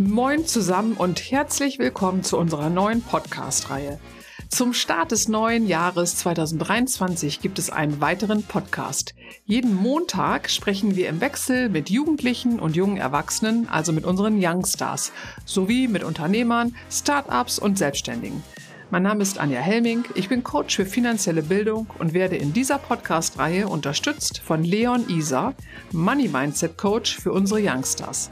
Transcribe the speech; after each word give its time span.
Moin 0.00 0.46
zusammen 0.46 0.94
und 0.94 1.30
herzlich 1.30 1.78
willkommen 1.78 2.22
zu 2.22 2.38
unserer 2.38 2.70
neuen 2.70 3.02
Podcast-Reihe. 3.02 4.00
Zum 4.48 4.72
Start 4.72 5.12
des 5.12 5.28
neuen 5.28 5.66
Jahres 5.66 6.16
2023 6.16 7.42
gibt 7.42 7.58
es 7.58 7.68
einen 7.68 8.00
weiteren 8.00 8.42
Podcast. 8.42 9.14
Jeden 9.44 9.74
Montag 9.74 10.48
sprechen 10.48 10.96
wir 10.96 11.10
im 11.10 11.20
Wechsel 11.20 11.68
mit 11.68 11.90
Jugendlichen 11.90 12.60
und 12.60 12.76
jungen 12.76 12.96
Erwachsenen, 12.96 13.68
also 13.68 13.92
mit 13.92 14.06
unseren 14.06 14.42
Youngstars, 14.42 15.12
sowie 15.44 15.86
mit 15.86 16.02
Unternehmern, 16.02 16.74
Startups 16.90 17.58
und 17.58 17.76
Selbstständigen. 17.76 18.42
Mein 18.88 19.02
Name 19.02 19.20
ist 19.20 19.36
Anja 19.36 19.60
Helming, 19.60 20.04
ich 20.14 20.30
bin 20.30 20.42
Coach 20.42 20.76
für 20.76 20.86
finanzielle 20.86 21.42
Bildung 21.42 21.88
und 21.98 22.14
werde 22.14 22.36
in 22.36 22.54
dieser 22.54 22.78
Podcast-Reihe 22.78 23.68
unterstützt 23.68 24.38
von 24.38 24.64
Leon 24.64 25.10
Isa, 25.10 25.52
Money 25.92 26.28
Mindset 26.28 26.78
Coach 26.78 27.18
für 27.18 27.32
unsere 27.32 27.60
Youngstars. 27.62 28.30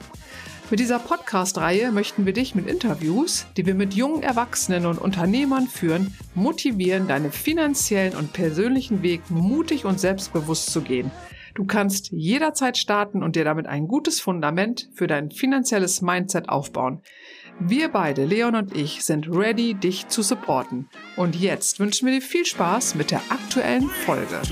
Mit 0.71 0.81
dieser 0.81 0.99
Podcast-Reihe 0.99 1.93
möchten 1.93 2.27
wir 2.27 2.35
dich 2.35 2.55
mit 2.55 2.67
Interviews, 2.67 3.47
die 3.57 3.65
wir 3.65 3.75
mit 3.75 3.95
jungen 3.95 4.23
Erwachsenen 4.23 4.85
und 4.85 4.99
Unternehmern 4.99 5.67
führen, 5.67 6.15
motivieren, 6.35 7.09
deinen 7.09 7.33
finanziellen 7.33 8.15
und 8.15 8.35
persönlichen 8.35 9.03
Weg 9.03 9.31
mutig 9.31 9.87
und 9.87 9.99
selbstbewusst 9.99 10.71
zu 10.71 10.83
gehen. 10.83 11.11
Du 11.55 11.65
kannst 11.65 12.13
jederzeit 12.13 12.77
starten 12.77 13.23
und 13.23 13.35
dir 13.35 13.45
damit 13.45 13.67
ein 13.67 13.89
gutes 13.89 14.21
Fundament 14.21 14.91
für 14.93 15.07
dein 15.07 15.31
finanzielles 15.31 16.03
Mindset 16.03 16.51
aufbauen. 16.51 17.01
Wir 17.59 17.89
beide, 17.89 18.27
Leon 18.27 18.55
und 18.55 18.77
ich, 18.77 19.03
sind 19.07 19.27
ready, 19.27 19.73
dich 19.73 20.09
zu 20.09 20.21
supporten. 20.21 20.91
Und 21.17 21.35
jetzt 21.35 21.81
wünschen 21.81 22.07
wir 22.07 22.15
dir 22.15 22.23
viel 22.23 22.45
Spaß 22.45 22.95
mit 22.95 23.11
der 23.11 23.23
aktuellen 23.31 23.89
Folge. 24.05 24.43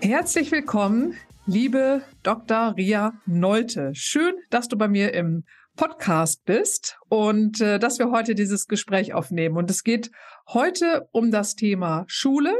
Herzlich 0.00 0.52
willkommen, 0.52 1.16
liebe 1.48 2.02
Dr. 2.22 2.74
Ria 2.76 3.14
Nolte. 3.24 3.92
Schön, 3.94 4.34
dass 4.50 4.68
du 4.68 4.76
bei 4.76 4.86
mir 4.86 5.14
im 5.14 5.44
Podcast 5.76 6.44
bist 6.44 6.98
und 7.08 7.62
äh, 7.62 7.78
dass 7.78 7.98
wir 7.98 8.10
heute 8.10 8.34
dieses 8.34 8.66
Gespräch 8.66 9.14
aufnehmen. 9.14 9.56
Und 9.56 9.70
es 9.70 9.82
geht 9.82 10.10
heute 10.52 11.08
um 11.10 11.30
das 11.30 11.54
Thema 11.54 12.04
Schule, 12.06 12.54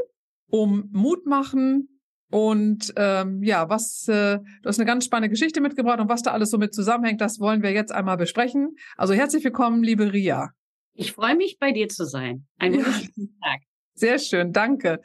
um 0.51 0.89
Mut 0.91 1.27
machen, 1.27 2.01
und 2.31 2.93
ähm, 2.97 3.43
ja, 3.43 3.71
was 3.71 4.07
äh, 4.07 4.39
du 4.39 4.69
hast 4.69 4.79
eine 4.79 4.87
ganz 4.87 5.07
spannende 5.07 5.31
Geschichte 5.31 5.63
mitgebracht 5.63 5.99
und 5.99 6.11
was 6.11 6.23
da 6.23 6.33
alles 6.33 6.51
so 6.51 6.59
mit 6.59 6.75
zusammenhängt, 6.75 7.23
das 7.23 7.41
wollen 7.41 7.63
wir 7.63 7.73
jetzt 7.73 7.91
einmal 7.91 8.19
besprechen. 8.19 8.77
Also 8.99 9.15
herzlich 9.15 9.45
willkommen, 9.45 9.83
liebe 9.83 10.13
Ria. 10.13 10.51
Ich 10.93 11.13
freue 11.13 11.37
mich, 11.37 11.57
bei 11.59 11.73
dir 11.73 11.89
zu 11.89 12.05
sein. 12.05 12.47
Einen 12.59 12.81
ja. 12.81 12.85
wunderschönen 12.85 13.39
Tag. 13.43 13.61
Sehr 13.99 14.21
schön, 14.21 14.53
danke. 14.53 15.01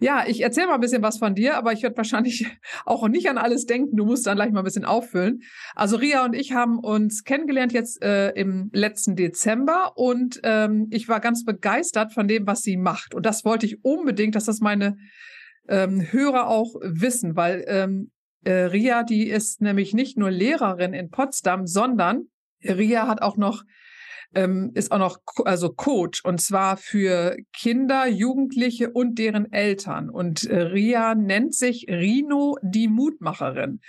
Ja, 0.00 0.24
ich 0.26 0.40
erzähle 0.40 0.66
mal 0.66 0.74
ein 0.74 0.80
bisschen 0.80 1.02
was 1.02 1.18
von 1.18 1.36
dir, 1.36 1.56
aber 1.56 1.72
ich 1.72 1.84
werde 1.84 1.96
wahrscheinlich 1.96 2.46
auch 2.84 3.06
nicht 3.06 3.30
an 3.30 3.38
alles 3.38 3.64
denken. 3.64 3.96
Du 3.96 4.04
musst 4.04 4.26
dann 4.26 4.34
gleich 4.34 4.50
mal 4.50 4.62
ein 4.62 4.64
bisschen 4.64 4.84
auffüllen. 4.84 5.42
Also 5.76 5.96
Ria 5.96 6.24
und 6.24 6.34
ich 6.34 6.52
haben 6.52 6.80
uns 6.80 7.22
kennengelernt 7.22 7.72
jetzt 7.72 8.02
äh, 8.02 8.30
im 8.30 8.70
letzten 8.72 9.14
Dezember 9.14 9.96
und 9.96 10.40
ähm, 10.42 10.88
ich 10.90 11.08
war 11.08 11.20
ganz 11.20 11.44
begeistert 11.44 12.12
von 12.12 12.26
dem, 12.26 12.44
was 12.44 12.62
sie 12.62 12.76
macht. 12.76 13.14
Und 13.14 13.24
das 13.24 13.44
wollte 13.44 13.66
ich 13.66 13.84
unbedingt, 13.84 14.34
dass 14.34 14.46
das 14.46 14.58
meine 14.58 14.96
ähm, 15.68 16.00
Hörer 16.00 16.48
auch 16.48 16.74
wissen, 16.82 17.36
weil 17.36 17.64
ähm, 17.68 18.10
äh, 18.42 18.52
Ria, 18.52 19.04
die 19.04 19.28
ist 19.28 19.60
nämlich 19.60 19.94
nicht 19.94 20.18
nur 20.18 20.32
Lehrerin 20.32 20.92
in 20.92 21.10
Potsdam, 21.10 21.68
sondern 21.68 22.24
Ria 22.64 23.06
hat 23.06 23.22
auch 23.22 23.36
noch 23.36 23.62
ähm, 24.34 24.70
ist 24.74 24.92
auch 24.92 24.98
noch 24.98 25.18
also 25.44 25.70
Coach 25.70 26.24
und 26.24 26.40
zwar 26.40 26.76
für 26.76 27.36
Kinder, 27.52 28.06
Jugendliche 28.06 28.90
und 28.90 29.18
deren 29.18 29.52
Eltern. 29.52 30.10
Und 30.10 30.44
äh, 30.44 30.60
Ria 30.60 31.14
nennt 31.14 31.54
sich 31.54 31.86
Rino 31.88 32.56
die 32.62 32.88
Mutmacherin. 32.88 33.80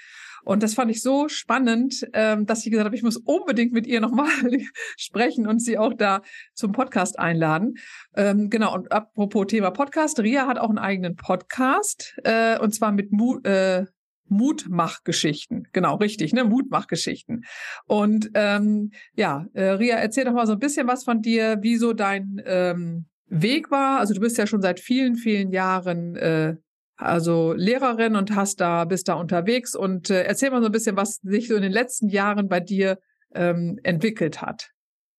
Und 0.46 0.62
das 0.62 0.76
fand 0.76 0.92
ich 0.92 1.02
so 1.02 1.28
spannend, 1.28 2.08
ähm, 2.14 2.46
dass 2.46 2.64
ich 2.64 2.72
gesagt 2.72 2.86
habe, 2.86 2.96
ich 2.96 3.02
muss 3.02 3.18
unbedingt 3.18 3.74
mit 3.74 3.88
ihr 3.88 4.00
nochmal 4.00 4.30
sprechen 4.98 5.48
und 5.48 5.60
sie 5.60 5.78
auch 5.78 5.94
da 5.94 6.22
zum 6.54 6.72
Podcast 6.72 7.18
einladen. 7.18 7.74
Ähm, 8.16 8.52
genau, 8.52 8.74
und 8.76 8.92
apropos 8.92 9.48
Thema 9.48 9.72
Podcast, 9.72 10.20
Ria 10.20 10.46
hat 10.46 10.60
auch 10.60 10.70
einen 10.70 10.78
eigenen 10.78 11.16
Podcast, 11.16 12.16
äh, 12.24 12.60
und 12.60 12.76
zwar 12.76 12.92
mit 12.92 13.12
Mu 13.12 13.40
äh, 13.40 13.86
Mutmachgeschichten. 14.28 15.68
Genau, 15.74 15.96
richtig, 15.96 16.34
ne? 16.34 16.44
Mutmachgeschichten. 16.44 17.44
Und 17.86 18.30
ähm, 18.34 18.92
ja, 19.16 19.46
äh, 19.54 19.64
Ria, 19.64 19.98
erzähl 19.98 20.26
doch 20.26 20.34
mal 20.34 20.48
so 20.48 20.54
ein 20.54 20.60
bisschen 20.60 20.88
was 20.88 21.04
von 21.04 21.22
dir, 21.22 21.58
wie 21.62 21.78
so 21.78 21.94
dein 21.94 22.42
ähm, 22.46 23.06
Weg 23.28 23.72
war. 23.72 24.00
Also 24.00 24.14
du 24.14 24.20
bist 24.20 24.38
ja 24.38 24.48
schon 24.48 24.62
seit 24.62 24.80
vielen, 24.80 25.16
vielen 25.16 25.52
Jahren 25.52 26.16
äh, 26.16 26.56
also 26.98 27.54
Lehrerin 27.54 28.16
und 28.16 28.36
hast 28.36 28.62
da, 28.62 28.86
bist 28.86 29.08
da 29.08 29.16
unterwegs 29.16 29.76
und 29.76 30.10
äh, 30.10 30.24
erzähl 30.24 30.50
mal 30.52 30.62
so 30.62 30.68
ein 30.68 30.72
bisschen, 30.72 30.96
was 30.96 31.16
sich 31.24 31.48
so 31.48 31.56
in 31.56 31.62
den 31.62 31.72
letzten 31.72 32.08
Jahren 32.08 32.48
bei 32.48 32.60
dir 32.60 33.00
ähm, 33.34 33.80
entwickelt 33.84 34.42
hat. 34.42 34.72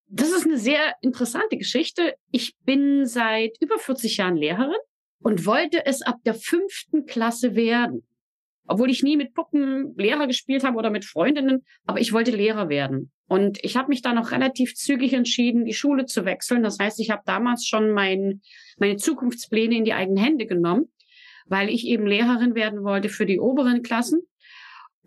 Das 0.08 0.28
ist 0.28 0.46
eine 0.46 0.58
sehr 0.58 0.94
interessante 1.00 1.56
Geschichte. 1.56 2.14
Ich 2.30 2.56
bin 2.64 3.06
seit 3.06 3.56
über 3.60 3.78
40 3.78 4.16
Jahren 4.18 4.36
Lehrerin 4.36 4.72
und 5.20 5.44
wollte 5.44 5.84
es 5.84 6.02
ab 6.02 6.16
der 6.24 6.34
fünften 6.34 7.04
Klasse 7.06 7.54
werden. 7.56 8.06
Obwohl 8.66 8.90
ich 8.90 9.02
nie 9.02 9.16
mit 9.16 9.34
Puppen 9.34 9.94
Lehrer 9.96 10.26
gespielt 10.26 10.64
habe 10.64 10.76
oder 10.76 10.90
mit 10.90 11.04
Freundinnen, 11.04 11.64
aber 11.86 12.00
ich 12.00 12.12
wollte 12.12 12.30
Lehrer 12.30 12.68
werden. 12.68 13.12
Und 13.28 13.58
ich 13.62 13.76
habe 13.76 13.88
mich 13.88 14.02
da 14.02 14.12
noch 14.12 14.30
relativ 14.30 14.74
zügig 14.74 15.12
entschieden, 15.12 15.64
die 15.64 15.74
Schule 15.74 16.06
zu 16.06 16.24
wechseln. 16.24 16.62
Das 16.62 16.78
heißt, 16.78 17.00
ich 17.00 17.10
habe 17.10 17.22
damals 17.26 17.66
schon 17.66 17.92
mein, 17.92 18.40
meine 18.78 18.96
Zukunftspläne 18.96 19.76
in 19.76 19.84
die 19.84 19.94
eigenen 19.94 20.22
Hände 20.22 20.46
genommen 20.46 20.88
weil 21.48 21.68
ich 21.68 21.86
eben 21.86 22.06
Lehrerin 22.06 22.54
werden 22.54 22.82
wollte 22.84 23.08
für 23.08 23.26
die 23.26 23.40
oberen 23.40 23.82
Klassen 23.82 24.22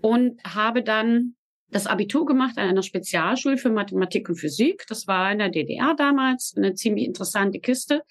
und 0.02 0.42
habe 0.44 0.84
dann 0.84 1.36
das 1.72 1.86
Abitur 1.86 2.26
gemacht 2.26 2.58
an 2.58 2.68
einer 2.68 2.82
Spezialschule 2.82 3.58
für 3.58 3.70
Mathematik 3.70 4.28
und 4.28 4.36
Physik. 4.36 4.86
Das 4.88 5.06
war 5.06 5.32
in 5.32 5.38
der 5.38 5.50
DDR 5.50 5.94
damals 5.96 6.56
eine 6.58 6.74
ziemlich 6.74 7.06
interessante 7.06 7.60
Kiste, 7.60 8.02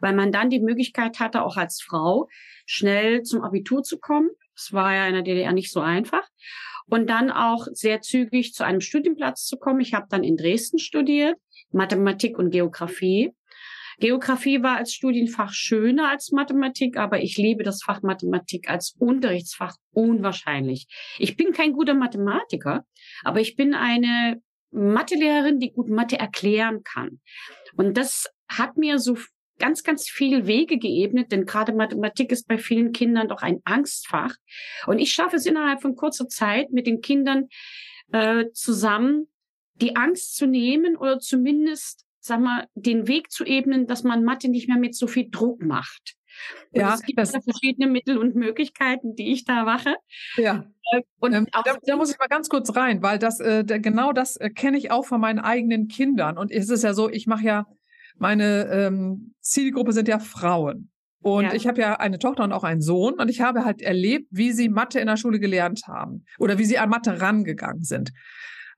weil 0.00 0.14
man 0.14 0.30
dann 0.30 0.50
die 0.50 0.60
Möglichkeit 0.60 1.18
hatte, 1.18 1.42
auch 1.42 1.56
als 1.56 1.82
Frau 1.82 2.28
schnell 2.64 3.22
zum 3.22 3.42
Abitur 3.42 3.82
zu 3.82 3.98
kommen. 3.98 4.30
Das 4.58 4.72
war 4.72 4.94
ja 4.94 5.06
in 5.06 5.14
der 5.14 5.22
DDR 5.22 5.52
nicht 5.52 5.70
so 5.70 5.80
einfach. 5.80 6.26
Und 6.86 7.08
dann 7.08 7.30
auch 7.30 7.66
sehr 7.72 8.00
zügig 8.00 8.54
zu 8.54 8.64
einem 8.64 8.80
Studienplatz 8.80 9.44
zu 9.44 9.56
kommen. 9.58 9.80
Ich 9.80 9.94
habe 9.94 10.06
dann 10.10 10.24
in 10.24 10.36
Dresden 10.36 10.78
studiert, 10.78 11.36
Mathematik 11.70 12.38
und 12.38 12.50
Geografie 12.50 13.32
Geografie 14.00 14.62
war 14.62 14.76
als 14.76 14.92
Studienfach 14.92 15.52
schöner 15.52 16.08
als 16.08 16.30
Mathematik, 16.30 16.96
aber 16.96 17.20
ich 17.20 17.36
liebe 17.36 17.64
das 17.64 17.82
Fach 17.82 18.02
Mathematik 18.02 18.70
als 18.70 18.94
Unterrichtsfach 18.98 19.74
unwahrscheinlich. 19.92 20.86
Ich 21.18 21.36
bin 21.36 21.52
kein 21.52 21.72
guter 21.72 21.94
Mathematiker, 21.94 22.84
aber 23.24 23.40
ich 23.40 23.56
bin 23.56 23.74
eine 23.74 24.40
Mathelehrerin, 24.70 25.58
die 25.58 25.72
gut 25.72 25.88
Mathe 25.88 26.16
erklären 26.16 26.84
kann. 26.84 27.20
Und 27.76 27.96
das 27.96 28.28
hat 28.48 28.76
mir 28.76 29.00
so 29.00 29.16
ganz, 29.58 29.82
ganz 29.82 30.08
viel 30.08 30.46
Wege 30.46 30.78
geebnet, 30.78 31.32
denn 31.32 31.46
gerade 31.46 31.72
Mathematik 31.72 32.32
ist 32.32 32.48
bei 32.48 32.58
vielen 32.58 32.92
Kindern 32.92 33.28
doch 33.28 33.42
ein 33.42 33.60
Angstfach. 33.64 34.34
Und 34.86 34.98
ich 34.98 35.12
schaffe 35.12 35.36
es 35.36 35.46
innerhalb 35.46 35.82
von 35.82 35.96
kurzer 35.96 36.28
Zeit 36.28 36.70
mit 36.70 36.86
den 36.86 37.00
Kindern 37.00 37.48
äh, 38.12 38.46
zusammen, 38.52 39.28
die 39.74 39.96
Angst 39.96 40.36
zu 40.36 40.46
nehmen 40.46 40.96
oder 40.96 41.18
zumindest 41.20 42.08
sag 42.20 42.40
mal, 42.40 42.66
den 42.74 43.08
Weg 43.08 43.32
zu 43.32 43.44
ebnen, 43.44 43.86
dass 43.86 44.04
man 44.04 44.22
Mathe 44.22 44.48
nicht 44.48 44.68
mehr 44.68 44.78
mit 44.78 44.94
so 44.94 45.08
viel 45.08 45.28
Druck 45.30 45.62
macht. 45.62 46.14
Und 46.70 46.80
ja, 46.80 46.94
es 46.94 47.02
gibt 47.02 47.18
das 47.18 47.32
verschiedene 47.32 47.90
Mittel 47.90 48.16
und 48.16 48.36
Möglichkeiten, 48.36 49.16
die 49.16 49.32
ich 49.32 49.44
da 49.44 49.64
mache. 49.64 49.96
Ja. 50.36 50.70
Äh, 50.92 51.02
und 51.18 51.32
ähm, 51.32 51.46
da, 51.50 51.76
da, 51.82 51.96
muss 51.96 52.12
ich 52.12 52.18
mal 52.18 52.28
ganz 52.28 52.48
kurz 52.48 52.76
rein, 52.76 53.02
weil 53.02 53.18
das 53.18 53.40
äh, 53.40 53.64
genau 53.64 54.12
das 54.12 54.36
äh, 54.36 54.50
kenne 54.50 54.78
ich 54.78 54.92
auch 54.92 55.04
von 55.04 55.20
meinen 55.20 55.40
eigenen 55.40 55.88
Kindern. 55.88 56.38
Und 56.38 56.52
es 56.52 56.70
ist 56.70 56.84
ja 56.84 56.94
so, 56.94 57.10
ich 57.10 57.26
mache 57.26 57.44
ja 57.44 57.66
meine 58.18 58.68
ähm, 58.70 59.34
Zielgruppe 59.40 59.92
sind 59.92 60.08
ja 60.08 60.18
Frauen. 60.18 60.90
Und 61.20 61.44
ja. 61.44 61.54
ich 61.54 61.66
habe 61.66 61.80
ja 61.80 61.94
eine 61.94 62.18
Tochter 62.18 62.44
und 62.44 62.52
auch 62.52 62.62
einen 62.62 62.80
Sohn 62.80 63.14
und 63.14 63.28
ich 63.28 63.40
habe 63.40 63.64
halt 63.64 63.82
erlebt, 63.82 64.28
wie 64.30 64.52
sie 64.52 64.68
Mathe 64.68 65.00
in 65.00 65.08
der 65.08 65.16
Schule 65.16 65.40
gelernt 65.40 65.82
haben 65.88 66.24
oder 66.38 66.58
wie 66.58 66.64
sie 66.64 66.78
an 66.78 66.90
Mathe 66.90 67.20
rangegangen 67.20 67.82
sind. 67.82 68.12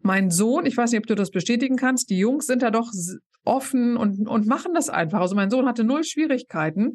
Mein 0.02 0.31
Sohn, 0.31 0.64
ich 0.64 0.76
weiß 0.76 0.90
nicht, 0.90 1.00
ob 1.00 1.06
du 1.06 1.14
das 1.14 1.31
bestätigen 1.31 1.76
kannst, 1.76 2.08
die 2.08 2.19
Jungs 2.19 2.46
sind 2.46 2.62
da 2.62 2.70
doch 2.70 2.90
offen 3.44 3.98
und, 3.98 4.26
und 4.26 4.46
machen 4.46 4.72
das 4.75 4.88
einfach. 4.88 5.20
Also 5.20 5.34
mein 5.34 5.50
Sohn 5.50 5.66
hatte 5.66 5.84
null 5.84 6.04
Schwierigkeiten. 6.04 6.94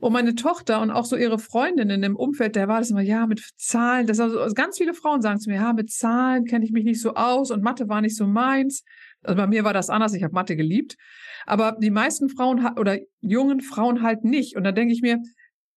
Und 0.00 0.12
meine 0.12 0.34
Tochter 0.34 0.80
und 0.80 0.90
auch 0.90 1.04
so 1.04 1.16
ihre 1.16 1.38
Freundinnen 1.38 2.02
im 2.02 2.16
Umfeld, 2.16 2.56
der 2.56 2.68
war 2.68 2.80
das 2.80 2.90
immer, 2.90 3.00
ja, 3.00 3.26
mit 3.26 3.42
Zahlen. 3.56 4.06
Das 4.06 4.20
also, 4.20 4.52
ganz 4.54 4.78
viele 4.78 4.94
Frauen 4.94 5.22
sagen 5.22 5.40
zu 5.40 5.50
mir, 5.50 5.56
ja, 5.56 5.72
mit 5.72 5.90
Zahlen 5.90 6.44
kenne 6.44 6.64
ich 6.64 6.72
mich 6.72 6.84
nicht 6.84 7.00
so 7.00 7.14
aus 7.14 7.50
und 7.50 7.62
Mathe 7.62 7.88
war 7.88 8.00
nicht 8.00 8.16
so 8.16 8.26
meins. 8.26 8.84
Also 9.22 9.36
bei 9.36 9.46
mir 9.46 9.64
war 9.64 9.72
das 9.72 9.90
anders, 9.90 10.14
ich 10.14 10.22
habe 10.22 10.34
Mathe 10.34 10.56
geliebt. 10.56 10.96
Aber 11.46 11.76
die 11.80 11.90
meisten 11.90 12.28
Frauen 12.28 12.66
oder 12.78 12.98
jungen 13.20 13.60
Frauen 13.60 14.02
halt 14.02 14.24
nicht. 14.24 14.56
Und 14.56 14.64
da 14.64 14.72
denke 14.72 14.92
ich 14.92 15.02
mir, 15.02 15.18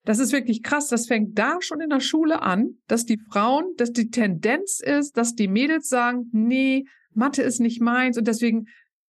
das 0.05 0.19
ist 0.19 0.31
wirklich 0.31 0.63
krass. 0.63 0.87
Das 0.87 1.07
fängt 1.07 1.37
da 1.37 1.57
schon 1.61 1.81
in 1.81 1.89
der 1.89 1.99
Schule 1.99 2.41
an, 2.41 2.77
dass 2.87 3.05
die 3.05 3.19
Frauen, 3.31 3.65
dass 3.77 3.91
die 3.91 4.09
Tendenz 4.09 4.79
ist, 4.79 5.17
dass 5.17 5.35
die 5.35 5.47
Mädels 5.47 5.89
sagen, 5.89 6.29
nee, 6.31 6.85
Mathe 7.13 7.41
ist 7.41 7.59
nicht 7.59 7.81
meins 7.81 8.17
und 8.17 8.27
deswegen 8.27 8.65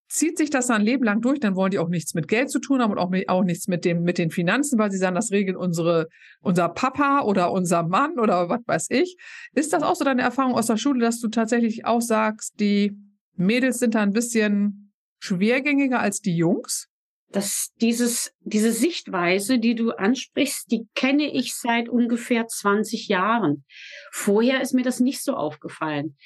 zieht 0.09 0.37
sich 0.37 0.49
das 0.49 0.69
ein 0.69 0.81
Leben 0.81 1.03
lang 1.03 1.21
durch, 1.21 1.39
dann 1.39 1.55
wollen 1.55 1.71
die 1.71 1.79
auch 1.79 1.87
nichts 1.87 2.15
mit 2.15 2.27
Geld 2.27 2.49
zu 2.49 2.59
tun 2.59 2.81
haben 2.81 2.91
und 2.91 2.97
auch, 2.97 3.09
mit, 3.09 3.29
auch 3.29 3.43
nichts 3.43 3.67
mit, 3.67 3.85
dem, 3.85 4.01
mit 4.01 4.17
den 4.17 4.31
Finanzen, 4.31 4.79
weil 4.79 4.91
sie 4.91 4.97
sagen, 4.97 5.15
das 5.15 5.31
regeln 5.31 5.55
unsere, 5.55 6.07
unser 6.41 6.67
Papa 6.69 7.21
oder 7.21 7.51
unser 7.51 7.83
Mann 7.83 8.19
oder 8.19 8.49
was 8.49 8.61
weiß 8.65 8.87
ich. 8.89 9.17
Ist 9.53 9.71
das 9.71 9.83
auch 9.83 9.95
so 9.95 10.03
deine 10.03 10.23
Erfahrung 10.23 10.55
aus 10.55 10.65
der 10.65 10.77
Schule, 10.77 10.99
dass 10.99 11.19
du 11.19 11.27
tatsächlich 11.27 11.85
auch 11.85 12.01
sagst, 12.01 12.59
die 12.59 12.97
Mädels 13.35 13.79
sind 13.79 13.95
da 13.95 14.01
ein 14.01 14.11
bisschen 14.13 14.91
schwergängiger 15.19 15.99
als 15.99 16.19
die 16.19 16.35
Jungs? 16.35 16.89
dass 17.31 17.69
dieses, 17.79 18.33
diese 18.39 18.71
Sichtweise, 18.71 19.59
die 19.59 19.75
du 19.75 19.91
ansprichst, 19.91 20.71
die 20.71 20.87
kenne 20.95 21.31
ich 21.31 21.53
seit 21.53 21.87
ungefähr 21.87 22.47
20 22.47 23.07
Jahren. 23.07 23.65
Vorher 24.11 24.61
ist 24.61 24.73
mir 24.73 24.83
das 24.83 24.99
nicht 24.99 25.23
so 25.23 25.35
aufgefallen. 25.35 26.17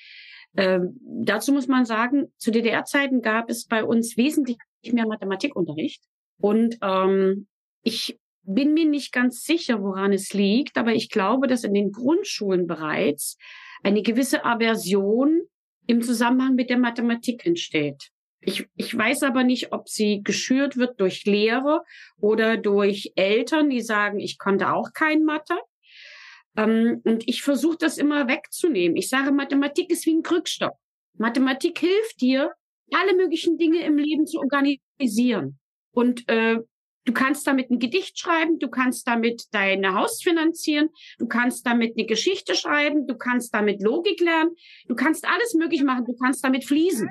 Ähm, 0.56 1.00
dazu 1.04 1.52
muss 1.52 1.68
man 1.68 1.86
sagen, 1.86 2.32
zu 2.38 2.52
DDR-Zeiten 2.52 3.22
gab 3.22 3.50
es 3.50 3.66
bei 3.66 3.84
uns 3.84 4.18
wesentlich 4.18 4.58
mehr 4.92 5.08
Mathematikunterricht. 5.08 6.04
Und 6.40 6.78
ähm, 6.82 7.48
ich 7.82 8.20
bin 8.44 8.74
mir 8.74 8.86
nicht 8.86 9.12
ganz 9.12 9.44
sicher, 9.44 9.82
woran 9.82 10.12
es 10.14 10.34
liegt, 10.34 10.78
aber 10.78 10.94
ich 10.94 11.10
glaube, 11.10 11.48
dass 11.48 11.64
in 11.64 11.74
den 11.74 11.92
Grundschulen 11.92 12.68
bereits 12.68 13.38
eine 13.84 14.02
gewisse 14.02 14.46
Aversion 14.46 15.42
im 15.88 16.02
Zusammenhang 16.02 16.56
mit 16.56 16.70
der 16.70 16.78
Mathematik 16.78 17.46
entsteht. 17.46 18.10
Ich, 18.42 18.68
ich 18.76 18.98
weiß 18.98 19.24
aber 19.24 19.44
nicht, 19.44 19.72
ob 19.72 19.88
sie 19.88 20.22
geschürt 20.22 20.76
wird 20.76 21.00
durch 21.00 21.24
Lehre 21.26 21.84
oder 22.20 22.58
durch 22.58 23.14
Eltern, 23.16 23.70
die 23.70 23.82
sagen, 23.82 24.20
ich 24.20 24.38
konnte 24.38 24.74
auch 24.74 24.92
kein 24.94 25.24
Mathe. 25.24 25.56
Ähm, 26.56 27.02
und 27.04 27.28
ich 27.28 27.42
versuche 27.42 27.78
das 27.78 27.98
immer 27.98 28.28
wegzunehmen. 28.28 28.98
Ich 28.98 29.10
sage, 29.10 29.32
Mathematik 29.32 29.90
ist 29.90 30.06
wie 30.06 30.16
ein 30.16 30.24
Krückstock. 30.24 30.74
Mathematik 31.18 31.80
hilft 31.80 32.22
dir, 32.22 32.54
alle 32.92 33.16
möglichen 33.16 33.58
Dinge 33.58 33.84
im 33.84 33.98
Leben 33.98 34.26
zu 34.26 34.40
organisieren. 34.40 35.60
Und 35.92 36.28
äh, 36.30 36.58
du 37.06 37.14
kannst 37.14 37.46
damit 37.48 37.70
ein 37.70 37.80
Gedicht 37.80 38.18
schreiben, 38.20 38.60
du 38.60 38.70
kannst 38.70 39.08
damit 39.08 39.46
deine 39.52 39.94
Haus 39.94 40.22
finanzieren, 40.22 40.90
du 41.18 41.28
kannst 41.28 41.66
damit 41.66 41.94
eine 41.98 42.06
Geschichte 42.06 42.56
schreiben, 42.56 43.08
du 43.08 43.16
kannst 43.16 43.54
damit 43.54 43.82
Logik 43.82 44.20
lernen, 44.22 44.52
du 44.88 44.96
kannst 44.96 45.28
alles 45.28 45.54
möglich 45.54 45.84
machen, 45.84 46.06
du 46.06 46.16
kannst 46.16 46.44
damit 46.44 46.66
fließen. 46.66 47.10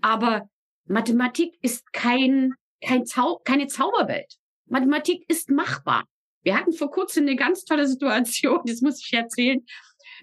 Aber 0.00 0.48
Mathematik 0.86 1.54
ist 1.62 1.92
kein, 1.92 2.54
kein 2.84 3.06
Zau 3.06 3.40
keine 3.44 3.66
Zauberwelt. 3.68 4.36
Mathematik 4.66 5.24
ist 5.28 5.50
machbar. 5.50 6.04
Wir 6.42 6.56
hatten 6.56 6.72
vor 6.72 6.90
kurzem 6.90 7.24
eine 7.24 7.36
ganz 7.36 7.64
tolle 7.64 7.86
Situation, 7.86 8.60
das 8.66 8.80
muss 8.80 9.04
ich 9.04 9.12
erzählen. 9.12 9.64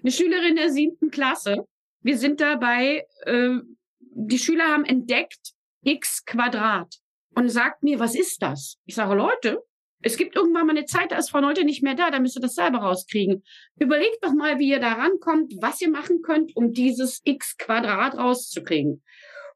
Eine 0.02 0.12
Schülerin 0.12 0.56
der 0.56 0.70
siebten 0.70 1.10
Klasse. 1.10 1.66
Wir 2.02 2.16
sind 2.16 2.40
dabei, 2.40 3.06
äh, 3.26 3.58
die 3.98 4.38
Schüler 4.38 4.64
haben 4.64 4.84
entdeckt 4.84 5.52
x 5.82 6.24
Quadrat 6.24 6.96
und 7.34 7.48
sagt 7.48 7.82
mir, 7.82 7.98
was 7.98 8.14
ist 8.14 8.42
das? 8.42 8.76
Ich 8.84 8.94
sage, 8.94 9.14
Leute, 9.14 9.62
es 10.02 10.16
gibt 10.16 10.34
irgendwann 10.34 10.66
mal 10.66 10.76
eine 10.76 10.86
Zeit, 10.86 11.12
da 11.12 11.16
ist 11.16 11.30
Frau 11.30 11.40
Neute 11.40 11.64
nicht 11.64 11.82
mehr 11.82 11.94
da, 11.94 12.10
da 12.10 12.20
müsst 12.20 12.36
ihr 12.36 12.42
das 12.42 12.54
selber 12.54 12.78
rauskriegen. 12.78 13.44
Überlegt 13.78 14.18
doch 14.22 14.32
mal, 14.32 14.58
wie 14.58 14.70
ihr 14.70 14.80
da 14.80 14.94
rankommt, 14.94 15.52
was 15.60 15.80
ihr 15.82 15.90
machen 15.90 16.22
könnt, 16.22 16.56
um 16.56 16.72
dieses 16.72 17.20
x 17.24 17.56
Quadrat 17.58 18.16
rauszukriegen. 18.16 19.02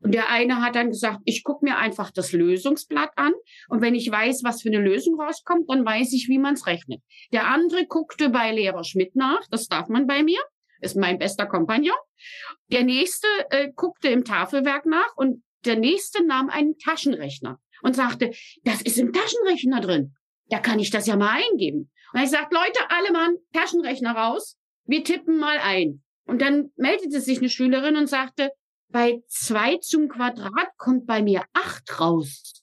Und 0.01 0.15
der 0.15 0.31
eine 0.31 0.61
hat 0.63 0.75
dann 0.75 0.91
gesagt, 0.91 1.21
ich 1.25 1.45
gucke 1.45 1.65
mir 1.65 1.79
einfach 1.79 2.11
das 2.11 2.33
Lösungsblatt 2.33 3.13
an 3.17 3.33
und 3.69 3.81
wenn 3.81 3.95
ich 3.95 4.11
weiß, 4.11 4.43
was 4.45 4.63
für 4.63 4.69
eine 4.69 4.81
Lösung 4.81 5.21
rauskommt, 5.21 5.69
dann 5.69 5.85
weiß 5.85 6.13
ich, 6.13 6.29
wie 6.29 6.39
man 6.39 6.55
es 6.55 6.67
rechnet. 6.67 7.01
Der 7.33 7.47
andere 7.47 7.87
guckte 7.87 8.31
bei 8.31 8.53
Lehrer 8.53 8.85
Schmidt 8.85 9.17
nach, 9.17 9.43
das 9.51 9.69
darf 9.69 9.89
man 9.89 10.07
bei 10.07 10.23
mir, 10.23 10.41
ist 10.81 10.97
mein 10.97 11.19
bester 11.19 11.47
Kompagnon. 11.47 11.97
Der 12.71 12.85
nächste 12.85 13.27
äh, 13.51 13.71
guckte 13.75 14.09
im 14.09 14.25
Tafelwerk 14.25 14.87
nach 14.87 15.17
und 15.17 15.43
der 15.65 15.77
nächste 15.77 16.25
nahm 16.25 16.51
einen 16.51 16.79
Taschenrechner 16.79 17.59
und 17.83 17.97
sagte, 17.97 18.33
das 18.65 18.83
ist 18.83 18.99
im 18.99 19.13
Taschenrechner 19.13 19.81
drin. 19.81 20.15
Da 20.51 20.59
kann 20.59 20.79
ich 20.79 20.91
das 20.91 21.07
ja 21.07 21.17
mal 21.17 21.31
eingeben. 21.31 21.91
Und 22.13 22.23
ich 22.23 22.31
sagte, 22.31 22.55
Leute, 22.55 22.79
alle 22.91 23.13
Mann, 23.13 23.37
Taschenrechner 23.53 24.13
raus, 24.13 24.59
wir 24.85 25.03
tippen 25.03 25.39
mal 25.39 25.59
ein. 25.59 26.03
Und 26.27 26.41
dann 26.41 26.71
meldete 26.77 27.21
sich 27.21 27.39
eine 27.39 27.49
Schülerin 27.49 27.97
und 27.97 28.09
sagte, 28.09 28.51
bei 28.95 29.25
zwei 29.27 29.79
zum 29.79 30.09
Quadrat 30.09 30.79
kommt 30.79 31.05
bei 31.05 31.21
mir 31.21 31.45
acht 31.53 31.99
raus. 31.99 32.63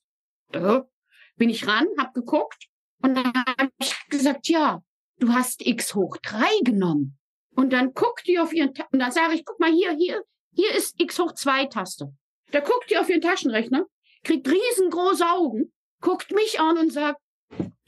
Da 0.54 0.88
bin 1.36 1.50
ich 1.50 1.68
ran, 1.68 1.88
hab 1.98 2.14
geguckt 2.14 2.70
und 3.02 3.16
dann 3.16 3.34
habe 3.34 3.70
ich 3.80 3.94
gesagt, 4.08 4.48
ja, 4.48 4.82
du 5.18 5.34
hast 5.34 5.62
x 5.66 5.94
hoch 5.94 6.16
drei 6.24 6.50
genommen. 6.64 7.20
Und 7.54 7.74
dann 7.74 7.94
guckt 7.94 8.28
die 8.28 8.40
auf 8.40 8.54
ihren, 8.54 8.74
Ta 8.74 8.88
und 8.94 9.00
dann 9.00 9.12
sage 9.12 9.34
ich, 9.34 9.44
guck 9.44 9.60
mal 9.60 9.74
hier, 9.74 9.92
hier, 9.98 10.24
hier 10.56 10.74
ist 10.74 10.98
x 11.02 11.20
hoch 11.20 11.34
zwei 11.34 11.66
Taste. 11.66 12.14
Da 12.52 12.62
guckt 12.62 12.90
die 12.90 12.98
auf 12.98 13.10
ihren 13.10 13.20
Taschenrechner, 13.20 13.86
kriegt 14.24 14.48
riesengroße 14.48 15.26
Augen, 15.30 15.74
guckt 16.00 16.32
mich 16.32 16.62
an 16.62 16.78
und 16.78 16.94
sagt, 16.94 17.20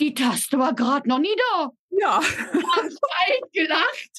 die 0.01 0.13
Taste 0.13 0.59
war 0.59 0.75
gerade 0.75 1.07
noch 1.07 1.19
nie 1.19 1.35
da. 1.49 1.71
Ja. 1.91 2.21
Hab 2.21 3.51
gelacht. 3.53 4.11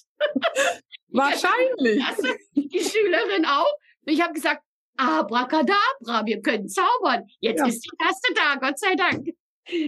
Wahrscheinlich. 1.09 2.03
Die 2.55 2.81
Schülerin 2.81 3.45
auch. 3.45 3.73
Ich 4.07 4.21
habe 4.23 4.33
gesagt, 4.33 4.63
Abracadabra, 4.97 6.25
wir 6.25 6.41
können 6.41 6.69
zaubern. 6.69 7.25
Jetzt 7.41 7.61
ja. 7.61 7.67
ist 7.67 7.85
die 7.85 7.97
Taste 7.99 8.35
da, 8.35 8.57
Gott 8.57 8.79
sei 8.79 8.95
Dank. 8.95 9.29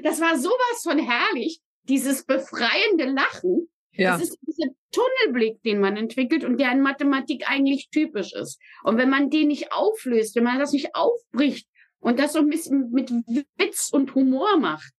Das 0.02 0.20
war 0.20 0.38
sowas 0.38 0.82
von 0.82 0.98
herrlich, 0.98 1.60
dieses 1.84 2.24
befreiende 2.24 3.04
Lachen. 3.04 3.68
Ja. 3.92 4.12
Das 4.12 4.28
ist 4.28 4.38
dieser 4.42 4.70
Tunnelblick, 4.90 5.62
den 5.62 5.80
man 5.80 5.96
entwickelt 5.96 6.44
und 6.44 6.58
der 6.58 6.72
in 6.72 6.80
Mathematik 6.80 7.48
eigentlich 7.48 7.88
typisch 7.90 8.32
ist. 8.32 8.60
Und 8.84 8.98
wenn 8.98 9.10
man 9.10 9.30
den 9.30 9.48
nicht 9.48 9.72
auflöst, 9.72 10.36
wenn 10.36 10.44
man 10.44 10.58
das 10.58 10.72
nicht 10.72 10.94
aufbricht 10.94 11.68
und 12.00 12.18
das 12.18 12.34
so 12.34 12.40
ein 12.40 12.48
bisschen 12.48 12.90
mit 12.90 13.10
Witz 13.56 13.90
und 13.92 14.14
Humor 14.14 14.58
macht, 14.58 14.92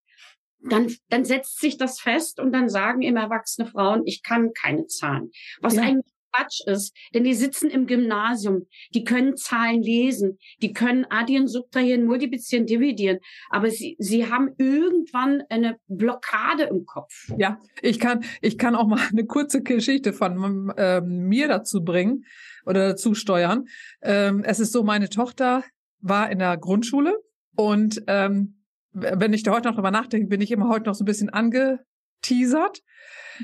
dann, 0.62 0.94
dann 1.10 1.26
setzt 1.26 1.60
sich 1.60 1.78
das 1.78 2.00
fest 2.00 2.40
und 2.40 2.52
dann 2.52 2.70
sagen 2.70 3.02
immer 3.02 3.22
erwachsene 3.22 3.68
Frauen, 3.68 4.02
ich 4.06 4.24
kann 4.24 4.54
keine 4.54 4.88
Zahlen. 4.88 5.32
Was 5.62 5.76
ja. 5.76 5.84
eigentlich 5.84 6.14
Quatsch 6.38 6.62
ist, 6.66 6.96
denn 7.14 7.24
die 7.24 7.34
sitzen 7.34 7.70
im 7.70 7.88
Gymnasium, 7.88 8.68
die 8.94 9.04
können 9.04 9.36
Zahlen 9.38 9.82
lesen, 9.82 10.38
die 10.62 10.74
können 10.74 11.06
addieren, 11.10 11.48
subtrahieren, 11.48 12.06
multiplizieren, 12.06 12.66
dividieren, 12.66 13.20
aber 13.50 13.70
sie, 13.70 13.96
sie 14.00 14.30
haben 14.30 14.50
irgendwann 14.58 15.44
eine 15.50 15.78
Blockade 15.88 16.64
im 16.64 16.86
Kopf. 16.86 17.32
Ja, 17.38 17.60
ich 17.82 18.00
kann, 18.00 18.24
ich 18.42 18.58
kann 18.58 18.76
auch 18.76 18.88
mal 18.88 19.00
eine 19.12 19.26
kurze 19.26 19.62
Geschichte 19.62 20.14
von 20.14 20.74
ähm, 20.78 21.28
mir 21.28 21.48
dazu 21.48 21.84
bringen 21.84 22.26
oder 22.66 22.90
dazu 22.90 23.14
steuern. 23.14 23.66
Ähm, 24.02 24.44
es 24.44 24.60
ist 24.60 24.72
so, 24.72 24.84
meine 24.84 25.10
Tochter 25.10 25.64
war 26.00 26.30
in 26.30 26.40
der 26.40 26.58
Grundschule 26.58 27.16
und 27.56 28.04
ähm, 28.08 28.54
wenn 28.94 29.34
ich 29.34 29.44
da 29.44 29.52
heute 29.52 29.68
noch 29.68 29.76
drüber 29.76 29.92
nachdenke, 29.92 30.28
bin 30.28 30.42
ich 30.42 30.52
immer 30.52 30.70
heute 30.70 30.86
noch 30.86 30.96
so 30.96 31.04
ein 31.04 31.06
bisschen 31.06 31.30
angeteasert. 31.30 32.82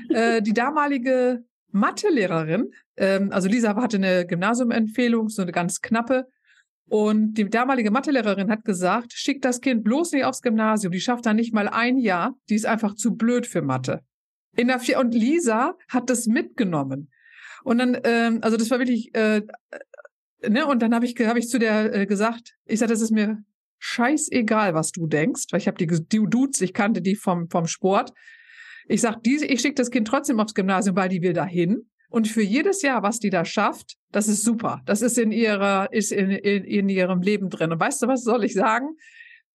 äh, 0.08 0.42
die 0.42 0.52
damalige 0.52 1.44
Mathelehrerin, 1.74 2.70
ähm, 2.96 3.32
also 3.32 3.48
Lisa 3.48 3.74
hatte 3.74 3.96
eine 3.96 4.26
Gymnasiumempfehlung, 4.26 5.28
so 5.28 5.42
eine 5.42 5.52
ganz 5.52 5.80
knappe. 5.80 6.26
Und 6.86 7.34
die 7.34 7.48
damalige 7.48 7.90
Mathelehrerin 7.90 8.50
hat 8.50 8.64
gesagt, 8.64 9.12
schick 9.12 9.42
das 9.42 9.60
Kind 9.60 9.82
bloß 9.84 10.12
nicht 10.12 10.24
aufs 10.24 10.42
Gymnasium, 10.42 10.92
die 10.92 11.00
schafft 11.00 11.26
da 11.26 11.34
nicht 11.34 11.52
mal 11.52 11.68
ein 11.68 11.98
Jahr, 11.98 12.34
die 12.48 12.54
ist 12.54 12.66
einfach 12.66 12.94
zu 12.94 13.16
blöd 13.16 13.46
für 13.46 13.62
Mathe. 13.62 14.00
In 14.56 14.68
der 14.68 14.78
vier 14.78 15.00
und 15.00 15.14
Lisa 15.14 15.74
hat 15.88 16.10
das 16.10 16.26
mitgenommen. 16.26 17.10
Und 17.64 17.78
dann, 17.78 17.98
ähm, 18.04 18.38
also 18.42 18.56
das 18.56 18.70
war 18.70 18.78
wirklich, 18.78 19.12
äh, 19.14 19.42
ne, 20.48 20.66
und 20.66 20.80
dann 20.80 20.94
habe 20.94 21.06
ich, 21.06 21.16
hab 21.26 21.36
ich 21.36 21.48
zu 21.48 21.58
der 21.58 21.92
äh, 21.92 22.06
gesagt, 22.06 22.54
ich 22.66 22.78
sage, 22.78 22.92
das 22.92 23.00
ist 23.00 23.10
mir 23.10 23.38
scheißegal, 23.78 24.74
was 24.74 24.92
du 24.92 25.06
denkst, 25.08 25.46
weil 25.50 25.60
ich 25.60 25.66
habe 25.66 25.78
die, 25.78 25.86
die 25.86 26.64
ich 26.64 26.72
kannte 26.72 27.02
die 27.02 27.16
vom, 27.16 27.48
vom 27.50 27.66
Sport. 27.66 28.12
Ich 28.88 29.00
sag, 29.00 29.22
diese, 29.22 29.46
ich 29.46 29.60
schicke 29.60 29.74
das 29.74 29.90
Kind 29.90 30.08
trotzdem 30.08 30.40
aufs 30.40 30.54
Gymnasium, 30.54 30.96
weil 30.96 31.08
die 31.08 31.22
will 31.22 31.32
dahin. 31.32 31.88
Und 32.10 32.28
für 32.28 32.42
jedes 32.42 32.82
Jahr, 32.82 33.02
was 33.02 33.18
die 33.18 33.30
da 33.30 33.44
schafft, 33.44 33.96
das 34.12 34.28
ist 34.28 34.44
super. 34.44 34.82
Das 34.86 35.02
ist 35.02 35.18
in 35.18 35.32
ihrer, 35.32 35.92
ist 35.92 36.12
in, 36.12 36.30
in, 36.30 36.64
in 36.64 36.88
ihrem 36.88 37.20
Leben 37.22 37.50
drin. 37.50 37.72
Und 37.72 37.80
weißt 37.80 38.02
du, 38.02 38.06
was 38.06 38.22
soll 38.22 38.44
ich 38.44 38.54
sagen? 38.54 38.96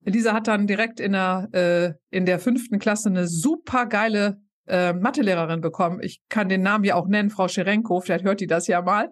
Lisa 0.04 0.34
hat 0.34 0.48
dann 0.48 0.68
direkt 0.68 1.00
in 1.00 1.14
der, 1.14 1.48
äh, 1.54 1.94
in 2.16 2.26
der 2.26 2.40
fünften 2.40 2.80
Klasse 2.80 3.10
eine 3.10 3.28
super 3.28 3.86
geile 3.86 4.42
äh, 4.68 4.94
Mathelehrerin 4.94 5.62
bekommen. 5.62 6.00
Ich 6.02 6.22
kann 6.30 6.50
den 6.50 6.62
Namen 6.62 6.84
ja 6.84 6.96
auch 6.96 7.08
nennen, 7.08 7.30
Frau 7.30 7.48
Scherenko, 7.48 8.02
vielleicht 8.02 8.26
hört 8.26 8.42
die 8.42 8.48
das 8.48 8.68
ja 8.68 8.82
mal. 8.82 9.12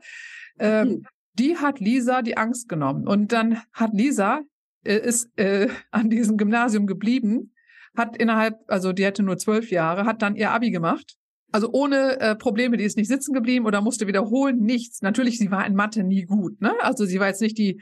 Ähm, 0.59 0.87
mhm. 0.87 1.03
Die 1.33 1.57
hat 1.57 1.79
Lisa 1.79 2.21
die 2.21 2.37
Angst 2.37 2.67
genommen. 2.67 3.07
Und 3.07 3.31
dann 3.31 3.61
hat 3.71 3.91
Lisa, 3.93 4.41
äh, 4.83 4.97
ist 4.97 5.29
äh, 5.37 5.69
an 5.91 6.09
diesem 6.09 6.37
Gymnasium 6.37 6.87
geblieben 6.87 7.53
hat 7.95 8.17
innerhalb, 8.17 8.55
also 8.67 8.93
die 8.93 9.05
hatte 9.05 9.23
nur 9.23 9.37
zwölf 9.37 9.71
Jahre, 9.71 10.05
hat 10.05 10.21
dann 10.21 10.35
ihr 10.35 10.51
Abi 10.51 10.71
gemacht. 10.71 11.15
Also 11.51 11.69
ohne 11.71 12.19
äh, 12.19 12.35
Probleme, 12.35 12.77
die 12.77 12.83
ist 12.83 12.97
nicht 12.97 13.07
sitzen 13.07 13.33
geblieben 13.33 13.65
oder 13.65 13.81
musste 13.81 14.07
wiederholen, 14.07 14.59
nichts. 14.59 15.01
Natürlich, 15.01 15.37
sie 15.37 15.49
war 15.49 15.65
in 15.65 15.75
Mathe 15.75 16.03
nie 16.03 16.23
gut, 16.23 16.59
ne? 16.61 16.73
Also 16.81 17.05
sie 17.05 17.19
war 17.19 17.27
jetzt 17.27 17.41
nicht 17.41 17.57
die, 17.57 17.81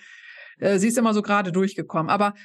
äh, 0.59 0.77
sie 0.77 0.89
ist 0.89 0.97
immer 0.97 1.13
so 1.13 1.21
gerade 1.21 1.51
durchgekommen. 1.51 2.09
Aber 2.09 2.35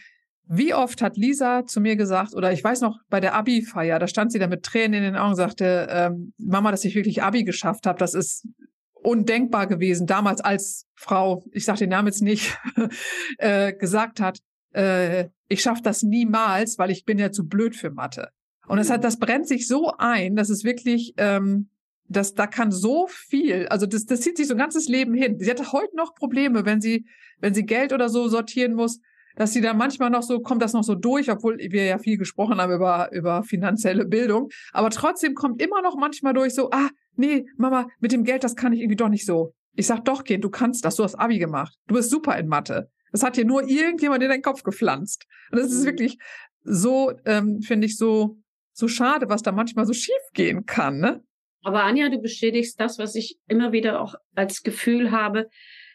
wie 0.52 0.74
oft 0.74 1.02
hat 1.02 1.16
Lisa 1.16 1.64
zu 1.66 1.80
mir 1.80 1.94
gesagt, 1.94 2.34
oder 2.34 2.52
ich 2.52 2.64
weiß 2.64 2.80
noch, 2.80 2.98
bei 3.08 3.20
der 3.20 3.34
Abi-Feier, 3.34 3.98
da 3.98 4.08
stand 4.08 4.32
sie 4.32 4.38
da 4.38 4.48
mit 4.48 4.64
Tränen 4.64 4.94
in 4.94 5.02
den 5.04 5.16
Augen 5.16 5.30
und 5.30 5.36
sagte, 5.36 5.86
ähm, 5.90 6.32
Mama, 6.38 6.70
dass 6.72 6.84
ich 6.84 6.96
wirklich 6.96 7.22
Abi 7.22 7.44
geschafft 7.44 7.86
habe, 7.86 7.98
das 7.98 8.14
ist 8.14 8.48
undenkbar 8.94 9.66
gewesen, 9.66 10.06
damals 10.06 10.40
als 10.40 10.86
Frau, 10.94 11.44
ich 11.52 11.64
sage 11.64 11.80
den 11.80 11.90
Namen 11.90 12.08
jetzt 12.08 12.22
nicht, 12.22 12.58
äh, 13.38 13.72
gesagt 13.74 14.20
hat, 14.20 14.40
äh, 14.72 15.28
ich 15.50 15.60
schaffe 15.62 15.82
das 15.82 16.02
niemals, 16.02 16.78
weil 16.78 16.90
ich 16.90 17.04
bin 17.04 17.18
ja 17.18 17.32
zu 17.32 17.46
blöd 17.46 17.76
für 17.76 17.90
Mathe. 17.90 18.30
Und 18.68 18.78
das 18.78 18.88
hat, 18.88 19.02
das 19.02 19.18
brennt 19.18 19.48
sich 19.48 19.66
so 19.66 19.92
ein, 19.98 20.36
dass 20.36 20.48
es 20.48 20.62
wirklich, 20.62 21.12
ähm, 21.16 21.68
dass 22.08 22.34
da 22.34 22.46
kann 22.46 22.70
so 22.70 23.08
viel, 23.08 23.66
also 23.66 23.84
das, 23.84 24.06
das 24.06 24.20
zieht 24.20 24.36
sich 24.36 24.46
so 24.46 24.54
ein 24.54 24.58
ganzes 24.58 24.88
Leben 24.88 25.12
hin. 25.12 25.38
Sie 25.40 25.50
hat 25.50 25.72
heute 25.72 25.96
noch 25.96 26.14
Probleme, 26.14 26.64
wenn 26.64 26.80
sie, 26.80 27.04
wenn 27.40 27.52
sie 27.52 27.66
Geld 27.66 27.92
oder 27.92 28.08
so 28.08 28.28
sortieren 28.28 28.74
muss, 28.74 29.00
dass 29.34 29.52
sie 29.52 29.60
dann 29.60 29.76
manchmal 29.76 30.10
noch 30.10 30.22
so, 30.22 30.38
kommt 30.38 30.62
das 30.62 30.72
noch 30.72 30.84
so 30.84 30.94
durch, 30.94 31.30
obwohl 31.30 31.58
wir 31.58 31.84
ja 31.84 31.98
viel 31.98 32.16
gesprochen 32.16 32.60
haben 32.60 32.72
über, 32.72 33.10
über 33.12 33.42
finanzielle 33.42 34.04
Bildung. 34.04 34.50
Aber 34.72 34.90
trotzdem 34.90 35.34
kommt 35.34 35.60
immer 35.60 35.82
noch 35.82 35.96
manchmal 35.96 36.32
durch 36.32 36.54
so, 36.54 36.70
ah, 36.70 36.90
nee, 37.16 37.44
Mama, 37.56 37.88
mit 37.98 38.12
dem 38.12 38.22
Geld, 38.22 38.44
das 38.44 38.54
kann 38.54 38.72
ich 38.72 38.80
irgendwie 38.80 38.96
doch 38.96 39.08
nicht 39.08 39.26
so. 39.26 39.52
Ich 39.74 39.88
sag 39.88 40.04
doch, 40.04 40.22
Kind, 40.22 40.44
du 40.44 40.50
kannst 40.50 40.84
das, 40.84 40.94
du 40.94 41.02
hast 41.02 41.16
Abi 41.16 41.38
gemacht. 41.38 41.76
Du 41.88 41.96
bist 41.96 42.10
super 42.10 42.38
in 42.38 42.46
Mathe. 42.46 42.88
Das 43.12 43.22
hat 43.22 43.36
dir 43.36 43.44
nur 43.44 43.68
irgendjemand 43.68 44.22
in 44.22 44.28
deinen 44.28 44.42
Kopf 44.42 44.62
gepflanzt. 44.62 45.26
Und 45.50 45.58
das 45.58 45.72
ist 45.72 45.82
mhm. 45.82 45.86
wirklich 45.86 46.18
so, 46.62 47.12
ähm, 47.24 47.62
finde 47.62 47.86
ich, 47.86 47.96
so, 47.96 48.38
so 48.72 48.88
schade, 48.88 49.28
was 49.28 49.42
da 49.42 49.52
manchmal 49.52 49.86
so 49.86 49.92
schief 49.92 50.22
gehen 50.34 50.66
kann, 50.66 50.98
ne? 50.98 51.22
Aber 51.62 51.84
Anja, 51.84 52.08
du 52.08 52.18
bestätigst 52.18 52.80
das, 52.80 52.98
was 52.98 53.14
ich 53.14 53.38
immer 53.46 53.72
wieder 53.72 54.00
auch 54.00 54.14
als 54.34 54.62
Gefühl 54.62 55.10
habe, 55.10 55.50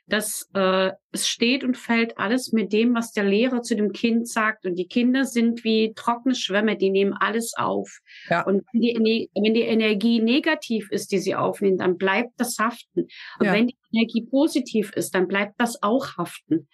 dass 0.08 0.48
äh, 0.54 0.92
es 1.12 1.28
steht 1.28 1.64
und 1.64 1.78
fällt 1.78 2.18
alles 2.20 2.52
mit 2.52 2.72
dem, 2.74 2.94
was 2.94 3.12
der 3.12 3.24
Lehrer 3.24 3.64
zu 3.64 3.76
dem 3.76 3.92
Kind 3.92 4.28
sagt. 4.30 4.66
Und 4.66 4.76
die 4.76 4.88
Kinder 4.88 5.26
sind 5.26 5.64
wie 5.64 5.94
trockene 5.96 6.36
Schwämme, 6.36 6.78
die 6.78 6.92
nehmen 6.92 7.14
alles 7.14 7.54
auf. 7.58 8.00
Ja. 8.30 8.46
Und 8.46 8.64
wenn 8.72 9.04
die, 9.04 9.32
wenn 9.34 9.54
die 9.56 9.62
Energie 9.62 10.22
negativ 10.22 10.92
ist, 10.92 11.12
die 11.12 11.18
sie 11.18 11.36
aufnehmen, 11.36 11.78
dann 11.78 11.98
bleibt 11.98 12.34
das 12.38 12.58
haften. 12.60 13.08
Und 13.40 13.46
ja. 13.46 13.54
wenn 13.54 13.68
die 13.68 13.78
Energie 13.92 14.22
positiv 14.30 14.92
ist, 14.92 15.16
dann 15.16 15.28
bleibt 15.28 15.56
das 15.60 15.82
auch 15.82 16.18
haften. 16.18 16.68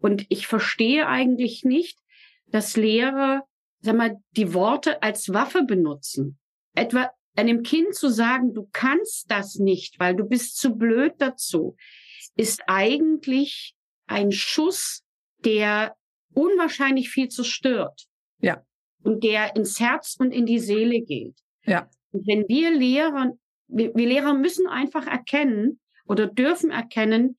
Und 0.00 0.26
ich 0.28 0.46
verstehe 0.46 1.06
eigentlich 1.06 1.64
nicht, 1.64 1.98
dass 2.46 2.76
Lehrer, 2.76 3.44
sag 3.80 3.96
mal, 3.96 4.16
die 4.32 4.52
Worte 4.52 5.02
als 5.02 5.32
Waffe 5.32 5.62
benutzen. 5.62 6.38
Etwa 6.74 7.10
einem 7.36 7.62
Kind 7.62 7.94
zu 7.94 8.10
sagen, 8.10 8.52
du 8.52 8.68
kannst 8.72 9.30
das 9.30 9.56
nicht, 9.56 9.98
weil 9.98 10.14
du 10.14 10.24
bist 10.24 10.58
zu 10.58 10.76
blöd 10.76 11.14
dazu 11.18 11.76
ist 12.36 12.62
eigentlich 12.66 13.74
ein 14.06 14.32
Schuss, 14.32 15.02
der 15.44 15.94
unwahrscheinlich 16.32 17.10
viel 17.10 17.28
zerstört. 17.28 18.06
Ja. 18.40 18.62
Und 19.02 19.22
der 19.22 19.56
ins 19.56 19.78
Herz 19.80 20.16
und 20.18 20.32
in 20.32 20.46
die 20.46 20.58
Seele 20.58 21.00
geht. 21.00 21.36
Ja. 21.64 21.88
Und 22.10 22.26
wenn 22.26 22.48
wir 22.48 22.70
Lehrer, 22.70 23.32
wir, 23.68 23.94
wir 23.94 24.06
Lehrer 24.06 24.34
müssen 24.34 24.66
einfach 24.66 25.06
erkennen 25.06 25.80
oder 26.06 26.26
dürfen 26.26 26.70
erkennen, 26.70 27.36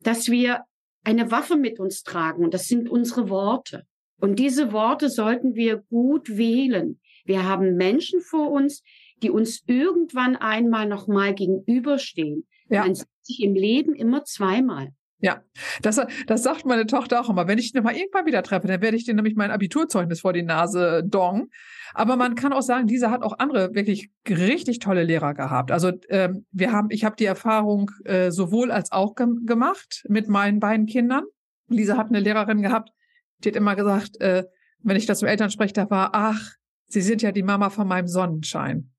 dass 0.00 0.28
wir 0.28 0.64
eine 1.04 1.30
Waffe 1.30 1.56
mit 1.56 1.80
uns 1.80 2.02
tragen 2.02 2.44
und 2.44 2.54
das 2.54 2.68
sind 2.68 2.88
unsere 2.88 3.30
Worte. 3.30 3.86
Und 4.20 4.38
diese 4.38 4.72
Worte 4.72 5.10
sollten 5.10 5.54
wir 5.54 5.78
gut 5.88 6.36
wählen. 6.36 7.00
Wir 7.24 7.44
haben 7.44 7.76
Menschen 7.76 8.20
vor 8.20 8.50
uns, 8.50 8.82
die 9.22 9.30
uns 9.30 9.62
irgendwann 9.66 10.36
einmal 10.36 10.86
nochmal 10.86 11.34
gegenüberstehen. 11.34 12.46
Ja. 12.68 12.82
Man 12.82 12.94
sieht 12.94 13.06
sich 13.28 13.42
im 13.42 13.54
Leben 13.54 13.94
immer 13.94 14.24
zweimal. 14.24 14.88
Ja, 15.20 15.42
das, 15.82 16.00
das 16.28 16.42
sagt 16.44 16.64
meine 16.64 16.86
Tochter 16.86 17.20
auch 17.20 17.28
immer. 17.28 17.48
Wenn 17.48 17.58
ich 17.58 17.74
ihn 17.74 17.82
mal 17.82 17.96
irgendwann 17.96 18.26
wieder 18.26 18.42
treffe, 18.44 18.68
dann 18.68 18.80
werde 18.80 18.96
ich 18.96 19.04
dir 19.04 19.14
nämlich 19.14 19.34
mein 19.34 19.50
Abiturzeugnis 19.50 20.20
vor 20.20 20.32
die 20.32 20.44
Nase 20.44 21.02
dong. 21.04 21.48
Aber 21.92 22.16
man 22.16 22.36
kann 22.36 22.52
auch 22.52 22.62
sagen, 22.62 22.86
dieser 22.86 23.10
hat 23.10 23.22
auch 23.22 23.36
andere 23.40 23.74
wirklich 23.74 24.10
richtig 24.28 24.78
tolle 24.78 25.02
Lehrer 25.02 25.34
gehabt. 25.34 25.72
Also 25.72 25.90
ähm, 26.08 26.46
wir 26.52 26.70
haben, 26.70 26.88
ich 26.90 27.04
habe 27.04 27.16
die 27.16 27.24
Erfahrung 27.24 27.90
äh, 28.04 28.30
sowohl 28.30 28.70
als 28.70 28.92
auch 28.92 29.16
ge 29.16 29.26
gemacht 29.44 30.04
mit 30.08 30.28
meinen 30.28 30.60
beiden 30.60 30.86
Kindern. 30.86 31.24
Lisa 31.66 31.96
hat 31.96 32.08
eine 32.08 32.20
Lehrerin 32.20 32.62
gehabt, 32.62 32.90
die 33.38 33.48
hat 33.48 33.56
immer 33.56 33.74
gesagt, 33.74 34.20
äh, 34.20 34.44
wenn 34.80 34.96
ich 34.96 35.06
das 35.06 35.18
zum 35.18 35.28
Elternsprecher 35.28 35.90
war, 35.90 36.10
ach, 36.12 36.58
Sie 36.90 37.02
sind 37.02 37.20
ja 37.20 37.32
die 37.32 37.42
Mama 37.42 37.68
von 37.68 37.86
meinem 37.86 38.08
Sonnenschein. 38.08 38.90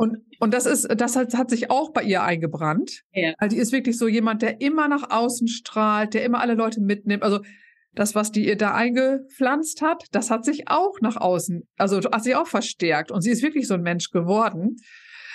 Und, 0.00 0.16
und 0.38 0.54
das 0.54 0.64
ist, 0.64 0.88
das 0.96 1.14
hat, 1.14 1.34
hat 1.34 1.50
sich 1.50 1.70
auch 1.70 1.92
bei 1.92 2.02
ihr 2.02 2.22
eingebrannt. 2.22 3.02
Ja. 3.12 3.34
Also 3.36 3.54
die 3.54 3.60
ist 3.60 3.70
wirklich 3.70 3.98
so 3.98 4.08
jemand, 4.08 4.40
der 4.40 4.62
immer 4.62 4.88
nach 4.88 5.10
außen 5.10 5.46
strahlt, 5.46 6.14
der 6.14 6.24
immer 6.24 6.40
alle 6.40 6.54
Leute 6.54 6.80
mitnimmt. 6.80 7.22
Also 7.22 7.40
das, 7.92 8.14
was 8.14 8.32
die 8.32 8.48
ihr 8.48 8.56
da 8.56 8.72
eingepflanzt 8.74 9.82
hat, 9.82 10.04
das 10.12 10.30
hat 10.30 10.46
sich 10.46 10.68
auch 10.68 11.02
nach 11.02 11.18
außen, 11.18 11.68
also 11.76 11.98
hat 11.98 12.24
sich 12.24 12.34
auch 12.34 12.46
verstärkt. 12.46 13.10
Und 13.10 13.20
sie 13.20 13.30
ist 13.30 13.42
wirklich 13.42 13.68
so 13.68 13.74
ein 13.74 13.82
Mensch 13.82 14.08
geworden. 14.08 14.76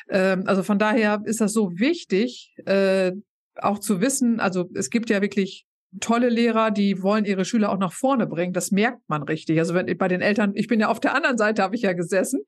Ähm, 0.10 0.46
also 0.48 0.64
von 0.64 0.80
daher 0.80 1.22
ist 1.26 1.42
das 1.42 1.54
so 1.54 1.70
wichtig, 1.78 2.56
äh, 2.66 3.12
auch 3.58 3.78
zu 3.78 4.02
wissen, 4.02 4.40
also 4.40 4.68
es 4.74 4.90
gibt 4.90 5.12
ja 5.12 5.22
wirklich 5.22 5.68
tolle 6.00 6.30
Lehrer, 6.30 6.72
die 6.72 7.04
wollen 7.04 7.26
ihre 7.26 7.46
Schüler 7.46 7.72
auch 7.72 7.78
nach 7.78 7.94
vorne 7.94 8.26
bringen. 8.26 8.52
Das 8.52 8.72
merkt 8.72 9.08
man 9.08 9.22
richtig. 9.22 9.60
Also 9.60 9.76
wenn 9.76 9.96
bei 9.96 10.08
den 10.08 10.22
Eltern, 10.22 10.54
ich 10.56 10.68
bin 10.68 10.80
ja 10.80 10.88
auf 10.88 11.00
der 11.00 11.14
anderen 11.14 11.38
Seite, 11.38 11.62
habe 11.62 11.76
ich 11.76 11.84
ja 11.84 11.94
gesessen 11.94 12.42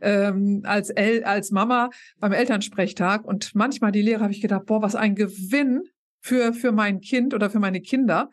ähm, 0.00 0.62
als, 0.64 0.90
El 0.90 1.24
als 1.24 1.50
Mama 1.50 1.90
beim 2.18 2.32
Elternsprechtag. 2.32 3.24
Und 3.24 3.54
manchmal 3.54 3.92
die 3.92 4.02
Lehrer 4.02 4.22
habe 4.22 4.32
ich 4.32 4.40
gedacht, 4.40 4.66
boah, 4.66 4.82
was 4.82 4.94
ein 4.94 5.14
Gewinn 5.14 5.82
für, 6.20 6.52
für 6.52 6.72
mein 6.72 7.00
Kind 7.00 7.34
oder 7.34 7.50
für 7.50 7.60
meine 7.60 7.80
Kinder. 7.80 8.30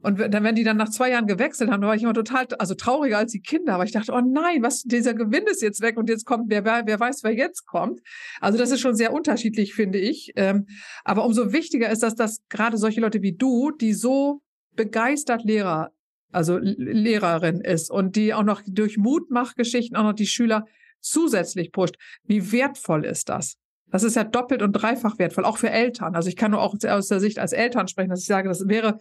Und 0.00 0.20
dann, 0.20 0.44
wenn 0.44 0.54
die 0.54 0.62
dann 0.62 0.76
nach 0.76 0.90
zwei 0.90 1.10
Jahren 1.10 1.26
gewechselt 1.26 1.70
haben, 1.70 1.80
da 1.80 1.88
war 1.88 1.96
ich 1.96 2.02
immer 2.02 2.14
total, 2.14 2.46
also 2.58 2.74
trauriger 2.74 3.18
als 3.18 3.32
die 3.32 3.40
Kinder. 3.40 3.74
Aber 3.74 3.84
ich 3.84 3.90
dachte, 3.90 4.12
oh 4.12 4.20
nein, 4.20 4.62
was, 4.62 4.82
dieser 4.82 5.14
Gewinn 5.14 5.44
ist 5.46 5.60
jetzt 5.60 5.80
weg 5.80 5.96
und 5.96 6.08
jetzt 6.08 6.24
kommt, 6.24 6.50
wer, 6.50 6.64
wer, 6.64 7.00
weiß, 7.00 7.24
wer 7.24 7.34
jetzt 7.34 7.66
kommt. 7.66 8.00
Also 8.40 8.58
das 8.58 8.70
ist 8.70 8.80
schon 8.80 8.94
sehr 8.94 9.12
unterschiedlich, 9.12 9.74
finde 9.74 9.98
ich. 9.98 10.32
Ähm, 10.36 10.66
aber 11.04 11.24
umso 11.24 11.52
wichtiger 11.52 11.90
ist, 11.90 12.02
dass 12.02 12.14
das 12.14 12.42
gerade 12.48 12.76
solche 12.76 13.00
Leute 13.00 13.22
wie 13.22 13.36
du, 13.36 13.72
die 13.72 13.92
so 13.92 14.40
begeistert 14.76 15.42
Lehrer, 15.42 15.90
also 16.30 16.58
Lehrerin 16.58 17.60
ist 17.60 17.90
und 17.90 18.14
die 18.14 18.34
auch 18.34 18.44
noch 18.44 18.62
durch 18.66 18.98
Mutmachgeschichten 18.98 19.96
auch 19.96 20.04
noch 20.04 20.12
die 20.12 20.26
Schüler 20.26 20.64
zusätzlich 21.00 21.72
pusht, 21.72 21.96
wie 22.24 22.52
wertvoll 22.52 23.04
ist 23.04 23.28
das? 23.28 23.56
Das 23.90 24.02
ist 24.02 24.16
ja 24.16 24.24
doppelt 24.24 24.62
und 24.62 24.72
dreifach 24.72 25.18
wertvoll, 25.18 25.44
auch 25.44 25.58
für 25.58 25.70
Eltern. 25.70 26.14
Also 26.14 26.28
ich 26.28 26.36
kann 26.36 26.50
nur 26.50 26.60
auch 26.60 26.74
aus 26.86 27.08
der 27.08 27.20
Sicht 27.20 27.38
als 27.38 27.52
Eltern 27.52 27.88
sprechen, 27.88 28.10
dass 28.10 28.20
ich 28.20 28.26
sage, 28.26 28.48
das 28.48 28.68
wäre, 28.68 28.98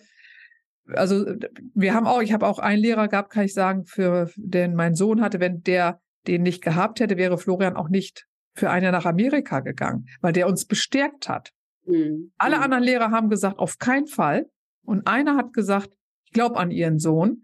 also 0.94 1.26
wir 1.74 1.94
haben 1.94 2.08
auch, 2.08 2.22
ich 2.22 2.32
habe 2.32 2.48
auch 2.48 2.60
einen 2.60 2.82
Lehrer 2.82 3.08
gehabt, 3.08 3.32
kann 3.32 3.46
ich 3.46 3.54
sagen, 3.54 3.86
für 3.86 4.30
den 4.36 4.76
mein 4.76 4.96
Sohn 4.96 5.22
hatte, 5.22 5.40
wenn 5.40 5.62
der 5.62 6.00
den 6.28 6.44
nicht 6.44 6.64
gehabt 6.64 7.00
hätte, 7.00 7.18
wäre 7.18 7.38
Florian 7.38 7.76
auch 7.76 7.90
nicht 7.90 8.26
für 8.54 8.70
ein 8.70 8.84
Jahr 8.84 8.92
nach 8.92 9.06
Amerika 9.06 9.60
gegangen, 9.60 10.08
weil 10.22 10.34
der 10.34 10.48
uns 10.48 10.66
bestärkt 10.66 11.30
hat. 11.30 11.52
Mhm. 11.86 12.32
Alle 12.38 12.58
mhm. 12.58 12.64
anderen 12.64 12.84
Lehrer 12.84 13.12
haben 13.12 13.30
gesagt, 13.30 13.60
auf 13.60 13.78
keinen 13.78 14.08
Fall. 14.08 14.46
Und 14.84 15.08
einer 15.08 15.36
hat 15.36 15.54
gesagt, 15.54 15.90
ich 16.26 16.32
glaube 16.34 16.58
an 16.58 16.72
ihren 16.72 17.00
Sohn 17.00 17.44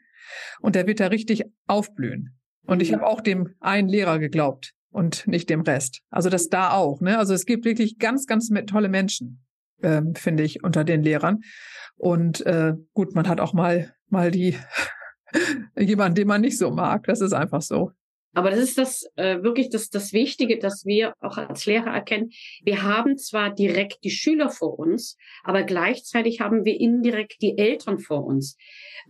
und 0.61 0.75
der 0.75 0.87
wird 0.87 0.99
da 0.99 1.07
richtig 1.07 1.43
aufblühen. 1.67 2.37
Und 2.65 2.81
ich 2.81 2.93
habe 2.93 3.05
auch 3.05 3.21
dem 3.21 3.55
einen 3.59 3.89
Lehrer 3.89 4.19
geglaubt 4.19 4.73
und 4.89 5.27
nicht 5.27 5.49
dem 5.49 5.61
Rest. 5.61 6.01
Also 6.09 6.29
das 6.29 6.49
da 6.49 6.71
auch. 6.71 7.01
Ne? 7.01 7.17
Also 7.17 7.33
es 7.33 7.45
gibt 7.45 7.65
wirklich 7.65 7.97
ganz, 7.97 8.25
ganz 8.25 8.49
tolle 8.67 8.89
Menschen, 8.89 9.43
ähm, 9.81 10.15
finde 10.15 10.43
ich, 10.43 10.63
unter 10.63 10.83
den 10.83 11.03
Lehrern. 11.03 11.41
Und 11.95 12.45
äh, 12.45 12.73
gut, 12.93 13.15
man 13.15 13.27
hat 13.27 13.39
auch 13.39 13.53
mal 13.53 13.93
mal 14.13 14.31
die 14.31 14.55
jemanden, 15.77 16.15
den 16.15 16.27
man 16.27 16.41
nicht 16.41 16.57
so 16.57 16.71
mag. 16.71 17.03
Das 17.03 17.19
ist 17.19 17.33
einfach 17.33 17.61
so. 17.61 17.91
Aber 18.35 18.49
das 18.49 18.59
ist 18.59 18.77
das 18.77 19.05
äh, 19.15 19.43
wirklich 19.43 19.69
das, 19.69 19.89
das 19.89 20.11
Wichtige, 20.11 20.57
dass 20.57 20.85
wir 20.85 21.13
auch 21.19 21.37
als 21.37 21.67
Lehrer 21.67 21.91
erkennen, 21.91 22.31
wir 22.63 22.81
haben 22.81 23.17
zwar 23.17 23.53
direkt 23.53 24.03
die 24.03 24.09
Schüler 24.09 24.49
vor 24.49 24.79
uns, 24.79 25.17
aber 25.43 25.61
gleichzeitig 25.63 26.39
haben 26.39 26.65
wir 26.65 26.79
indirekt 26.79 27.41
die 27.41 27.57
Eltern 27.59 27.99
vor 27.99 28.25
uns. 28.25 28.57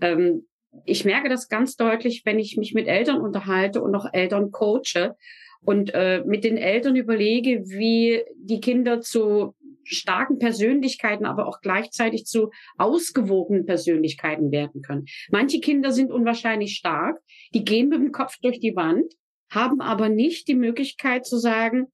Ähm, 0.02 0.46
ich 0.86 1.06
merke 1.06 1.30
das 1.30 1.50
ganz 1.50 1.76
deutlich, 1.76 2.24
wenn 2.26 2.40
ich 2.40 2.58
mich 2.58 2.74
mit 2.74 2.88
Eltern 2.88 3.22
unterhalte 3.22 3.82
und 3.82 3.96
auch 3.96 4.08
Eltern 4.12 4.52
coache 4.52 5.16
und 5.62 5.94
äh, 5.94 6.24
mit 6.26 6.44
den 6.44 6.58
Eltern 6.58 6.96
überlege, 6.96 7.64
wie 7.68 8.24
die 8.36 8.60
Kinder 8.60 9.02
zu 9.02 9.56
starken 9.86 10.40
Persönlichkeiten, 10.40 11.26
aber 11.26 11.48
auch 11.48 11.62
gleichzeitig 11.62 12.26
zu 12.26 12.52
ausgewogenen 12.78 13.66
Persönlichkeiten 13.66 14.52
werden 14.52 14.82
können. 14.82 15.06
Manche 15.30 15.60
Kinder 15.60 15.92
sind 15.92 16.12
unwahrscheinlich 16.12 16.76
stark, 16.76 17.20
die 17.54 17.66
gehen 17.66 17.90
mit 17.90 18.00
dem 18.00 18.12
Kopf 18.12 18.38
durch 18.42 18.60
die 18.60 18.76
Wand, 18.76 19.14
haben 19.50 19.82
aber 19.82 20.10
nicht 20.10 20.48
die 20.48 20.56
Möglichkeit 20.56 21.26
zu 21.26 21.38
sagen, 21.38 21.88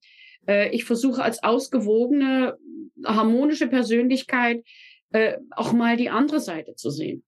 äh, 0.46 0.70
ich 0.70 0.84
versuche 0.84 1.22
als 1.22 1.42
ausgewogene, 1.42 2.56
harmonische 3.04 3.66
Persönlichkeit 3.66 4.62
äh, 5.12 5.38
auch 5.50 5.72
mal 5.72 5.96
die 5.96 6.10
andere 6.10 6.40
Seite 6.40 6.74
zu 6.74 6.90
sehen. 6.90 7.24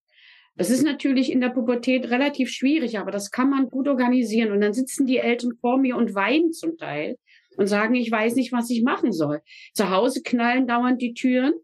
Das 0.56 0.71
ist 0.71 0.82
natürlich 0.82 1.32
in 1.32 1.40
der 1.40 1.49
Pubertät 1.49 2.11
relativ 2.11 2.50
schwierig, 2.50 2.99
aber 2.99 3.11
das 3.11 3.30
kann 3.30 3.49
man 3.49 3.68
gut 3.68 3.88
organisieren. 3.88 4.52
Und 4.52 4.61
dann 4.61 4.75
sitzen 4.75 5.06
die 5.06 5.18
Eltern 5.18 5.52
vor 5.61 5.78
mir 5.78 5.97
und 5.97 6.14
weinen 6.14 6.52
zum 6.52 6.76
Teil 6.76 7.16
und 7.56 7.66
sagen, 7.66 7.94
ich 7.94 8.11
weiß 8.11 8.35
nicht, 8.37 8.52
was 8.52 8.71
ich 8.71 8.82
machen 8.82 9.12
soll. 9.12 9.40
Zu 9.75 9.90
Hause 9.90 10.23
knallen 10.23 10.66
dauernd 10.66 11.00
die 11.00 11.14
Türen 11.14 11.54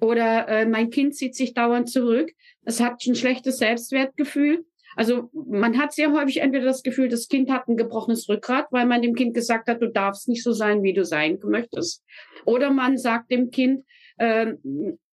oder 0.00 0.48
äh, 0.48 0.66
mein 0.66 0.90
Kind 0.90 1.14
zieht 1.14 1.34
sich 1.34 1.52
dauernd 1.52 1.90
zurück. 1.90 2.30
Es 2.64 2.80
hat 2.80 3.04
ein 3.06 3.14
schlechtes 3.14 3.58
Selbstwertgefühl. 3.58 4.64
Also 4.96 5.30
man 5.32 5.78
hat 5.78 5.92
sehr 5.92 6.12
häufig 6.12 6.38
entweder 6.38 6.64
das 6.64 6.82
Gefühl, 6.82 7.08
das 7.08 7.28
Kind 7.28 7.50
hat 7.50 7.68
ein 7.68 7.76
gebrochenes 7.76 8.28
Rückgrat, 8.28 8.66
weil 8.70 8.86
man 8.86 9.02
dem 9.02 9.14
Kind 9.14 9.34
gesagt 9.34 9.68
hat, 9.68 9.80
du 9.80 9.88
darfst 9.88 10.28
nicht 10.28 10.42
so 10.42 10.52
sein, 10.52 10.82
wie 10.82 10.92
du 10.92 11.04
sein 11.04 11.38
möchtest. 11.44 12.04
Oder 12.44 12.70
man 12.70 12.98
sagt 12.98 13.30
dem 13.30 13.50
Kind, 13.50 13.84
äh, 14.16 14.54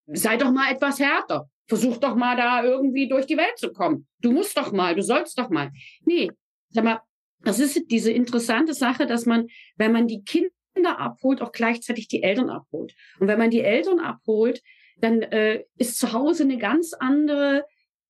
sei 0.08 0.38
doch 0.38 0.52
mal 0.52 0.72
etwas 0.72 1.00
härter. 1.00 1.50
Versuch 1.68 1.98
doch 1.98 2.16
mal 2.16 2.36
da 2.36 2.64
irgendwie 2.64 3.08
durch 3.08 3.26
die 3.26 3.38
Welt 3.38 3.58
zu 3.58 3.72
kommen. 3.74 4.08
Du 4.22 4.32
musst 4.32 4.58
doch 4.58 4.72
mal, 4.72 4.96
du 4.96 5.04
sollst 5.04 5.38
doch 5.38 5.50
mal. 5.50 5.72
Nee, 6.06 6.32
sag 6.70 6.84
mal, 6.84 7.02
das 7.44 7.60
ist 7.60 7.90
diese 7.90 8.12
interessante 8.12 8.74
Sache, 8.74 9.06
dass 9.06 9.26
man, 9.26 9.48
wenn 9.76 9.92
man 9.92 10.08
die 10.08 10.24
Kinder 10.24 11.00
abholt, 11.00 11.42
auch 11.42 11.52
gleichzeitig 11.52 12.08
die 12.08 12.24
Eltern 12.24 12.50
abholt. 12.50 12.96
Und 13.20 13.28
wenn 13.28 13.40
man 13.40 13.50
die 13.50 13.62
Eltern 13.62 14.00
abholt, 14.00 14.62
dann 15.00 15.22
äh, 15.22 15.64
ist 15.78 16.00
zu 16.00 16.14
Hause 16.14 16.44
eine 16.44 16.58
ganz 16.58 16.94
andere, 16.94 17.66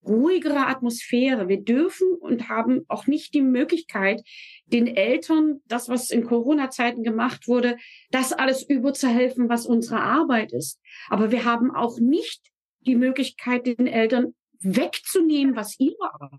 ruhigere 0.08 0.68
Atmosphäre. 0.68 1.48
Wir 1.48 1.62
dürfen 1.62 2.14
und 2.20 2.50
haben 2.50 2.86
auch 2.88 3.08
nicht 3.08 3.34
die 3.34 3.42
Möglichkeit, 3.42 4.24
den 4.66 4.88
Eltern 4.88 5.62
das, 5.68 5.90
was 5.90 6.10
in 6.10 6.26
Corona-Zeiten 6.26 7.04
gemacht 7.04 7.48
wurde, 7.48 7.78
das 8.12 8.34
alles 8.34 8.64
überzuhelfen, 8.64 9.50
was 9.50 9.66
unsere 9.66 10.02
Arbeit 10.02 10.54
ist. 10.54 10.80
Aber 11.10 11.32
wir 11.32 11.46
haben 11.46 11.76
auch 11.76 12.00
nicht 12.00 12.42
die 12.88 12.96
Möglichkeit, 12.96 13.68
den 13.68 13.88
Eltern 13.88 14.34
wegzunehmen, 14.60 15.56
was 15.56 15.80
ihre 15.80 16.14
Arbeit 16.14 16.32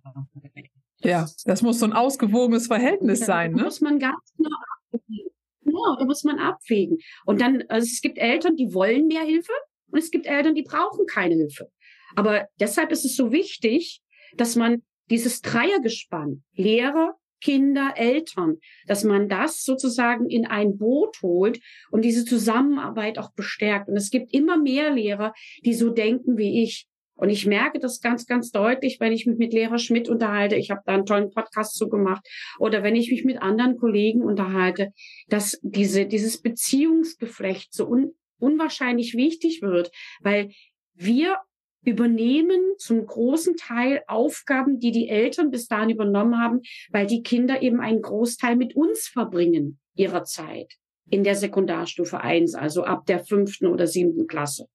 ist. 0.55 1.05
Ja, 1.05 1.28
das 1.45 1.62
muss 1.62 1.78
so 1.78 1.87
ein 1.87 1.93
ausgewogenes 1.93 2.67
Verhältnis 2.67 3.21
sein. 3.21 3.52
Ne? 3.52 3.62
muss 3.62 3.81
man 3.81 3.99
ganz 4.00 4.35
genau 4.37 4.50
abwägen. 4.93 5.31
Ja, 5.64 5.97
da 5.99 6.05
muss 6.05 6.25
man 6.25 6.38
abwägen. 6.38 6.99
Und 7.25 7.40
dann, 7.40 7.62
also 7.69 7.85
es 7.85 8.00
gibt 8.00 8.19
Eltern, 8.19 8.57
die 8.57 8.75
wollen 8.75 9.07
mehr 9.07 9.23
Hilfe 9.23 9.52
und 9.93 9.99
es 9.99 10.11
gibt 10.11 10.26
Eltern, 10.26 10.55
die 10.55 10.62
brauchen 10.62 11.07
keine 11.07 11.37
Hilfe. 11.37 11.71
Aber 12.17 12.49
deshalb 12.59 12.90
ist 12.90 13.05
es 13.05 13.14
so 13.14 13.31
wichtig, 13.31 14.02
dass 14.37 14.57
man 14.57 14.83
dieses 15.11 15.40
Dreiergespann, 15.40 16.43
Lehrer, 16.55 17.14
Kinder, 17.40 17.95
Eltern, 17.97 18.59
dass 18.87 19.04
man 19.04 19.28
das 19.28 19.64
sozusagen 19.64 20.28
in 20.28 20.47
ein 20.47 20.78
Boot 20.78 21.18
holt 21.23 21.61
und 21.90 22.04
diese 22.04 22.25
Zusammenarbeit 22.25 23.18
auch 23.18 23.33
bestärkt. 23.33 23.88
Und 23.88 23.97
es 23.97 24.11
gibt 24.11 24.33
immer 24.33 24.57
mehr 24.57 24.90
Lehrer, 24.90 25.33
die 25.64 25.75
so 25.75 25.90
denken 25.90 26.37
wie 26.37 26.62
ich. 26.62 26.87
Und 27.18 27.30
ich 27.30 27.47
merke 27.47 27.80
das 27.80 28.00
ganz, 28.00 28.26
ganz 28.26 28.52
deutlich, 28.52 29.00
wenn 29.00 29.12
ich 29.12 29.26
mich 29.26 29.38
mit 29.38 29.52
Lehrer 29.52 29.78
Schmidt 29.78 30.09
unterhalte. 30.09 30.54
Ich 30.54 30.71
habe 30.71 30.83
da 30.87 30.95
einen 30.95 31.04
tollen 31.04 31.30
Podcast 31.30 31.75
zu 31.75 31.88
gemacht. 31.88 32.25
Oder 32.61 32.85
wenn 32.85 32.95
ich 32.95 33.11
mich 33.11 33.25
mit 33.25 33.42
anderen 33.42 33.76
Kollegen 33.76 34.23
unterhalte, 34.23 34.92
dass 35.28 35.59
diese, 35.62 36.07
dieses 36.07 36.40
Beziehungsgeflecht 36.40 37.75
so 37.75 37.88
un, 37.88 38.12
unwahrscheinlich 38.38 39.14
wichtig 39.14 39.62
wird, 39.62 39.90
weil 40.21 40.50
wir 40.95 41.38
übernehmen 41.85 42.61
zum 42.78 43.06
großen 43.06 43.56
Teil 43.56 44.02
Aufgaben, 44.06 44.78
die 44.78 44.92
die 44.92 45.08
Eltern 45.08 45.50
bis 45.50 45.68
dahin 45.68 45.90
übernommen 45.90 46.38
haben, 46.38 46.61
weil 46.90 47.06
die 47.06 47.23
Kinder 47.23 47.62
eben 47.62 47.80
einen 47.80 48.02
Großteil 48.02 48.56
mit 48.56 48.76
uns 48.76 49.08
verbringen 49.08 49.78
ihrer 49.94 50.25
Zeit 50.25 50.75
in 51.11 51.25
der 51.25 51.35
Sekundarstufe 51.35 52.20
1, 52.20 52.54
also 52.54 52.85
ab 52.85 53.06
der 53.06 53.20
fünften 53.20 53.66
oder 53.66 53.87
siebten 53.87 54.26
Klasse. 54.26 54.66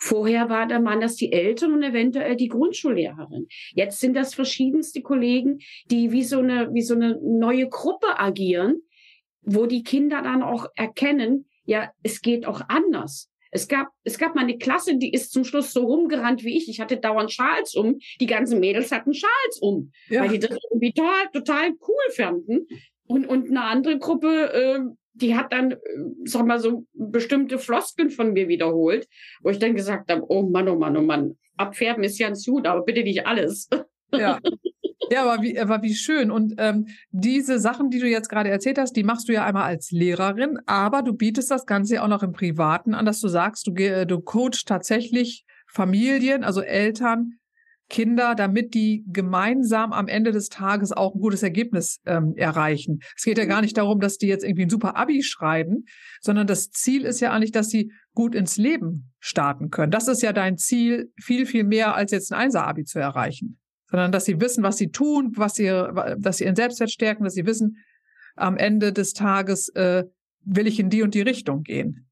Vorher 0.00 0.48
war 0.48 0.66
der 0.66 0.80
Mann 0.80 1.00
das 1.00 1.16
die 1.16 1.32
Eltern 1.32 1.72
und 1.72 1.82
eventuell 1.82 2.36
die 2.36 2.48
Grundschullehrerin. 2.48 3.46
Jetzt 3.74 4.00
sind 4.00 4.14
das 4.14 4.34
verschiedenste 4.34 5.02
Kollegen, 5.02 5.60
die 5.90 6.12
wie 6.12 6.24
so 6.24 6.40
eine, 6.40 6.72
wie 6.74 6.82
so 6.82 6.94
eine 6.94 7.18
neue 7.22 7.68
Gruppe 7.68 8.18
agieren, 8.18 8.82
wo 9.42 9.66
die 9.66 9.82
Kinder 9.82 10.22
dann 10.22 10.42
auch 10.42 10.66
erkennen, 10.74 11.48
ja, 11.64 11.90
es 12.02 12.20
geht 12.20 12.46
auch 12.46 12.62
anders. 12.68 13.30
Es 13.50 13.68
gab, 13.68 13.88
es 14.04 14.18
gab 14.18 14.34
mal 14.34 14.42
eine 14.42 14.58
Klasse, 14.58 14.96
die 14.96 15.12
ist 15.12 15.32
zum 15.32 15.44
Schluss 15.44 15.72
so 15.72 15.84
rumgerannt 15.84 16.44
wie 16.44 16.56
ich. 16.56 16.68
Ich 16.68 16.80
hatte 16.80 16.96
dauernd 16.96 17.32
Schals 17.32 17.74
um. 17.74 17.98
Die 18.20 18.26
ganzen 18.26 18.60
Mädels 18.60 18.92
hatten 18.92 19.14
Schals 19.14 19.58
um, 19.60 19.92
ja. 20.08 20.22
weil 20.22 20.30
die 20.30 20.38
das 20.38 20.56
irgendwie 20.70 20.92
total, 20.92 21.28
total 21.32 21.70
cool 21.86 22.14
fanden. 22.14 22.66
Und, 23.06 23.26
und 23.26 23.48
eine 23.48 23.62
andere 23.62 23.98
Gruppe, 23.98 24.52
äh, 24.52 24.80
die 25.14 25.34
hat 25.34 25.52
dann, 25.52 25.72
äh, 25.72 25.76
sag 26.24 26.46
mal, 26.46 26.60
so 26.60 26.84
bestimmte 26.92 27.58
Floskeln 27.58 28.10
von 28.10 28.32
mir 28.32 28.48
wiederholt, 28.48 29.08
wo 29.42 29.50
ich 29.50 29.58
dann 29.58 29.74
gesagt 29.74 30.10
habe, 30.10 30.24
oh 30.28 30.42
Mann, 30.42 30.68
oh 30.68 30.76
Mann, 30.76 30.96
oh 30.96 31.02
Mann, 31.02 31.38
abfärben 31.56 32.04
ist 32.04 32.18
ja 32.18 32.28
ein 32.28 32.36
gut, 32.46 32.66
aber 32.66 32.84
bitte 32.84 33.02
nicht 33.02 33.26
alles. 33.26 33.68
Ja. 34.12 34.38
Ja, 35.10 35.24
aber 35.24 35.42
wie, 35.42 35.58
aber 35.58 35.82
wie 35.82 35.94
schön. 35.94 36.30
Und 36.30 36.54
ähm, 36.58 36.86
diese 37.10 37.58
Sachen, 37.58 37.90
die 37.90 37.98
du 37.98 38.08
jetzt 38.08 38.28
gerade 38.28 38.50
erzählt 38.50 38.78
hast, 38.78 38.94
die 38.94 39.04
machst 39.04 39.28
du 39.28 39.32
ja 39.32 39.44
einmal 39.44 39.64
als 39.64 39.90
Lehrerin, 39.90 40.58
aber 40.66 41.02
du 41.02 41.14
bietest 41.14 41.50
das 41.50 41.66
Ganze 41.66 42.02
auch 42.02 42.08
noch 42.08 42.22
im 42.22 42.32
Privaten 42.32 42.94
an, 42.94 43.06
dass 43.06 43.20
du 43.20 43.28
sagst, 43.28 43.66
du, 43.66 44.06
du 44.06 44.20
coachst 44.20 44.68
tatsächlich 44.68 45.44
Familien, 45.66 46.44
also 46.44 46.60
Eltern, 46.60 47.38
Kinder, 47.88 48.34
damit 48.34 48.74
die 48.74 49.02
gemeinsam 49.06 49.92
am 49.92 50.08
Ende 50.08 50.32
des 50.32 50.50
Tages 50.50 50.92
auch 50.92 51.14
ein 51.14 51.20
gutes 51.20 51.42
Ergebnis 51.42 52.00
ähm, 52.04 52.34
erreichen. 52.36 53.00
Es 53.16 53.24
geht 53.24 53.38
ja 53.38 53.46
gar 53.46 53.62
nicht 53.62 53.78
darum, 53.78 53.98
dass 54.00 54.18
die 54.18 54.26
jetzt 54.26 54.44
irgendwie 54.44 54.64
ein 54.64 54.70
super 54.70 54.96
Abi 54.96 55.22
schreiben, 55.22 55.86
sondern 56.20 56.46
das 56.46 56.70
Ziel 56.70 57.04
ist 57.04 57.20
ja 57.20 57.32
eigentlich, 57.32 57.52
dass 57.52 57.70
sie 57.70 57.92
gut 58.14 58.34
ins 58.34 58.58
Leben 58.58 59.12
starten 59.20 59.70
können. 59.70 59.90
Das 59.90 60.06
ist 60.06 60.22
ja 60.22 60.34
dein 60.34 60.58
Ziel, 60.58 61.10
viel, 61.18 61.46
viel 61.46 61.64
mehr 61.64 61.94
als 61.94 62.12
jetzt 62.12 62.30
ein 62.30 62.38
Einser-Abi 62.38 62.84
zu 62.84 62.98
erreichen 62.98 63.58
sondern 63.90 64.12
dass 64.12 64.24
sie 64.24 64.40
wissen, 64.40 64.62
was 64.62 64.76
sie 64.76 64.90
tun, 64.90 65.32
was 65.36 65.54
sie, 65.54 65.66
dass 66.18 66.38
sie 66.38 66.44
ihren 66.44 66.56
Selbstwert 66.56 66.90
stärken, 66.90 67.24
dass 67.24 67.34
sie 67.34 67.46
wissen, 67.46 67.78
am 68.36 68.56
Ende 68.56 68.92
des 68.92 69.12
Tages 69.12 69.68
äh, 69.70 70.04
will 70.44 70.66
ich 70.66 70.78
in 70.78 70.90
die 70.90 71.02
und 71.02 71.14
die 71.14 71.22
Richtung 71.22 71.62
gehen. 71.62 72.08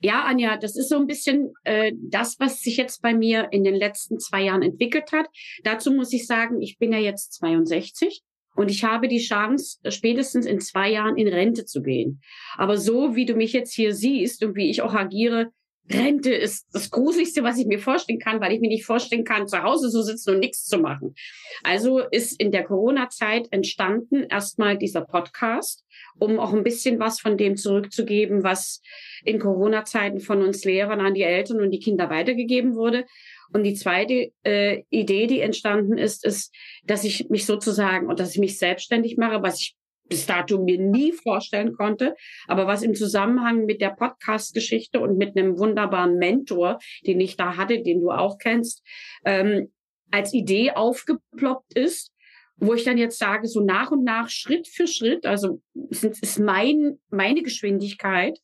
Ja, 0.00 0.24
Anja, 0.24 0.56
das 0.56 0.76
ist 0.76 0.88
so 0.88 0.96
ein 0.96 1.06
bisschen 1.06 1.52
äh, 1.62 1.92
das, 1.96 2.40
was 2.40 2.58
sich 2.58 2.76
jetzt 2.76 3.02
bei 3.02 3.14
mir 3.14 3.48
in 3.52 3.62
den 3.62 3.76
letzten 3.76 4.18
zwei 4.18 4.42
Jahren 4.42 4.62
entwickelt 4.62 5.12
hat. 5.12 5.26
Dazu 5.62 5.92
muss 5.92 6.12
ich 6.12 6.26
sagen, 6.26 6.60
ich 6.60 6.78
bin 6.78 6.92
ja 6.92 6.98
jetzt 6.98 7.34
62 7.34 8.22
und 8.56 8.68
ich 8.68 8.82
habe 8.82 9.06
die 9.06 9.20
Chance, 9.20 9.78
spätestens 9.90 10.44
in 10.44 10.60
zwei 10.60 10.90
Jahren 10.90 11.16
in 11.16 11.28
Rente 11.28 11.66
zu 11.66 11.82
gehen. 11.82 12.20
Aber 12.56 12.78
so 12.78 13.14
wie 13.14 13.26
du 13.26 13.34
mich 13.34 13.52
jetzt 13.52 13.72
hier 13.72 13.94
siehst 13.94 14.42
und 14.42 14.56
wie 14.56 14.70
ich 14.70 14.82
auch 14.82 14.94
agiere, 14.94 15.52
Rente 15.90 16.32
ist 16.32 16.66
das 16.72 16.90
Gruseligste, 16.90 17.42
was 17.42 17.58
ich 17.58 17.66
mir 17.66 17.78
vorstellen 17.78 18.18
kann, 18.18 18.40
weil 18.40 18.52
ich 18.52 18.60
mir 18.60 18.68
nicht 18.68 18.84
vorstellen 18.84 19.24
kann, 19.24 19.48
zu 19.48 19.62
Hause 19.62 19.90
zu 19.90 20.02
sitzen 20.02 20.34
und 20.34 20.40
nichts 20.40 20.64
zu 20.64 20.78
machen. 20.78 21.14
Also 21.62 21.98
ist 21.98 22.38
in 22.40 22.52
der 22.52 22.64
Corona-Zeit 22.64 23.48
entstanden 23.50 24.24
erstmal 24.24 24.78
dieser 24.78 25.02
Podcast, 25.02 25.84
um 26.18 26.38
auch 26.38 26.52
ein 26.52 26.62
bisschen 26.62 27.00
was 27.00 27.20
von 27.20 27.36
dem 27.36 27.56
zurückzugeben, 27.56 28.44
was 28.44 28.80
in 29.24 29.38
Corona-Zeiten 29.38 30.20
von 30.20 30.42
uns 30.42 30.64
Lehrern 30.64 31.00
an 31.00 31.14
die 31.14 31.22
Eltern 31.22 31.60
und 31.60 31.70
die 31.70 31.80
Kinder 31.80 32.10
weitergegeben 32.10 32.74
wurde. 32.74 33.04
Und 33.52 33.64
die 33.64 33.74
zweite 33.74 34.32
äh, 34.44 34.82
Idee, 34.88 35.26
die 35.26 35.40
entstanden 35.40 35.98
ist, 35.98 36.24
ist, 36.24 36.54
dass 36.84 37.04
ich 37.04 37.28
mich 37.28 37.44
sozusagen 37.44 38.06
und 38.06 38.18
dass 38.18 38.32
ich 38.32 38.38
mich 38.38 38.58
selbstständig 38.58 39.18
mache, 39.18 39.42
was 39.42 39.60
ich 39.60 39.76
bis 40.12 40.26
dato 40.26 40.62
mir 40.62 40.78
nie 40.78 41.12
vorstellen 41.12 41.72
konnte, 41.72 42.14
aber 42.46 42.66
was 42.66 42.82
im 42.82 42.94
Zusammenhang 42.94 43.64
mit 43.64 43.80
der 43.80 43.96
Podcast-Geschichte 43.96 45.00
und 45.00 45.16
mit 45.16 45.38
einem 45.38 45.58
wunderbaren 45.58 46.18
Mentor, 46.18 46.78
den 47.06 47.18
ich 47.18 47.38
da 47.38 47.56
hatte, 47.56 47.82
den 47.82 48.02
du 48.02 48.10
auch 48.10 48.36
kennst, 48.36 48.82
ähm, 49.24 49.72
als 50.10 50.34
Idee 50.34 50.72
aufgeploppt 50.72 51.72
ist, 51.72 52.12
wo 52.56 52.74
ich 52.74 52.84
dann 52.84 52.98
jetzt 52.98 53.18
sage, 53.18 53.48
so 53.48 53.64
nach 53.64 53.90
und 53.90 54.04
nach, 54.04 54.28
Schritt 54.28 54.68
für 54.68 54.86
Schritt, 54.86 55.24
also 55.24 55.62
es 55.90 56.04
ist 56.04 56.38
mein, 56.38 56.98
meine 57.08 57.42
Geschwindigkeit, 57.42 58.38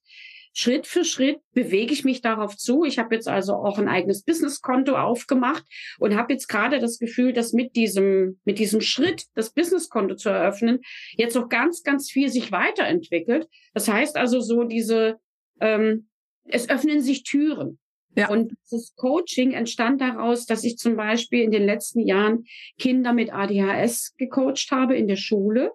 Schritt 0.52 0.86
für 0.86 1.04
Schritt 1.04 1.40
bewege 1.52 1.92
ich 1.92 2.04
mich 2.04 2.20
darauf 2.20 2.56
zu. 2.56 2.84
Ich 2.84 2.98
habe 2.98 3.14
jetzt 3.14 3.28
also 3.28 3.54
auch 3.54 3.78
ein 3.78 3.88
eigenes 3.88 4.22
Businesskonto 4.22 4.96
aufgemacht 4.96 5.64
und 5.98 6.16
habe 6.16 6.32
jetzt 6.32 6.48
gerade 6.48 6.78
das 6.78 6.98
Gefühl, 6.98 7.32
dass 7.32 7.52
mit 7.52 7.76
diesem, 7.76 8.40
mit 8.44 8.58
diesem 8.58 8.80
Schritt, 8.80 9.24
das 9.34 9.50
Businesskonto 9.50 10.16
zu 10.16 10.30
eröffnen, 10.30 10.80
jetzt 11.16 11.36
auch 11.36 11.48
ganz, 11.48 11.82
ganz 11.82 12.10
viel 12.10 12.28
sich 12.28 12.52
weiterentwickelt. 12.52 13.48
Das 13.74 13.88
heißt 13.88 14.16
also 14.16 14.40
so 14.40 14.64
diese, 14.64 15.18
ähm, 15.60 16.08
es 16.44 16.68
öffnen 16.68 17.00
sich 17.00 17.22
Türen. 17.22 17.78
Ja. 18.16 18.30
Und 18.30 18.54
das 18.70 18.94
Coaching 18.96 19.52
entstand 19.52 20.00
daraus, 20.00 20.46
dass 20.46 20.64
ich 20.64 20.76
zum 20.76 20.96
Beispiel 20.96 21.42
in 21.42 21.52
den 21.52 21.64
letzten 21.64 22.00
Jahren 22.00 22.44
Kinder 22.78 23.12
mit 23.12 23.32
ADHS 23.32 24.16
gecoacht 24.16 24.72
habe 24.72 24.96
in 24.96 25.06
der 25.06 25.16
Schule. 25.16 25.72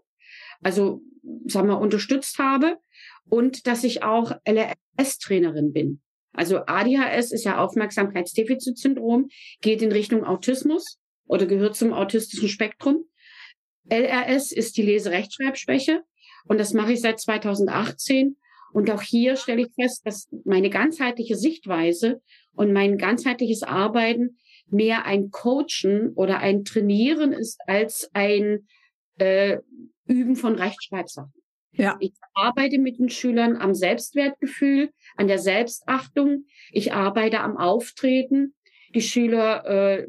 Also, 0.62 1.02
sagen 1.46 1.70
wir, 1.70 1.80
unterstützt 1.80 2.38
habe 2.40 2.78
und 3.30 3.68
dass 3.68 3.84
ich 3.84 4.04
auch 4.04 4.34
LRS-Trainerin 4.46 5.74
bin. 5.74 6.02
Also 6.34 6.66
ADHS 6.66 7.32
ist 7.32 7.46
ja 7.46 7.60
Aufmerksamkeitsdefizitsyndrom, 7.60 9.30
geht 9.62 9.82
in 9.82 9.92
Richtung 9.92 10.24
Autismus 10.24 11.00
oder 11.28 11.46
gehört 11.46 11.76
zum 11.76 11.94
autistischen 11.94 12.50
Spektrum. 12.50 13.06
LRS 13.90 14.52
ist 14.52 14.78
die 14.78 14.82
Leserechtschreibschwäche 14.82 16.02
und 16.46 16.60
das 16.60 16.74
mache 16.74 16.94
ich 16.94 17.02
seit 17.02 17.20
2018. 17.20 18.38
Und 18.74 18.90
auch 18.90 19.04
hier 19.04 19.36
stelle 19.36 19.62
ich 19.62 19.74
fest, 19.76 20.02
dass 20.06 20.28
meine 20.46 20.72
ganzheitliche 20.72 21.36
Sichtweise 21.36 22.22
und 22.54 22.74
mein 22.74 22.98
ganzheitliches 22.98 23.62
Arbeiten 23.62 24.40
mehr 24.68 25.06
ein 25.06 25.30
Coachen 25.30 26.14
oder 26.16 26.40
ein 26.40 26.64
Trainieren 26.64 27.34
ist 27.34 27.60
als 27.68 28.10
ein 28.14 28.68
äh, 29.20 29.60
Üben 30.08 30.36
von 30.36 30.56
Rechtschreibsachen. 30.56 31.34
Ja. 31.76 31.98
Ich 32.00 32.14
arbeite 32.34 32.78
mit 32.78 33.00
den 33.00 33.10
Schülern 33.10 33.58
am 33.58 33.74
Selbstwertgefühl, 33.74 34.92
an 35.16 35.28
der 35.28 35.40
Selbstachtung. 35.40 36.46
Ich 36.72 36.94
arbeite 36.94 37.40
am 37.40 37.58
Auftreten. 37.58 38.54
Die 38.94 39.02
Schüler 39.02 39.66
äh, 39.66 40.08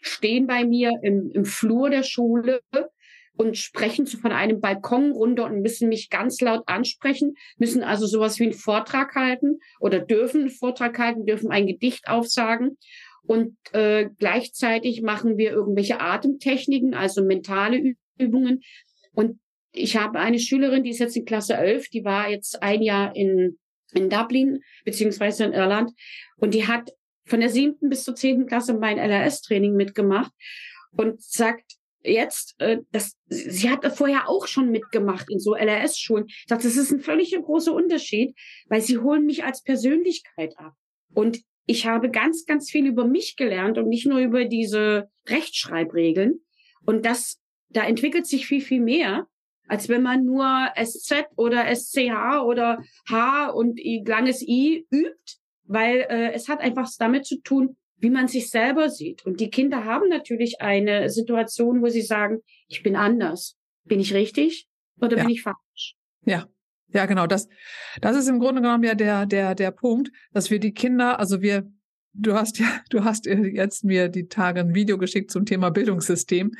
stehen 0.00 0.46
bei 0.46 0.64
mir 0.64 0.92
im, 1.02 1.30
im 1.32 1.44
Flur 1.44 1.88
der 1.88 2.02
Schule 2.02 2.60
und 3.36 3.56
sprechen 3.56 4.06
von 4.06 4.32
einem 4.32 4.60
Balkon 4.60 5.12
runter 5.12 5.44
und 5.44 5.60
müssen 5.60 5.88
mich 5.88 6.10
ganz 6.10 6.40
laut 6.40 6.62
ansprechen, 6.66 7.34
müssen 7.58 7.82
also 7.82 8.06
sowas 8.06 8.38
wie 8.38 8.44
einen 8.44 8.52
Vortrag 8.52 9.14
halten 9.14 9.58
oder 9.80 10.00
dürfen 10.00 10.42
einen 10.42 10.50
Vortrag 10.50 10.98
halten, 10.98 11.26
dürfen 11.26 11.50
ein 11.50 11.66
Gedicht 11.66 12.08
aufsagen. 12.08 12.78
Und 13.22 13.56
äh, 13.72 14.08
gleichzeitig 14.18 15.02
machen 15.02 15.36
wir 15.36 15.50
irgendwelche 15.50 16.00
Atemtechniken, 16.00 16.94
also 16.94 17.24
mentale 17.24 17.94
Übungen. 18.18 18.62
Und 19.12 19.40
ich 19.76 19.96
habe 19.96 20.18
eine 20.18 20.38
Schülerin, 20.38 20.82
die 20.82 20.90
ist 20.90 20.98
jetzt 20.98 21.16
in 21.16 21.24
Klasse 21.24 21.54
11, 21.54 21.90
die 21.90 22.04
war 22.04 22.28
jetzt 22.28 22.62
ein 22.62 22.82
Jahr 22.82 23.14
in, 23.14 23.58
in 23.92 24.10
Dublin, 24.10 24.60
beziehungsweise 24.84 25.44
in 25.44 25.52
Irland. 25.52 25.92
Und 26.36 26.54
die 26.54 26.66
hat 26.66 26.90
von 27.24 27.40
der 27.40 27.50
siebten 27.50 27.88
bis 27.88 28.04
zur 28.04 28.14
zehnten 28.14 28.46
Klasse 28.46 28.74
mein 28.74 28.98
LRS-Training 28.98 29.74
mitgemacht 29.74 30.32
und 30.92 31.22
sagt, 31.22 31.72
jetzt, 32.02 32.54
äh, 32.58 32.78
das, 32.92 33.16
sie 33.26 33.68
hat 33.68 33.84
vorher 33.96 34.28
auch 34.28 34.46
schon 34.46 34.70
mitgemacht 34.70 35.26
in 35.30 35.40
so 35.40 35.54
LRS-Schulen. 35.54 36.26
Dachte, 36.48 36.64
das 36.64 36.76
ist 36.76 36.92
ein 36.92 37.00
völlig 37.00 37.32
großer 37.32 37.72
Unterschied, 37.72 38.34
weil 38.66 38.80
sie 38.80 38.98
holen 38.98 39.26
mich 39.26 39.44
als 39.44 39.62
Persönlichkeit 39.62 40.56
ab. 40.58 40.74
Und 41.12 41.40
ich 41.66 41.86
habe 41.86 42.10
ganz, 42.10 42.46
ganz 42.46 42.70
viel 42.70 42.86
über 42.86 43.04
mich 43.04 43.36
gelernt 43.36 43.76
und 43.76 43.88
nicht 43.88 44.06
nur 44.06 44.20
über 44.20 44.44
diese 44.44 45.10
Rechtschreibregeln. 45.26 46.40
Und 46.84 47.04
das, 47.04 47.40
da 47.70 47.84
entwickelt 47.84 48.26
sich 48.26 48.46
viel, 48.46 48.60
viel 48.60 48.80
mehr, 48.80 49.26
als 49.68 49.88
wenn 49.88 50.02
man 50.02 50.24
nur 50.24 50.70
SZ 50.76 51.26
oder 51.36 51.66
SCH 51.74 52.42
oder 52.44 52.82
H 53.08 53.50
und 53.50 53.80
langes 54.06 54.42
I 54.42 54.86
übt, 54.90 55.38
weil 55.64 56.06
äh, 56.08 56.32
es 56.32 56.48
hat 56.48 56.60
einfach 56.60 56.88
damit 56.98 57.26
zu 57.26 57.40
tun, 57.40 57.76
wie 57.98 58.10
man 58.10 58.28
sich 58.28 58.50
selber 58.50 58.90
sieht. 58.90 59.24
Und 59.24 59.40
die 59.40 59.50
Kinder 59.50 59.84
haben 59.84 60.08
natürlich 60.08 60.60
eine 60.60 61.10
Situation, 61.10 61.82
wo 61.82 61.88
sie 61.88 62.02
sagen, 62.02 62.40
ich 62.68 62.82
bin 62.82 62.96
anders. 62.96 63.56
Bin 63.84 64.00
ich 64.00 64.14
richtig 64.14 64.66
oder 65.00 65.16
ja. 65.16 65.24
bin 65.24 65.32
ich 65.32 65.42
falsch? 65.42 65.96
Ja. 66.24 66.46
Ja, 66.92 67.06
genau. 67.06 67.26
Das, 67.26 67.48
das 68.00 68.16
ist 68.16 68.28
im 68.28 68.38
Grunde 68.38 68.62
genommen 68.62 68.84
ja 68.84 68.94
der, 68.94 69.26
der, 69.26 69.54
der 69.54 69.70
Punkt, 69.72 70.10
dass 70.32 70.50
wir 70.50 70.60
die 70.60 70.72
Kinder, 70.72 71.18
also 71.18 71.42
wir, 71.42 71.68
du 72.18 72.34
hast 72.34 72.58
ja, 72.58 72.66
du 72.90 73.04
hast 73.04 73.26
jetzt 73.26 73.84
mir 73.84 74.08
die 74.08 74.26
Tage 74.28 74.60
ein 74.60 74.74
Video 74.74 74.98
geschickt 74.98 75.30
zum 75.30 75.44
Thema 75.44 75.70
Bildungssystem. 75.70 76.52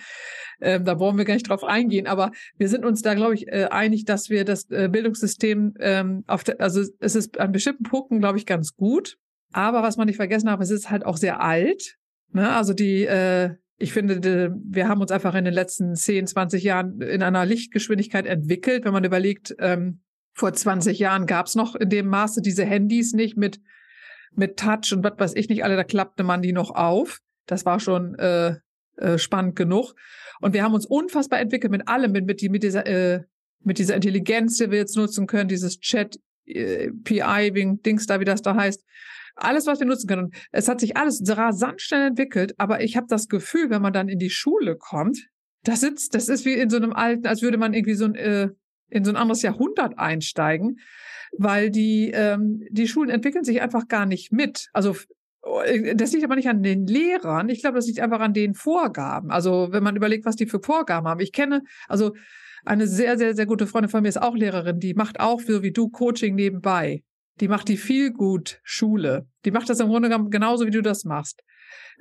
Ähm, 0.60 0.84
da 0.84 0.98
wollen 0.98 1.18
wir 1.18 1.24
gar 1.24 1.34
nicht 1.34 1.48
drauf 1.48 1.64
eingehen, 1.64 2.06
aber 2.06 2.32
wir 2.56 2.68
sind 2.68 2.84
uns 2.84 3.02
da, 3.02 3.14
glaube 3.14 3.34
ich, 3.34 3.48
äh, 3.48 3.68
einig, 3.70 4.04
dass 4.04 4.30
wir 4.30 4.44
das 4.44 4.70
äh, 4.70 4.88
Bildungssystem 4.90 5.74
ähm, 5.80 6.24
auf 6.26 6.44
der, 6.44 6.60
also 6.60 6.80
es 6.98 7.14
ist 7.14 7.38
an 7.38 7.52
bestimmten 7.52 7.82
Punkten, 7.82 8.20
glaube 8.20 8.38
ich, 8.38 8.46
ganz 8.46 8.74
gut. 8.74 9.18
Aber 9.52 9.82
was 9.82 9.96
man 9.96 10.06
nicht 10.06 10.16
vergessen 10.16 10.46
darf, 10.46 10.60
es 10.60 10.70
ist 10.70 10.90
halt 10.90 11.04
auch 11.04 11.16
sehr 11.16 11.40
alt. 11.40 11.96
Ne? 12.32 12.50
Also 12.50 12.72
die, 12.72 13.04
äh, 13.04 13.54
ich 13.78 13.92
finde, 13.92 14.20
die, 14.20 14.50
wir 14.64 14.88
haben 14.88 15.00
uns 15.00 15.10
einfach 15.10 15.34
in 15.34 15.44
den 15.44 15.54
letzten 15.54 15.94
10, 15.94 16.26
20 16.26 16.62
Jahren 16.62 17.00
in 17.00 17.22
einer 17.22 17.44
Lichtgeschwindigkeit 17.44 18.26
entwickelt. 18.26 18.84
Wenn 18.84 18.92
man 18.92 19.04
überlegt, 19.04 19.54
ähm, 19.58 20.00
vor 20.32 20.52
20 20.52 20.98
Jahren 20.98 21.26
gab 21.26 21.46
es 21.46 21.54
noch 21.54 21.74
in 21.74 21.88
dem 21.88 22.06
Maße 22.08 22.40
diese 22.42 22.64
Handys 22.64 23.12
nicht 23.12 23.36
mit, 23.36 23.60
mit 24.38 24.58
Touch 24.58 24.92
und 24.92 25.04
was 25.04 25.18
weiß 25.18 25.34
ich 25.36 25.48
nicht 25.48 25.64
alle, 25.64 25.76
da 25.76 25.84
klappte 25.84 26.22
man 26.22 26.42
die 26.42 26.52
noch 26.52 26.70
auf. 26.70 27.20
Das 27.46 27.64
war 27.64 27.80
schon 27.80 28.14
äh, 28.16 28.56
äh, 28.96 29.18
spannend 29.18 29.56
genug. 29.56 29.94
Und 30.40 30.54
wir 30.54 30.62
haben 30.62 30.74
uns 30.74 30.86
unfassbar 30.86 31.40
entwickelt 31.40 31.70
mit 31.70 31.88
allem, 31.88 32.12
mit, 32.12 32.26
mit, 32.26 32.40
die, 32.40 32.48
mit, 32.48 32.62
dieser, 32.62 32.86
äh, 32.86 33.22
mit 33.60 33.78
dieser 33.78 33.94
Intelligenz, 33.94 34.58
die 34.58 34.70
wir 34.70 34.78
jetzt 34.78 34.96
nutzen 34.96 35.26
können, 35.26 35.48
dieses 35.48 35.80
Chat, 35.80 36.18
äh, 36.46 36.90
PI, 37.04 37.78
Dings 37.84 38.06
da, 38.06 38.20
wie 38.20 38.24
das 38.24 38.42
da 38.42 38.54
heißt 38.54 38.84
alles, 39.36 39.66
was 39.66 39.78
wir 39.78 39.86
nutzen 39.86 40.08
können. 40.08 40.24
Und 40.24 40.36
es 40.50 40.68
hat 40.68 40.80
sich 40.80 40.96
alles 40.96 41.22
rasant 41.26 41.80
schnell 41.80 42.08
entwickelt, 42.08 42.54
aber 42.58 42.82
ich 42.82 42.96
habe 42.96 43.06
das 43.08 43.28
Gefühl, 43.28 43.70
wenn 43.70 43.82
man 43.82 43.92
dann 43.92 44.08
in 44.08 44.18
die 44.18 44.30
Schule 44.30 44.76
kommt, 44.76 45.28
das 45.62 45.80
sitzt, 45.80 46.14
das 46.14 46.28
ist 46.28 46.44
wie 46.44 46.54
in 46.54 46.70
so 46.70 46.76
einem 46.76 46.92
alten, 46.92 47.26
als 47.26 47.42
würde 47.42 47.58
man 47.58 47.74
irgendwie 47.74 47.94
so 47.94 48.06
ein, 48.06 48.14
äh, 48.14 48.48
in 48.88 49.04
so 49.04 49.10
ein 49.10 49.16
anderes 49.16 49.42
Jahrhundert 49.42 49.98
einsteigen, 49.98 50.78
weil 51.36 51.70
die, 51.70 52.10
ähm, 52.14 52.62
die 52.70 52.88
Schulen 52.88 53.10
entwickeln 53.10 53.44
sich 53.44 53.60
einfach 53.60 53.88
gar 53.88 54.06
nicht 54.06 54.32
mit. 54.32 54.68
Also 54.72 54.96
äh, 55.64 55.94
das 55.94 56.12
liegt 56.12 56.24
aber 56.24 56.36
nicht 56.36 56.48
an 56.48 56.62
den 56.62 56.86
Lehrern. 56.86 57.48
Ich 57.48 57.60
glaube, 57.60 57.76
das 57.76 57.86
liegt 57.86 58.00
einfach 58.00 58.20
an 58.20 58.32
den 58.32 58.54
Vorgaben. 58.54 59.30
Also 59.30 59.68
wenn 59.70 59.82
man 59.82 59.96
überlegt, 59.96 60.24
was 60.24 60.36
die 60.36 60.46
für 60.46 60.60
Vorgaben 60.60 61.06
haben. 61.08 61.20
Ich 61.20 61.32
kenne, 61.32 61.62
also 61.88 62.14
eine 62.64 62.86
sehr, 62.86 63.16
sehr, 63.16 63.34
sehr 63.34 63.46
gute 63.46 63.66
Freundin 63.66 63.90
von 63.90 64.02
mir 64.02 64.08
ist 64.08 64.20
auch 64.20 64.34
Lehrerin, 64.34 64.80
die 64.80 64.94
macht 64.94 65.20
auch 65.20 65.40
so 65.40 65.62
wie 65.62 65.72
du 65.72 65.88
Coaching 65.88 66.34
nebenbei. 66.34 67.02
Die 67.40 67.48
macht 67.48 67.68
die 67.68 67.76
viel 67.76 68.12
gut 68.12 68.60
Schule. 68.64 69.28
Die 69.44 69.50
macht 69.50 69.68
das 69.68 69.80
im 69.80 69.88
Grunde 69.88 70.08
genauso, 70.30 70.66
wie 70.66 70.70
du 70.70 70.82
das 70.82 71.04
machst. 71.04 71.42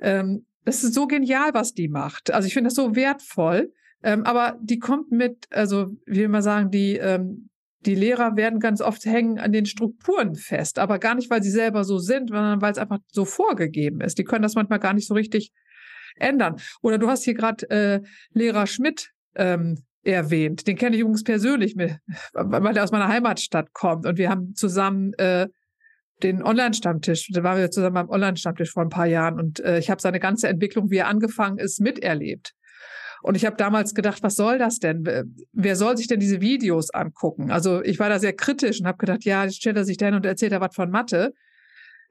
Ähm, 0.00 0.46
das 0.64 0.82
ist 0.82 0.94
so 0.94 1.06
genial, 1.06 1.54
was 1.54 1.72
die 1.72 1.88
macht. 1.88 2.32
Also 2.32 2.46
ich 2.48 2.54
finde 2.54 2.68
das 2.68 2.74
so 2.74 2.96
wertvoll. 2.96 3.72
Ähm, 4.02 4.24
aber 4.24 4.58
die 4.60 4.78
kommt 4.78 5.10
mit, 5.10 5.46
also 5.50 5.86
wie 6.06 6.28
mal 6.28 6.42
sagen, 6.42 6.70
die, 6.70 6.96
ähm, 6.96 7.48
die 7.80 7.94
Lehrer 7.94 8.36
werden 8.36 8.60
ganz 8.60 8.80
oft 8.80 9.04
hängen 9.04 9.38
an 9.38 9.52
den 9.52 9.66
Strukturen 9.66 10.34
fest, 10.34 10.78
aber 10.78 10.98
gar 10.98 11.14
nicht, 11.14 11.30
weil 11.30 11.42
sie 11.42 11.50
selber 11.50 11.84
so 11.84 11.98
sind, 11.98 12.28
sondern 12.28 12.60
weil 12.60 12.72
es 12.72 12.78
einfach 12.78 12.98
so 13.12 13.24
vorgegeben 13.24 14.00
ist. 14.00 14.18
Die 14.18 14.24
können 14.24 14.42
das 14.42 14.54
manchmal 14.54 14.80
gar 14.80 14.92
nicht 14.92 15.06
so 15.06 15.14
richtig 15.14 15.52
ändern. 16.16 16.56
Oder 16.82 16.98
du 16.98 17.08
hast 17.08 17.24
hier 17.24 17.34
gerade 17.34 17.70
äh, 17.70 18.00
Lehrer 18.32 18.66
Schmidt 18.66 19.10
ähm, 19.34 19.84
erwähnt. 20.02 20.66
Den 20.66 20.76
kenne 20.76 20.96
ich 20.96 21.02
übrigens 21.02 21.24
persönlich, 21.24 21.76
weil 21.76 22.76
er 22.76 22.84
aus 22.84 22.92
meiner 22.92 23.08
Heimatstadt 23.08 23.72
kommt. 23.72 24.06
Und 24.06 24.18
wir 24.18 24.30
haben 24.30 24.54
zusammen 24.54 25.12
äh, 25.14 25.48
den 26.22 26.42
Online-Stammtisch, 26.42 27.28
da 27.32 27.42
waren 27.42 27.58
wir 27.58 27.70
zusammen 27.70 27.94
beim 27.94 28.08
Online-Stammtisch 28.08 28.72
vor 28.72 28.82
ein 28.82 28.88
paar 28.88 29.06
Jahren. 29.06 29.38
Und 29.38 29.60
äh, 29.60 29.78
ich 29.78 29.90
habe 29.90 30.00
seine 30.00 30.20
ganze 30.20 30.48
Entwicklung, 30.48 30.90
wie 30.90 30.96
er 30.96 31.08
angefangen 31.08 31.58
ist, 31.58 31.80
miterlebt. 31.80 32.52
Und 33.22 33.36
ich 33.36 33.44
habe 33.44 33.56
damals 33.56 33.94
gedacht, 33.94 34.22
was 34.22 34.36
soll 34.36 34.58
das 34.58 34.78
denn? 34.78 35.04
Wer 35.52 35.76
soll 35.76 35.96
sich 35.96 36.08
denn 36.08 36.20
diese 36.20 36.40
Videos 36.40 36.90
angucken? 36.90 37.50
Also 37.50 37.82
ich 37.82 37.98
war 37.98 38.08
da 38.08 38.18
sehr 38.18 38.34
kritisch 38.34 38.80
und 38.80 38.86
habe 38.86 38.98
gedacht, 38.98 39.24
ja, 39.24 39.44
jetzt 39.44 39.56
stellt 39.56 39.76
er 39.76 39.84
sich 39.84 39.96
hin 39.98 40.14
und 40.14 40.26
erzählt 40.26 40.52
er 40.52 40.60
was 40.60 40.74
von 40.74 40.90
Mathe. 40.90 41.32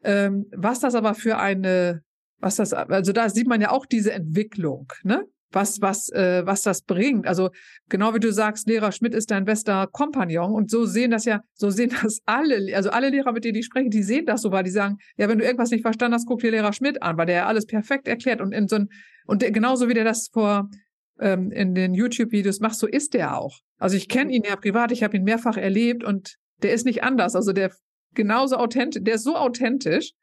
Ähm, 0.04 0.46
was 0.52 0.80
das 0.80 0.96
aber 0.96 1.13
für 1.15 1.38
eine, 1.38 2.02
was 2.39 2.58
das, 2.58 2.74
also 2.74 3.12
da 3.12 3.30
sieht 3.30 3.48
man 3.48 3.62
ja 3.62 3.72
auch 3.72 3.86
diese 3.86 4.12
Entwicklung, 4.12 4.88
ne? 5.04 5.26
was, 5.56 5.82
was, 5.82 6.10
äh, 6.10 6.46
was 6.46 6.62
das 6.62 6.82
bringt. 6.84 7.26
Also 7.26 7.50
genau 7.89 8.13
wie 8.13 8.20
du 8.20 8.32
sagst, 8.32 8.68
Lehrer 8.68 8.91
Schmidt 8.91 9.15
ist 9.15 9.32
dein 9.32 9.46
bester 9.46 9.88
Kompagnon 9.91 10.54
und 10.54 10.70
so 10.70 10.86
sehen 10.86 11.12
das 11.12 11.26
ja, 11.26 11.41
so 11.54 11.70
sehen 11.70 11.91
das 12.04 12.20
alle, 12.26 12.76
also 12.76 12.89
alle 12.89 13.10
Lehrer, 13.10 13.32
mit 13.32 13.46
denen 13.46 13.58
ich 13.58 13.65
spreche, 13.65 13.89
die 13.89 14.04
sehen 14.04 14.26
das 14.26 14.41
so, 14.41 14.52
weil 14.52 14.63
die 14.63 14.70
sagen, 14.70 14.98
ja, 15.18 15.28
wenn 15.30 15.39
du 15.39 15.46
irgendwas 15.46 15.72
nicht 15.72 15.82
verstanden 15.82 16.15
hast, 16.15 16.28
guck 16.28 16.41
dir 16.41 16.52
Lehrer 16.52 16.74
Schmidt 16.74 17.02
an, 17.02 17.18
weil 17.18 17.26
der 17.26 17.36
ja 17.36 17.46
alles 17.46 17.65
perfekt 17.65 18.08
erklärt 18.08 18.41
und 18.41 18.52
in 18.52 18.68
so 18.68 18.76
ein, 18.76 18.89
und 19.26 19.41
der, 19.41 19.52
genauso 19.52 19.88
wie 19.88 19.94
der 19.94 20.04
das 20.04 20.30
vor 20.32 20.70
ähm, 21.19 21.51
in 21.51 21.75
den 21.75 21.93
YouTube-Videos 21.93 22.60
macht, 22.60 22.75
so 22.75 22.88
ist 22.88 23.13
der 23.13 23.38
auch. 23.38 23.60
Also 23.78 23.97
ich 23.97 24.10
kenne 24.10 24.34
ihn 24.34 24.43
ja 24.43 24.56
privat, 24.56 24.91
ich 24.91 25.04
habe 25.04 25.17
ihn 25.17 25.23
mehrfach 25.23 25.58
erlebt 25.58 26.04
und 26.04 26.36
der 26.63 26.73
ist 26.73 26.86
nicht 26.86 27.04
anders. 27.04 27.36
Also 27.36 27.54
der 27.54 27.71
genauso 28.13 28.58
authentisch, 28.58 29.04
der 29.04 29.15
ist 29.15 29.23
so 29.23 29.36
authentisch. 29.36 30.13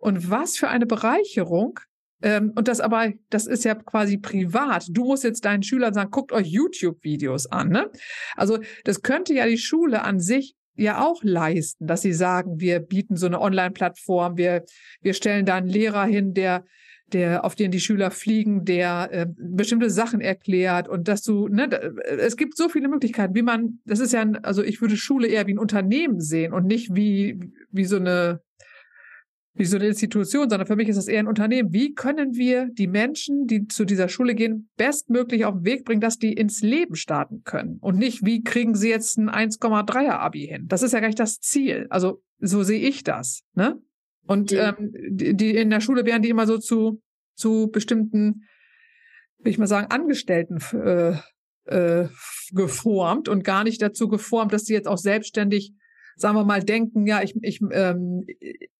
Und 0.00 0.30
was 0.30 0.56
für 0.56 0.68
eine 0.68 0.86
Bereicherung, 0.86 1.78
ähm, 2.22 2.52
und 2.54 2.68
das 2.68 2.80
aber, 2.80 3.12
das 3.30 3.46
ist 3.46 3.64
ja 3.64 3.74
quasi 3.74 4.16
privat. 4.16 4.86
Du 4.90 5.04
musst 5.04 5.24
jetzt 5.24 5.44
deinen 5.44 5.62
Schülern 5.62 5.92
sagen, 5.92 6.10
guckt 6.10 6.32
euch 6.32 6.46
YouTube-Videos 6.46 7.46
an. 7.46 7.68
Ne? 7.68 7.90
Also 8.36 8.58
das 8.84 9.02
könnte 9.02 9.34
ja 9.34 9.46
die 9.46 9.58
Schule 9.58 10.02
an 10.02 10.20
sich 10.20 10.54
ja 10.74 11.04
auch 11.04 11.22
leisten, 11.22 11.86
dass 11.86 12.02
sie 12.02 12.12
sagen, 12.12 12.60
wir 12.60 12.80
bieten 12.80 13.16
so 13.16 13.26
eine 13.26 13.40
Online-Plattform, 13.40 14.36
wir, 14.36 14.64
wir 15.02 15.14
stellen 15.14 15.44
da 15.44 15.56
einen 15.56 15.68
Lehrer 15.68 16.04
hin, 16.04 16.32
der 16.32 16.64
der, 17.12 17.44
auf 17.44 17.54
den 17.54 17.70
die 17.70 17.80
Schüler 17.80 18.10
fliegen, 18.10 18.64
der 18.64 19.08
äh, 19.12 19.26
bestimmte 19.36 19.90
Sachen 19.90 20.20
erklärt 20.20 20.88
und 20.88 21.08
dass 21.08 21.22
du, 21.22 21.48
ne, 21.48 21.70
es 22.18 22.36
gibt 22.36 22.56
so 22.56 22.68
viele 22.68 22.88
Möglichkeiten, 22.88 23.34
wie 23.34 23.42
man, 23.42 23.80
das 23.84 24.00
ist 24.00 24.12
ja, 24.12 24.20
ein, 24.20 24.36
also 24.44 24.62
ich 24.62 24.80
würde 24.80 24.96
Schule 24.96 25.28
eher 25.28 25.46
wie 25.46 25.54
ein 25.54 25.58
Unternehmen 25.58 26.20
sehen 26.20 26.52
und 26.52 26.66
nicht 26.66 26.94
wie, 26.94 27.38
wie 27.70 27.84
so 27.84 27.96
eine, 27.96 28.40
wie 29.54 29.64
so 29.66 29.76
eine 29.76 29.88
Institution, 29.88 30.48
sondern 30.48 30.66
für 30.66 30.76
mich 30.76 30.88
ist 30.88 30.96
das 30.96 31.08
eher 31.08 31.20
ein 31.20 31.26
Unternehmen. 31.26 31.72
Wie 31.72 31.94
können 31.94 32.34
wir 32.34 32.68
die 32.72 32.86
Menschen, 32.86 33.46
die 33.46 33.66
zu 33.66 33.84
dieser 33.84 34.08
Schule 34.08 34.34
gehen, 34.34 34.70
bestmöglich 34.76 35.44
auf 35.44 35.56
den 35.56 35.64
Weg 35.64 35.84
bringen, 35.84 36.00
dass 36.00 36.18
die 36.18 36.32
ins 36.32 36.62
Leben 36.62 36.94
starten 36.94 37.42
können? 37.44 37.76
Und 37.80 37.98
nicht, 37.98 38.24
wie 38.24 38.42
kriegen 38.42 38.74
sie 38.74 38.88
jetzt 38.88 39.18
ein 39.18 39.28
1,3er 39.28 40.12
Abi 40.12 40.46
hin? 40.46 40.66
Das 40.68 40.82
ist 40.82 40.92
ja 40.92 41.00
gar 41.00 41.08
nicht 41.08 41.20
das 41.20 41.38
Ziel. 41.40 41.86
Also 41.90 42.22
so 42.38 42.62
sehe 42.62 42.80
ich 42.80 43.04
das. 43.04 43.42
Ne? 43.54 43.78
Und 44.26 44.52
ja. 44.52 44.76
ähm, 44.78 44.92
die, 45.10 45.34
die 45.34 45.56
in 45.56 45.70
der 45.70 45.80
Schule 45.80 46.04
werden 46.04 46.22
die 46.22 46.30
immer 46.30 46.46
so 46.46 46.58
zu, 46.58 47.00
zu 47.34 47.68
bestimmten, 47.72 48.42
will 49.38 49.52
ich 49.52 49.58
mal 49.58 49.66
sagen, 49.66 49.90
Angestellten 49.90 50.58
äh, 50.72 51.16
äh, 51.64 52.08
geformt 52.52 53.28
und 53.28 53.44
gar 53.44 53.64
nicht 53.64 53.82
dazu 53.82 54.08
geformt, 54.08 54.52
dass 54.52 54.64
sie 54.64 54.74
jetzt 54.74 54.88
auch 54.88 54.98
selbstständig 54.98 55.72
sagen 56.16 56.36
wir 56.36 56.44
mal, 56.44 56.62
denken, 56.62 57.06
ja, 57.06 57.22
ich, 57.22 57.34
ich, 57.42 57.60
ähm, 57.72 58.26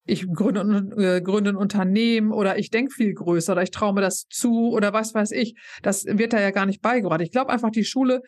ich 0.05 0.27
gründe, 0.33 0.61
äh, 0.97 1.21
gründe 1.21 1.51
ein 1.51 1.57
Unternehmen 1.57 2.33
oder 2.33 2.59
ich 2.59 2.71
denke 2.71 2.93
viel 2.93 3.15
größer 3.15 3.53
oder 3.53 3.63
ich 3.63 3.71
traue 3.71 3.95
mir 3.95 4.01
das 4.01 4.27
zu 4.29 4.71
oder 4.71 4.93
was 4.93 5.15
weiß 5.15 5.31
ich. 5.33 5.55
Das 5.83 6.05
wird 6.07 6.33
da 6.33 6.41
ja 6.41 6.51
gar 6.51 6.67
nicht 6.67 6.83
beigebracht. 6.83 7.21
Ich 7.21 7.31
glaube 7.31 7.53
einfach, 7.53 7.71
die 7.71 7.85
Schule, 7.85 8.23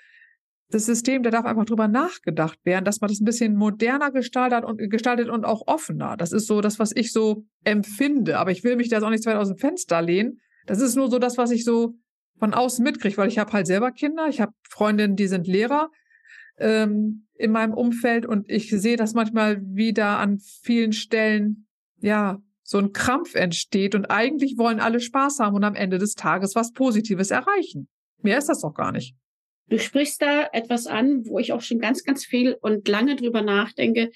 das 0.70 0.86
System, 0.86 1.22
da 1.22 1.30
darf 1.30 1.44
einfach 1.44 1.66
drüber 1.66 1.88
nachgedacht 1.88 2.58
werden, 2.64 2.84
dass 2.84 3.00
man 3.00 3.08
das 3.08 3.20
ein 3.20 3.24
bisschen 3.24 3.54
moderner 3.54 4.10
gestaltet 4.10 4.64
und, 4.64 4.78
gestaltet 4.90 5.28
und 5.28 5.44
auch 5.44 5.66
offener. 5.66 6.16
Das 6.16 6.32
ist 6.32 6.46
so 6.46 6.60
das, 6.60 6.78
was 6.78 6.92
ich 6.94 7.12
so 7.12 7.44
empfinde. 7.64 8.38
Aber 8.38 8.50
ich 8.50 8.64
will 8.64 8.76
mich 8.76 8.88
da 8.88 9.00
auch 9.02 9.10
nicht 9.10 9.26
weit 9.26 9.36
aus 9.36 9.48
dem 9.48 9.58
Fenster 9.58 10.02
lehnen, 10.02 10.40
Das 10.66 10.80
ist 10.80 10.96
nur 10.96 11.10
so 11.10 11.18
das, 11.18 11.36
was 11.36 11.50
ich 11.50 11.64
so 11.64 11.94
von 12.38 12.54
außen 12.54 12.82
mitkriege, 12.82 13.16
weil 13.16 13.28
ich 13.28 13.38
habe 13.38 13.52
halt 13.52 13.66
selber 13.66 13.92
Kinder, 13.92 14.26
ich 14.28 14.40
habe 14.40 14.52
Freundinnen, 14.68 15.16
die 15.16 15.28
sind 15.28 15.46
Lehrer 15.46 15.90
ähm, 16.58 17.26
in 17.34 17.52
meinem 17.52 17.74
Umfeld 17.74 18.26
und 18.26 18.48
ich 18.50 18.70
sehe 18.70 18.96
das 18.96 19.14
manchmal 19.14 19.60
wieder 19.62 20.18
an 20.18 20.38
vielen 20.62 20.92
Stellen, 20.92 21.66
ja, 22.00 22.38
so 22.62 22.78
ein 22.78 22.92
Krampf 22.92 23.34
entsteht 23.34 23.94
und 23.94 24.06
eigentlich 24.06 24.56
wollen 24.56 24.80
alle 24.80 25.00
Spaß 25.00 25.38
haben 25.40 25.54
und 25.54 25.64
am 25.64 25.74
Ende 25.74 25.98
des 25.98 26.14
Tages 26.14 26.54
was 26.54 26.72
Positives 26.72 27.30
erreichen. 27.30 27.88
Mehr 28.22 28.38
ist 28.38 28.48
das 28.48 28.62
doch 28.62 28.72
gar 28.72 28.90
nicht. 28.90 29.14
Du 29.68 29.78
sprichst 29.78 30.20
da 30.20 30.48
etwas 30.52 30.86
an, 30.86 31.26
wo 31.26 31.38
ich 31.38 31.52
auch 31.52 31.62
schon 31.62 31.78
ganz, 31.78 32.04
ganz 32.04 32.24
viel 32.24 32.56
und 32.60 32.86
lange 32.88 33.16
drüber 33.16 33.42
nachdenke. 33.42 34.10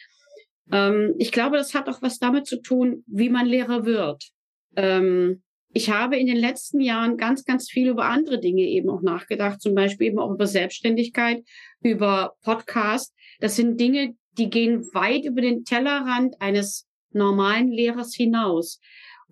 Ähm, 0.70 1.14
ich 1.18 1.32
glaube, 1.32 1.56
das 1.56 1.74
hat 1.74 1.88
auch 1.88 2.02
was 2.02 2.18
damit 2.18 2.46
zu 2.46 2.60
tun, 2.60 3.04
wie 3.06 3.30
man 3.30 3.46
Lehrer 3.46 3.84
wird. 3.84 4.30
Ähm, 4.76 5.42
ich 5.72 5.90
habe 5.90 6.16
in 6.16 6.26
den 6.26 6.36
letzten 6.36 6.80
Jahren 6.80 7.16
ganz, 7.16 7.44
ganz 7.44 7.70
viel 7.70 7.88
über 7.88 8.06
andere 8.06 8.40
Dinge 8.40 8.62
eben 8.62 8.88
auch 8.88 9.02
nachgedacht, 9.02 9.60
zum 9.60 9.74
Beispiel 9.74 10.08
eben 10.08 10.18
auch 10.18 10.30
über 10.30 10.46
Selbstständigkeit, 10.46 11.44
über 11.82 12.34
Podcast. 12.42 13.14
Das 13.40 13.56
sind 13.56 13.78
Dinge, 13.78 14.14
die 14.32 14.50
gehen 14.50 14.82
weit 14.94 15.24
über 15.24 15.40
den 15.40 15.64
Tellerrand 15.64 16.40
eines 16.40 16.86
normalen 17.12 17.68
Lehrers 17.70 18.14
hinaus. 18.14 18.80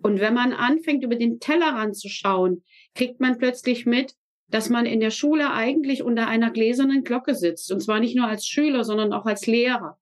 Und 0.01 0.19
wenn 0.19 0.33
man 0.33 0.53
anfängt, 0.53 1.03
über 1.03 1.15
den 1.15 1.39
Tellerrand 1.39 1.97
zu 1.97 2.07
schauen, 2.07 2.63
kriegt 2.93 3.19
man 3.19 3.37
plötzlich 3.37 3.85
mit, 3.85 4.13
dass 4.49 4.69
man 4.69 4.85
in 4.85 4.99
der 4.99 5.11
Schule 5.11 5.51
eigentlich 5.51 6.03
unter 6.03 6.27
einer 6.27 6.51
gläsernen 6.51 7.03
Glocke 7.03 7.35
sitzt. 7.35 7.71
Und 7.71 7.81
zwar 7.81 7.99
nicht 7.99 8.15
nur 8.15 8.27
als 8.27 8.45
Schüler, 8.45 8.83
sondern 8.83 9.13
auch 9.13 9.25
als 9.25 9.45
Lehrer. 9.45 9.99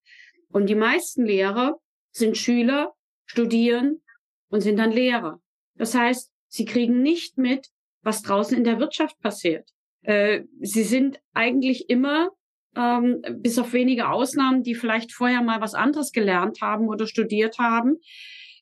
Und 0.49 0.67
die 0.67 0.75
meisten 0.75 1.25
Lehrer 1.25 1.79
sind 2.11 2.37
Schüler, 2.37 2.93
studieren 3.25 4.01
und 4.49 4.61
sind 4.61 4.77
dann 4.77 4.91
Lehrer. 4.91 5.41
Das 5.75 5.95
heißt, 5.95 6.31
sie 6.47 6.65
kriegen 6.65 7.01
nicht 7.01 7.37
mit, 7.37 7.67
was 8.03 8.21
draußen 8.21 8.55
in 8.55 8.63
der 8.63 8.79
Wirtschaft 8.79 9.19
passiert. 9.19 9.69
Äh, 10.03 10.43
sie 10.61 10.83
sind 10.83 11.19
eigentlich 11.33 11.89
immer, 11.89 12.29
ähm, 12.75 13.21
bis 13.37 13.57
auf 13.57 13.73
wenige 13.73 14.09
Ausnahmen, 14.09 14.61
die 14.61 14.75
vielleicht 14.75 15.11
vorher 15.11 15.41
mal 15.41 15.59
was 15.59 15.73
anderes 15.73 16.11
gelernt 16.11 16.61
haben 16.61 16.87
oder 16.87 17.07
studiert 17.07 17.57
haben, 17.57 17.97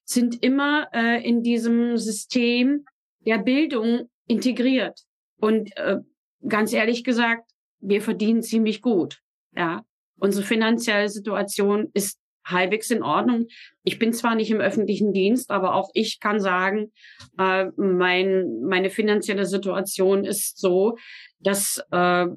sind 0.05 0.41
immer 0.41 0.87
äh, 0.93 1.21
in 1.27 1.43
diesem 1.43 1.97
System 1.97 2.85
der 3.25 3.39
Bildung 3.39 4.09
integriert. 4.27 5.01
Und 5.43 5.75
äh, 5.75 5.97
ganz 6.47 6.71
ehrlich 6.71 7.03
gesagt, 7.03 7.51
wir 7.81 8.01
verdienen 8.01 8.41
ziemlich 8.43 8.81
gut. 8.81 9.19
Ja, 9.53 9.83
unsere 10.17 10.45
finanzielle 10.45 11.09
Situation 11.09 11.89
ist 11.93 12.17
halbwegs 12.45 12.89
in 12.91 13.03
Ordnung. 13.03 13.47
Ich 13.83 13.99
bin 13.99 14.13
zwar 14.13 14.35
nicht 14.35 14.51
im 14.51 14.61
öffentlichen 14.61 15.11
Dienst, 15.11 15.51
aber 15.51 15.75
auch 15.75 15.89
ich 15.93 16.21
kann 16.21 16.39
sagen, 16.39 16.93
äh, 17.37 17.65
mein, 17.75 18.61
meine 18.61 18.89
finanzielle 18.89 19.45
Situation 19.45 20.23
ist 20.23 20.59
so, 20.59 20.97
dass 21.41 21.83
äh, 21.91 22.27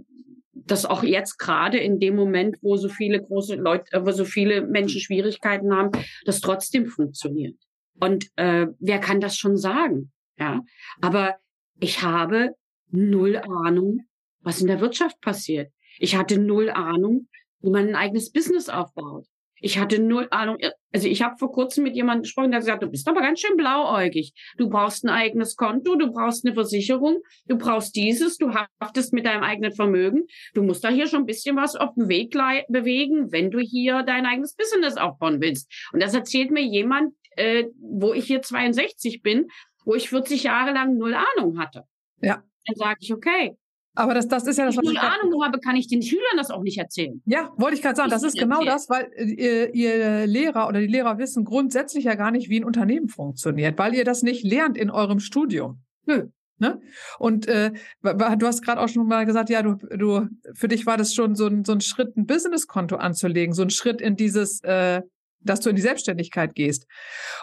dass 0.53 0.85
auch 0.85 1.05
jetzt 1.05 1.39
gerade 1.39 1.79
in 1.79 2.01
dem 2.01 2.17
Moment, 2.17 2.57
wo 2.61 2.77
so 2.77 2.89
viele 2.89 3.23
große 3.23 3.55
Leute, 3.55 3.85
äh, 3.93 4.05
wo 4.05 4.11
so 4.11 4.25
viele 4.25 4.63
Menschen 4.63 5.01
Schwierigkeiten 5.01 5.73
haben, 5.73 5.93
das 6.25 6.41
trotzdem 6.41 6.87
funktioniert. 6.87 7.55
Und 8.01 8.27
äh, 8.35 8.67
wer 8.81 8.99
kann 8.99 9.21
das 9.21 9.37
schon 9.37 9.57
sagen? 9.57 10.11
Ja, 10.41 10.65
aber 11.01 11.37
ich 11.79 12.03
habe 12.03 12.57
null 12.91 13.37
Ahnung, 13.37 14.03
was 14.41 14.61
in 14.61 14.67
der 14.67 14.81
Wirtschaft 14.81 15.21
passiert. 15.21 15.73
Ich 15.99 16.17
hatte 16.17 16.39
null 16.39 16.71
Ahnung, 16.71 17.29
wie 17.61 17.71
man 17.71 17.89
ein 17.89 17.95
eigenes 17.95 18.31
Business 18.31 18.69
aufbaut. 18.69 19.27
Ich 19.61 19.79
hatte 19.79 20.01
null 20.01 20.29
Ahnung. 20.31 20.59
Also 20.93 21.09
ich 21.09 21.23
habe 21.23 21.37
vor 21.39 21.51
kurzem 21.51 21.85
mit 21.85 21.97
jemandem 21.97 22.23
gesprochen, 22.25 22.51
der 22.51 22.61
gesagt, 22.61 22.83
du 22.83 22.89
bist 22.89 23.09
aber 23.09 23.23
ganz 23.23 23.41
schön 23.41 23.57
blauäugig. 23.57 24.35
Du 24.59 24.69
brauchst 24.69 25.05
ein 25.05 25.09
eigenes 25.09 25.57
Konto, 25.57 25.97
du 25.97 26.13
brauchst 26.13 26.45
eine 26.45 26.55
Versicherung, 26.55 27.23
du 27.47 27.57
brauchst 27.57 27.97
dieses, 27.97 28.37
du 28.37 28.53
haftest 28.55 29.15
mit 29.15 29.25
deinem 29.25 29.43
eigenen 29.43 29.73
Vermögen. 29.73 30.27
Du 30.53 30.63
musst 30.63 30.85
da 30.85 30.91
hier 30.91 31.07
schon 31.07 31.21
ein 31.21 31.27
bisschen 31.27 31.57
was 31.57 31.75
auf 31.75 31.95
dem 31.95 32.09
Weg 32.09 32.33
bewegen, 32.69 33.33
wenn 33.33 33.51
du 33.51 33.59
hier 33.59 34.03
dein 34.03 34.27
eigenes 34.27 34.55
Business 34.55 34.97
aufbauen 34.97 35.41
willst. 35.41 35.73
Und 35.93 36.03
das 36.03 36.15
erzählt 36.15 36.51
mir 36.51 36.65
jemand, 36.65 37.15
äh, 37.37 37.65
wo 37.81 38.13
ich 38.13 38.27
hier 38.27 38.43
62 38.43 39.23
bin, 39.23 39.49
wo 39.85 39.95
ich 39.95 40.11
40 40.11 40.43
Jahre 40.43 40.73
lang 40.73 40.99
null 40.99 41.15
Ahnung 41.15 41.59
hatte. 41.59 41.85
Ja. 42.21 42.43
Dann 42.67 42.77
sage 42.77 42.99
ich, 43.01 43.13
okay, 43.13 43.57
aber 43.97 44.13
das, 44.13 44.29
das 44.29 44.47
ist 44.47 44.59
ja 44.59 44.67
das, 44.67 44.77
was 44.77 44.85
ich 44.85 44.91
null 44.91 44.99
Ahnung 44.99 45.43
habe, 45.43 45.59
kann 45.59 45.75
ich 45.75 45.89
den 45.89 46.03
Schülern 46.03 46.37
das 46.37 46.51
auch 46.51 46.63
nicht 46.63 46.77
erzählen. 46.77 47.23
Ja, 47.25 47.51
wollte 47.57 47.77
ich 47.77 47.83
gerade 47.83 47.97
sagen, 47.97 48.11
das 48.11 48.23
ist 48.23 48.39
genau 48.39 48.63
das, 48.63 48.91
weil 48.91 49.11
ihr, 49.17 49.75
ihr 49.75 50.27
Lehrer 50.27 50.69
oder 50.69 50.81
die 50.81 50.87
Lehrer 50.87 51.17
wissen 51.17 51.45
grundsätzlich 51.45 52.05
ja 52.05 52.15
gar 52.15 52.31
nicht, 52.31 52.51
wie 52.51 52.61
ein 52.61 52.65
Unternehmen 52.65 53.09
funktioniert, 53.09 53.79
weil 53.79 53.95
ihr 53.95 54.05
das 54.05 54.23
nicht 54.23 54.45
lernt 54.45 54.77
in 54.77 54.91
eurem 54.91 55.19
Studium. 55.19 55.81
Nö. 56.05 56.29
Ne? 56.59 56.81
Und 57.19 57.49
äh, 57.49 57.73
du 58.03 58.47
hast 58.47 58.63
gerade 58.63 58.81
auch 58.81 58.89
schon 58.89 59.07
mal 59.07 59.27
gesagt, 59.27 59.51
ja, 59.51 59.63
du, 59.63 59.75
du, 59.75 60.29
für 60.55 60.69
dich 60.69 60.87
war 60.87 60.97
das 60.97 61.15
schon 61.15 61.35
so 61.35 61.47
ein, 61.47 61.65
so 61.65 61.73
ein 61.73 61.81
Schritt, 61.81 62.17
ein 62.17 62.27
Businesskonto 62.27 62.97
anzulegen, 62.97 63.55
so 63.55 63.63
ein 63.63 63.71
Schritt 63.71 64.01
in 64.01 64.17
dieses 64.17 64.63
äh, 64.63 65.03
dass 65.41 65.61
du 65.61 65.71
in 65.71 65.77
die 65.77 65.83
Selbstständigkeit 65.83 66.55
gehst. 66.55 66.87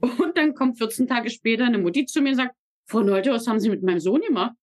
Und 0.00 0.36
dann 0.36 0.54
kommt 0.54 0.78
14 0.78 1.06
Tage 1.06 1.30
später 1.30 1.64
eine 1.64 1.78
Mutti 1.78 2.06
zu 2.06 2.20
mir 2.20 2.30
und 2.30 2.36
sagt, 2.36 2.54
Frau 2.86 3.00
Neute, 3.00 3.30
was 3.30 3.46
haben 3.46 3.60
Sie 3.60 3.70
mit 3.70 3.82
meinem 3.82 4.00
Sohn 4.00 4.20
gemacht? 4.20 4.54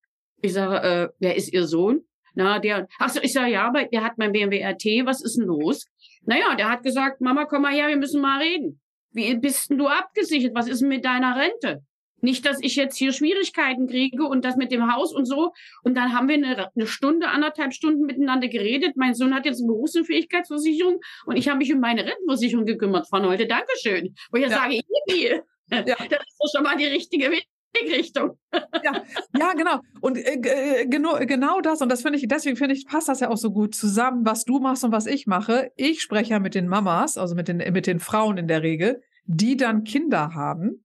Ich 0.42 0.52
sage, 0.52 0.86
äh, 0.86 1.08
wer 1.18 1.36
ist 1.36 1.52
Ihr 1.52 1.66
Sohn? 1.66 2.02
Na, 2.34 2.58
der, 2.58 2.86
ach 2.98 3.08
so, 3.08 3.20
ich 3.22 3.32
sage, 3.32 3.50
ja, 3.50 3.66
aber 3.66 3.84
der 3.84 4.04
hat 4.04 4.18
mein 4.18 4.32
BMW 4.32 4.62
RT, 4.62 5.06
was 5.06 5.22
ist 5.22 5.36
denn 5.36 5.46
los? 5.46 5.86
Naja, 6.22 6.54
der 6.54 6.68
hat 6.68 6.82
gesagt, 6.82 7.20
Mama, 7.20 7.44
komm 7.44 7.62
mal 7.62 7.72
her, 7.72 7.88
wir 7.88 7.96
müssen 7.96 8.20
mal 8.20 8.40
reden. 8.40 8.80
Wie 9.12 9.34
bist 9.36 9.70
denn 9.70 9.78
du 9.78 9.88
abgesichert? 9.88 10.54
Was 10.54 10.68
ist 10.68 10.80
denn 10.80 10.88
mit 10.88 11.04
deiner 11.04 11.36
Rente? 11.36 11.82
Nicht, 12.20 12.46
dass 12.46 12.58
ich 12.60 12.76
jetzt 12.76 12.96
hier 12.96 13.12
Schwierigkeiten 13.12 13.86
kriege 13.86 14.24
und 14.24 14.44
das 14.44 14.56
mit 14.56 14.72
dem 14.72 14.92
Haus 14.92 15.12
und 15.12 15.24
so. 15.24 15.52
Und 15.82 15.96
dann 15.96 16.12
haben 16.12 16.28
wir 16.28 16.34
eine, 16.34 16.70
eine 16.74 16.86
Stunde, 16.86 17.28
anderthalb 17.28 17.72
Stunden 17.72 18.04
miteinander 18.04 18.48
geredet. 18.48 18.96
Mein 18.96 19.14
Sohn 19.14 19.34
hat 19.34 19.46
jetzt 19.46 19.60
eine 19.60 19.68
Berufsunfähigkeitsversicherung 19.68 21.00
und 21.26 21.36
ich 21.36 21.48
habe 21.48 21.58
mich 21.58 21.72
um 21.72 21.80
meine 21.80 22.04
Rentenversicherung 22.04 22.66
gekümmert, 22.66 23.08
Frau 23.08 23.20
Neute. 23.20 23.46
Dankeschön. 23.46 24.14
Wo 24.30 24.36
ich 24.38 24.44
ja. 24.44 24.50
sage, 24.50 24.80
irgendwie. 25.06 25.26
Ja. 25.26 25.40
Das 25.70 25.86
ist 25.86 26.36
doch 26.40 26.50
schon 26.52 26.64
mal 26.64 26.76
die 26.76 26.86
richtige 26.86 27.30
Richtung. 27.76 28.38
ja, 28.52 29.04
ja, 29.38 29.52
genau. 29.52 29.80
Und 30.00 30.18
äh, 30.18 30.86
genau, 30.86 31.18
genau 31.20 31.60
das. 31.60 31.80
Und 31.80 31.90
das 31.90 32.02
finde 32.02 32.18
ich, 32.18 32.26
deswegen 32.26 32.56
finde 32.56 32.74
ich, 32.74 32.86
passt 32.86 33.08
das 33.08 33.20
ja 33.20 33.28
auch 33.28 33.36
so 33.36 33.50
gut 33.52 33.74
zusammen, 33.74 34.24
was 34.26 34.44
du 34.44 34.58
machst 34.58 34.84
und 34.84 34.92
was 34.92 35.06
ich 35.06 35.26
mache. 35.26 35.70
Ich 35.76 36.02
spreche 36.02 36.30
ja 36.30 36.38
mit 36.40 36.54
den 36.54 36.68
Mamas, 36.68 37.16
also 37.18 37.34
mit 37.34 37.48
den, 37.48 37.58
mit 37.58 37.86
den 37.86 38.00
Frauen 38.00 38.38
in 38.38 38.48
der 38.48 38.62
Regel, 38.62 39.02
die 39.26 39.56
dann 39.56 39.84
Kinder 39.84 40.34
haben. 40.34 40.84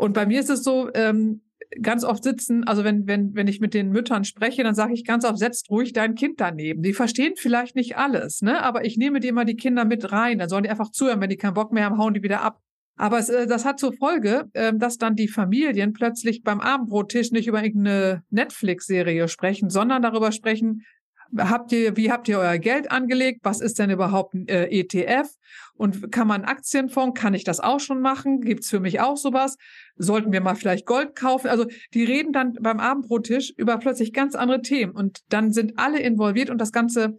Und 0.00 0.14
bei 0.14 0.24
mir 0.24 0.40
ist 0.40 0.48
es 0.48 0.62
so, 0.62 0.88
ähm, 0.94 1.42
ganz 1.82 2.04
oft 2.04 2.24
sitzen, 2.24 2.64
also 2.64 2.84
wenn, 2.84 3.06
wenn, 3.06 3.34
wenn 3.34 3.46
ich 3.46 3.60
mit 3.60 3.74
den 3.74 3.90
Müttern 3.90 4.24
spreche, 4.24 4.62
dann 4.64 4.74
sage 4.74 4.94
ich 4.94 5.04
ganz 5.04 5.26
oft, 5.26 5.38
setzt 5.38 5.70
ruhig 5.70 5.92
dein 5.92 6.14
Kind 6.14 6.40
daneben. 6.40 6.82
Die 6.82 6.94
verstehen 6.94 7.34
vielleicht 7.36 7.76
nicht 7.76 7.98
alles, 7.98 8.40
ne? 8.40 8.62
Aber 8.62 8.84
ich 8.84 8.96
nehme 8.96 9.20
dir 9.20 9.28
immer 9.28 9.44
die 9.44 9.56
Kinder 9.56 9.84
mit 9.84 10.10
rein. 10.10 10.38
Dann 10.38 10.48
sollen 10.48 10.64
die 10.64 10.70
einfach 10.70 10.90
zuhören. 10.90 11.20
Wenn 11.20 11.28
die 11.28 11.36
keinen 11.36 11.54
Bock 11.54 11.70
mehr 11.70 11.84
haben, 11.84 11.98
hauen 11.98 12.14
die 12.14 12.22
wieder 12.22 12.40
ab. 12.40 12.60
Aber 12.96 13.18
es, 13.18 13.28
äh, 13.28 13.46
das 13.46 13.66
hat 13.66 13.78
zur 13.78 13.92
Folge, 13.92 14.48
äh, 14.54 14.72
dass 14.74 14.96
dann 14.96 15.16
die 15.16 15.28
Familien 15.28 15.92
plötzlich 15.92 16.42
beim 16.42 16.60
Abendbrottisch 16.60 17.30
nicht 17.30 17.46
über 17.46 17.62
irgendeine 17.62 18.22
Netflix-Serie 18.30 19.28
sprechen, 19.28 19.68
sondern 19.68 20.02
darüber 20.02 20.32
sprechen, 20.32 20.82
habt 21.36 21.72
ihr, 21.72 21.96
wie 21.96 22.10
habt 22.10 22.28
ihr 22.28 22.38
euer 22.38 22.58
Geld 22.58 22.90
angelegt? 22.90 23.40
Was 23.42 23.60
ist 23.60 23.78
denn 23.78 23.90
überhaupt 23.90 24.34
ein 24.34 24.48
äh, 24.48 24.66
ETF? 24.66 25.28
Und 25.74 26.12
kann 26.12 26.28
man 26.28 26.44
Aktienfonds? 26.44 27.18
Kann 27.18 27.34
ich 27.34 27.44
das 27.44 27.60
auch 27.60 27.80
schon 27.80 28.00
machen? 28.00 28.40
Gibt's 28.40 28.70
für 28.70 28.80
mich 28.80 29.00
auch 29.00 29.16
sowas? 29.16 29.56
Sollten 29.96 30.32
wir 30.32 30.40
mal 30.40 30.54
vielleicht 30.54 30.86
Gold 30.86 31.16
kaufen? 31.16 31.48
Also 31.48 31.66
die 31.94 32.04
reden 32.04 32.32
dann 32.32 32.54
beim 32.60 32.80
Abendbrottisch 32.80 33.52
über 33.56 33.78
plötzlich 33.78 34.12
ganz 34.12 34.34
andere 34.34 34.62
Themen 34.62 34.92
und 34.92 35.20
dann 35.28 35.52
sind 35.52 35.78
alle 35.78 36.00
involviert 36.00 36.50
und 36.50 36.58
das 36.58 36.72
Ganze 36.72 37.18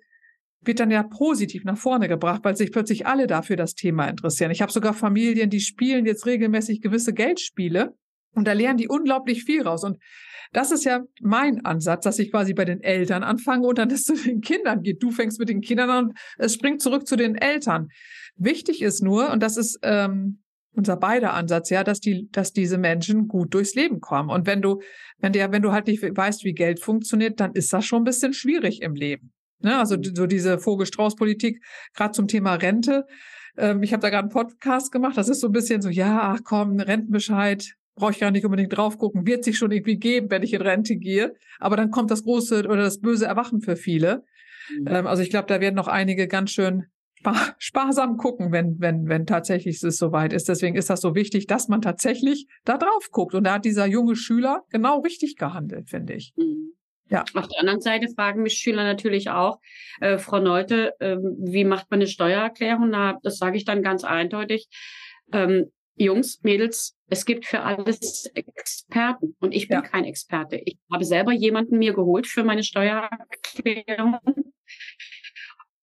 wird 0.63 0.80
dann 0.80 0.91
ja 0.91 1.04
positiv 1.04 1.63
nach 1.63 1.78
vorne 1.78 2.08
gebracht, 2.08 2.41
weil 2.43 2.56
sich 2.56 2.71
plötzlich 2.71 3.08
alle 3.08 3.26
dafür 3.26 3.56
das 3.56 3.74
Thema 3.74 4.08
interessieren. 4.08 4.52
Ich 4.52 4.62
habe 4.62 4.71
sogar 4.71 4.93
Familien, 4.93 5.50
die 5.50 5.60
spielen 5.60 6.06
jetzt 6.06 6.26
regelmäßig 6.26 6.82
gewisse 6.82 7.13
Geldspiele 7.13 7.95
und 8.34 8.48
da 8.48 8.54
lernen 8.54 8.78
die 8.78 8.88
unglaublich 8.88 9.44
viel 9.44 9.63
raus. 9.63 9.84
Und 9.84 9.98
das 10.54 10.72
ist 10.72 10.84
ja 10.84 11.02
mein 11.22 11.65
Ansatz, 11.65 12.04
dass 12.04 12.20
ich 12.20 12.32
quasi 12.32 12.54
bei 12.54 12.65
den 12.65 12.82
Eltern 12.82 13.24
anfange 13.24 13.67
und 13.67 13.78
dann 13.78 13.89
es 13.89 14.04
zu 14.04 14.15
den 14.15 14.41
Kindern 14.41 14.82
geht. 14.82 15.02
Du 15.02 15.12
fängst 15.12 15.39
mit 15.39 15.50
den 15.50 15.62
Kindern 15.62 15.89
an 15.89 16.06
und 16.06 16.20
es 16.38 16.54
springt 16.54 16.82
zurück 16.82 17.08
zu 17.08 17.15
den 17.15 17.36
Eltern. 17.36 17.88
Wichtig 18.36 18.82
ist 18.82 19.02
nur, 19.02 19.32
und 19.32 19.41
das 19.41 19.56
ist 19.56 19.80
ähm, 19.84 20.41
unser 20.74 20.98
beider 20.98 21.34
Ansatz, 21.34 21.70
ja, 21.70 21.84
dass 21.84 22.00
die, 22.00 22.30
dass 22.32 22.54
diese 22.54 22.78
Menschen 22.78 23.28
gut 23.28 23.54
durchs 23.54 23.76
Leben 23.76 24.00
kommen. 24.00 24.30
Und 24.30 24.46
wenn 24.46 24.62
du, 24.62 24.82
wenn 25.20 25.34
der, 25.34 25.52
wenn 25.52 25.62
du 25.62 25.72
halt 25.72 25.88
nicht 25.88 26.02
weißt, 26.02 26.44
wie 26.44 26.54
Geld 26.54 26.80
funktioniert, 26.80 27.39
dann 27.39 27.54
ist 27.54 27.72
das 27.72 27.86
schon 27.86 28.02
ein 28.02 28.06
bisschen 28.06 28.34
schwierig 28.34 28.82
im 28.82 28.96
Leben. 28.96 29.34
Ne? 29.60 29.78
Also 29.78 29.98
so 30.02 30.28
diese 30.28 30.60
Vogelstrauß-Politik, 30.60 31.63
gerade 31.94 32.12
zum 32.12 32.28
Thema 32.28 32.56
Rente. 32.56 33.06
Ähm, 33.58 33.84
ich 33.84 33.94
habe 33.94 34.02
da 34.02 34.10
gerade 34.10 34.24
einen 34.24 34.32
Podcast 34.32 34.91
gemacht. 34.91 35.17
Das 35.17 35.30
ist 35.30 35.41
so 35.41 35.48
ein 35.48 35.54
bisschen 35.54 35.82
so, 35.82 35.89
ja, 35.89 36.34
ach 36.34 36.39
komm, 36.44 36.80
Rentenbescheid, 36.80 37.74
brauche 38.02 38.12
ich 38.12 38.20
gar 38.20 38.32
nicht 38.32 38.44
unbedingt 38.44 38.76
drauf 38.76 38.98
gucken, 38.98 39.28
wird 39.28 39.44
sich 39.44 39.58
schon 39.58 39.72
irgendwie 39.72 39.98
geben, 39.98 40.32
wenn 40.32 40.42
ich 40.42 40.54
in 40.54 40.62
Rente 40.62 40.98
gehe. 40.98 41.36
Aber 41.60 41.78
dann 41.78 41.92
kommt 41.92 42.10
das 42.10 42.24
große 42.24 42.66
oder 42.66 42.78
das 42.78 43.00
böse 43.00 43.28
Erwachen 43.28 43.62
für 43.62 43.76
viele. 43.76 44.24
Mhm. 44.76 44.88
Ähm, 44.88 45.08
also 45.08 45.22
ich 45.22 45.30
glaube, 45.30 45.46
da 45.48 45.62
werden 45.62 45.76
noch 45.76 45.88
einige 45.88 46.28
ganz 46.28 46.50
schön 46.50 46.88
spar 47.20 47.56
sparsam 47.60 48.18
gucken, 48.18 48.52
wenn, 48.52 48.78
wenn, 48.80 49.08
wenn 49.08 49.28
tatsächlich 49.28 49.84
es 49.84 49.98
soweit 49.98 50.34
ist. 50.34 50.50
Deswegen 50.50 50.76
ist 50.76 50.90
das 50.90 51.00
so 51.00 51.14
wichtig, 51.14 51.46
dass 51.46 51.68
man 51.68 51.82
tatsächlich 51.82 52.48
da 52.66 52.80
drauf 52.80 53.10
guckt. 53.12 53.36
Und 53.36 53.44
da 53.44 53.54
hat 53.54 53.66
dieser 53.66 53.86
junge 53.86 54.16
Schüler 54.16 54.64
genau 54.72 55.02
richtig 55.02 55.36
gehandelt, 55.36 55.92
finde 55.92 56.14
ich. 56.16 56.34
Mhm. 56.36 56.74
Ja. 57.08 57.24
Auf 57.36 57.50
der 57.50 57.60
anderen 57.60 57.82
Seite 57.82 58.08
fragen 58.16 58.42
mich 58.42 58.54
Schüler 58.54 58.84
natürlich 58.84 59.30
auch, 59.30 59.60
äh, 60.00 60.18
Frau 60.18 60.40
Neute, 60.40 60.94
äh, 61.00 61.18
wie 61.18 61.66
macht 61.66 61.92
man 61.92 62.00
eine 62.00 62.08
Steuererklärung? 62.08 62.90
Na, 62.90 63.20
das 63.22 63.38
sage 63.38 63.58
ich 63.58 63.66
dann 63.66 63.84
ganz 63.84 64.04
eindeutig. 64.04 64.70
Ähm, 65.34 65.72
Jungs, 66.04 66.42
Mädels, 66.44 66.98
es 67.08 67.26
gibt 67.26 67.46
für 67.46 67.62
alles 67.62 68.26
Experten 68.34 69.36
und 69.40 69.54
ich 69.54 69.68
bin 69.68 69.78
ja. 69.78 69.82
kein 69.82 70.06
Experte. 70.06 70.62
Ich 70.64 70.78
habe 70.92 71.06
selber 71.06 71.32
jemanden 71.32 71.78
mir 71.78 71.94
geholt 71.94 72.28
für 72.28 72.44
meine 72.44 72.64
Steuererklärung. 72.64 74.18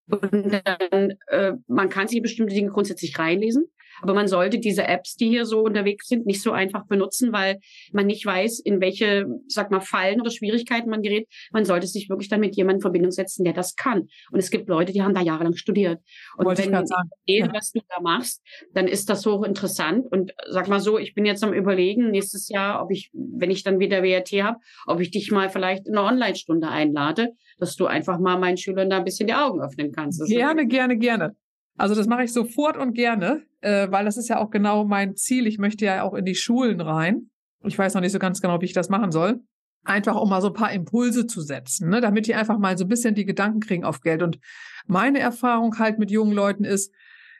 Und 0.07 0.61
dann, 0.65 1.17
äh, 1.27 1.53
man 1.67 1.89
kann 1.89 2.07
sich 2.07 2.21
bestimmte 2.21 2.55
Dinge 2.55 2.71
grundsätzlich 2.71 3.17
reinlesen. 3.19 3.71
Aber 4.01 4.13
man 4.13 4.27
sollte 4.27 4.59
diese 4.59 4.87
Apps, 4.87 5.15
die 5.15 5.29
hier 5.29 5.45
so 5.45 5.61
unterwegs 5.61 6.07
sind, 6.07 6.25
nicht 6.25 6.41
so 6.41 6.51
einfach 6.51 6.85
benutzen, 6.85 7.31
weil 7.33 7.59
man 7.91 8.05
nicht 8.05 8.25
weiß, 8.25 8.59
in 8.59 8.81
welche, 8.81 9.25
sag 9.47 9.71
mal, 9.71 9.81
Fallen 9.81 10.21
oder 10.21 10.31
Schwierigkeiten 10.31 10.89
man 10.89 11.01
gerät. 11.01 11.27
Man 11.51 11.65
sollte 11.65 11.87
sich 11.87 12.09
wirklich 12.09 12.29
dann 12.29 12.39
mit 12.39 12.55
jemandem 12.55 12.79
in 12.79 12.81
Verbindung 12.81 13.11
setzen, 13.11 13.43
der 13.43 13.53
das 13.53 13.75
kann. 13.75 14.07
Und 14.31 14.39
es 14.39 14.49
gibt 14.51 14.69
Leute, 14.69 14.93
die 14.93 15.01
haben 15.01 15.13
da 15.13 15.21
jahrelang 15.21 15.55
studiert. 15.55 16.01
Und 16.37 16.45
Wollte 16.45 16.63
wenn 16.63 16.71
du 16.71 16.85
ja. 17.25 17.53
was 17.53 17.71
du 17.71 17.81
da 17.87 18.01
machst, 18.01 18.41
dann 18.73 18.87
ist 18.87 19.09
das 19.09 19.25
hochinteressant. 19.25 20.05
Und 20.11 20.33
sag 20.49 20.67
mal 20.67 20.79
so, 20.79 20.97
ich 20.97 21.13
bin 21.13 21.25
jetzt 21.25 21.43
am 21.43 21.53
überlegen, 21.53 22.11
nächstes 22.11 22.49
Jahr, 22.49 22.81
ob 22.83 22.91
ich, 22.91 23.09
wenn 23.13 23.51
ich 23.51 23.63
dann 23.63 23.79
wieder 23.79 24.03
WRT 24.03 24.31
habe, 24.43 24.57
ob 24.85 24.99
ich 24.99 25.11
dich 25.11 25.31
mal 25.31 25.49
vielleicht 25.49 25.87
in 25.87 25.97
eine 25.97 26.07
Online-Stunde 26.07 26.67
einlade, 26.67 27.29
dass 27.59 27.75
du 27.75 27.85
einfach 27.85 28.19
mal 28.19 28.39
meinen 28.39 28.57
Schülern 28.57 28.89
da 28.89 28.97
ein 28.97 29.03
bisschen 29.03 29.27
die 29.27 29.33
Augen 29.33 29.61
öffnen 29.61 29.91
kannst. 29.91 30.25
Gerne, 30.27 30.67
gerne, 30.67 30.97
gerne. 30.97 31.35
Also 31.79 31.95
das 31.95 32.07
mache 32.07 32.25
ich 32.25 32.33
sofort 32.33 32.75
und 32.75 32.93
gerne, 32.93 33.43
äh, 33.61 33.89
weil 33.89 34.03
das 34.03 34.17
ist 34.17 34.27
ja 34.27 34.39
auch 34.39 34.49
genau 34.49 34.83
mein 34.83 35.15
Ziel. 35.15 35.47
Ich 35.47 35.59
möchte 35.59 35.85
ja 35.85 36.03
auch 36.03 36.13
in 36.13 36.25
die 36.25 36.35
Schulen 36.35 36.81
rein. 36.81 37.29
Ich 37.63 37.77
weiß 37.77 37.93
noch 37.93 38.01
nicht 38.01 38.11
so 38.11 38.19
ganz 38.19 38.41
genau, 38.41 38.59
wie 38.59 38.65
ich 38.65 38.73
das 38.73 38.89
machen 38.89 39.13
soll. 39.13 39.39
Einfach 39.85 40.19
um 40.19 40.29
mal 40.29 40.41
so 40.41 40.47
ein 40.47 40.53
paar 40.53 40.73
Impulse 40.73 41.25
zu 41.25 41.39
setzen, 41.41 41.87
ne? 41.87 42.01
damit 42.01 42.27
die 42.27 42.35
einfach 42.35 42.59
mal 42.59 42.77
so 42.77 42.83
ein 42.83 42.89
bisschen 42.89 43.15
die 43.15 43.23
Gedanken 43.23 43.61
kriegen 43.61 43.85
auf 43.85 44.01
Geld. 44.01 44.21
Und 44.21 44.39
meine 44.87 45.19
Erfahrung 45.19 45.79
halt 45.79 45.99
mit 45.99 46.11
jungen 46.11 46.33
Leuten 46.33 46.65
ist, 46.65 46.93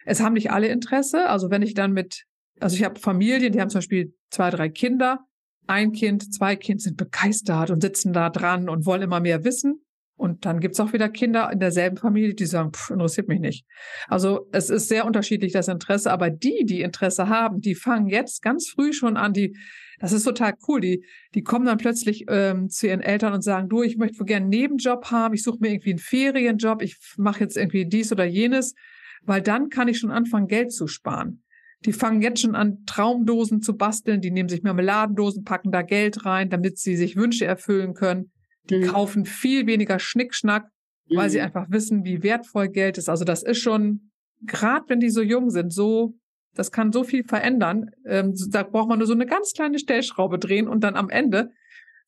es 0.05 0.21
haben 0.21 0.33
nicht 0.33 0.51
alle 0.51 0.69
Interesse. 0.69 1.27
Also 1.27 1.51
wenn 1.51 1.61
ich 1.61 1.73
dann 1.73 1.91
mit, 1.91 2.23
also 2.61 2.77
ich 2.77 2.85
habe 2.85 2.97
Familien, 2.97 3.51
die 3.51 3.59
haben 3.59 3.69
zum 3.69 3.79
Beispiel 3.79 4.15
zwei, 4.29 4.51
drei 4.51 4.69
Kinder. 4.69 5.25
Ein 5.67 5.91
Kind, 5.91 6.33
zwei 6.33 6.55
Kinder 6.55 6.81
sind 6.81 6.95
begeistert 6.95 7.71
und 7.71 7.81
sitzen 7.81 8.13
da 8.13 8.29
dran 8.29 8.69
und 8.69 8.85
wollen 8.85 9.01
immer 9.01 9.19
mehr 9.19 9.43
wissen. 9.43 9.81
Und 10.19 10.45
dann 10.45 10.59
gibt's 10.59 10.81
auch 10.81 10.91
wieder 10.91 11.07
Kinder 11.07 11.49
in 11.49 11.61
derselben 11.61 11.95
Familie, 11.95 12.33
die 12.33 12.45
sagen, 12.45 12.73
pff, 12.73 12.89
interessiert 12.89 13.29
mich 13.29 13.39
nicht. 13.39 13.65
Also 14.09 14.49
es 14.51 14.69
ist 14.69 14.89
sehr 14.89 15.05
unterschiedlich 15.05 15.53
das 15.53 15.69
Interesse, 15.69 16.11
aber 16.11 16.29
die, 16.29 16.65
die 16.65 16.81
Interesse 16.81 17.29
haben, 17.29 17.61
die 17.61 17.73
fangen 17.73 18.09
jetzt 18.09 18.41
ganz 18.41 18.67
früh 18.67 18.91
schon 18.91 19.15
an, 19.15 19.31
die, 19.31 19.55
das 19.97 20.11
ist 20.11 20.25
total 20.25 20.55
cool, 20.67 20.81
die, 20.81 21.05
die 21.35 21.41
kommen 21.41 21.65
dann 21.65 21.77
plötzlich 21.77 22.25
ähm, 22.27 22.67
zu 22.67 22.87
ihren 22.87 22.99
Eltern 22.99 23.31
und 23.31 23.43
sagen, 23.43 23.69
du, 23.69 23.81
ich 23.81 23.95
möchte 23.95 24.25
gerne 24.25 24.43
einen 24.43 24.49
Nebenjob 24.49 25.09
haben, 25.09 25.33
ich 25.33 25.41
suche 25.41 25.59
mir 25.61 25.71
irgendwie 25.71 25.91
einen 25.91 25.99
Ferienjob, 25.99 26.81
ich 26.81 26.97
mache 27.15 27.39
jetzt 27.39 27.55
irgendwie 27.55 27.85
dies 27.85 28.11
oder 28.11 28.25
jenes, 28.25 28.75
weil 29.23 29.41
dann 29.41 29.69
kann 29.69 29.87
ich 29.87 29.99
schon 29.99 30.11
anfangen, 30.11 30.47
Geld 30.47 30.73
zu 30.73 30.87
sparen. 30.87 31.43
Die 31.85 31.93
fangen 31.93 32.21
jetzt 32.21 32.41
schon 32.41 32.55
an, 32.55 32.83
Traumdosen 32.85 33.61
zu 33.61 33.77
basteln, 33.77 34.19
die 34.19 34.31
nehmen 34.31 34.49
sich 34.49 34.63
Marmeladendosen, 34.63 35.45
packen 35.45 35.71
da 35.71 35.81
Geld 35.81 36.25
rein, 36.25 36.49
damit 36.49 36.77
sie 36.77 36.97
sich 36.97 37.15
Wünsche 37.15 37.45
erfüllen 37.45 37.93
können. 37.93 38.33
Die 38.69 38.79
mhm. 38.79 38.87
kaufen 38.87 39.25
viel 39.25 39.67
weniger 39.67 39.99
Schnickschnack, 39.99 40.69
weil 41.09 41.27
mhm. 41.27 41.31
sie 41.31 41.41
einfach 41.41 41.67
wissen, 41.69 42.05
wie 42.05 42.23
wertvoll 42.23 42.69
Geld 42.69 42.97
ist. 42.97 43.09
Also 43.09 43.25
das 43.25 43.43
ist 43.43 43.59
schon, 43.59 44.11
gerade 44.41 44.85
wenn 44.87 44.99
die 44.99 45.09
so 45.09 45.21
jung 45.21 45.49
sind, 45.49 45.73
so, 45.73 46.15
das 46.55 46.71
kann 46.71 46.91
so 46.91 47.03
viel 47.03 47.23
verändern. 47.23 47.91
Ähm, 48.05 48.33
da 48.49 48.63
braucht 48.63 48.89
man 48.89 48.99
nur 48.99 49.07
so 49.07 49.13
eine 49.13 49.25
ganz 49.25 49.53
kleine 49.53 49.79
Stellschraube 49.79 50.39
drehen 50.39 50.67
und 50.67 50.83
dann 50.83 50.95
am 50.95 51.09
Ende 51.09 51.51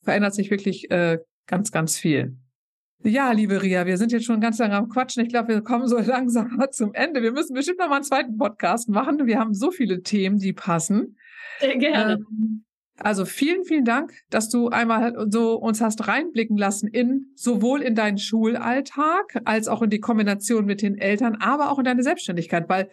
verändert 0.04 0.34
sich 0.34 0.50
wirklich 0.52 0.89
äh, 0.91 1.19
ganz, 1.47 1.71
ganz 1.71 1.97
viel. 1.97 2.36
Ja, 3.04 3.32
liebe 3.32 3.63
Ria, 3.63 3.88
wir 3.88 3.97
sind 3.97 4.12
jetzt 4.12 4.26
schon 4.26 4.41
ganz 4.41 4.60
lange 4.60 4.76
am 4.76 4.88
Quatschen. 4.88 5.24
Ich 5.24 5.30
glaube, 5.30 5.50
wir 5.50 5.62
kommen 5.62 5.88
so 5.88 5.97
langsam 6.06 6.56
mal 6.56 6.69
zum 6.69 6.93
Ende. 6.93 7.24
Wir 7.24 7.32
müssen 7.32 7.54
bestimmt 7.54 7.80
noch 7.80 7.89
mal 7.89 7.95
einen 7.95 8.04
zweiten 8.04 8.38
Podcast 8.38 8.89
machen. 8.89 9.26
Wir 9.26 9.39
haben 9.39 9.54
so 9.54 9.71
viele 9.71 10.04
Themen, 10.04 10.38
die 10.38 10.54
passen. 10.54 11.17
Sehr 11.60 11.78
gerne. 11.78 12.13
Ähm, 12.13 12.63
also 13.03 13.25
vielen, 13.25 13.63
vielen 13.63 13.85
Dank, 13.85 14.13
dass 14.29 14.49
du 14.49 14.69
einmal 14.69 15.27
so 15.29 15.55
uns 15.55 15.81
hast 15.81 16.07
reinblicken 16.07 16.57
lassen 16.57 16.87
in 16.87 17.31
sowohl 17.35 17.81
in 17.81 17.95
deinen 17.95 18.17
Schulalltag 18.17 19.41
als 19.45 19.67
auch 19.67 19.81
in 19.81 19.89
die 19.89 19.99
Kombination 19.99 20.65
mit 20.65 20.81
den 20.81 20.97
Eltern, 20.97 21.35
aber 21.39 21.71
auch 21.71 21.79
in 21.79 21.85
deine 21.85 22.03
Selbstständigkeit, 22.03 22.69
weil 22.69 22.89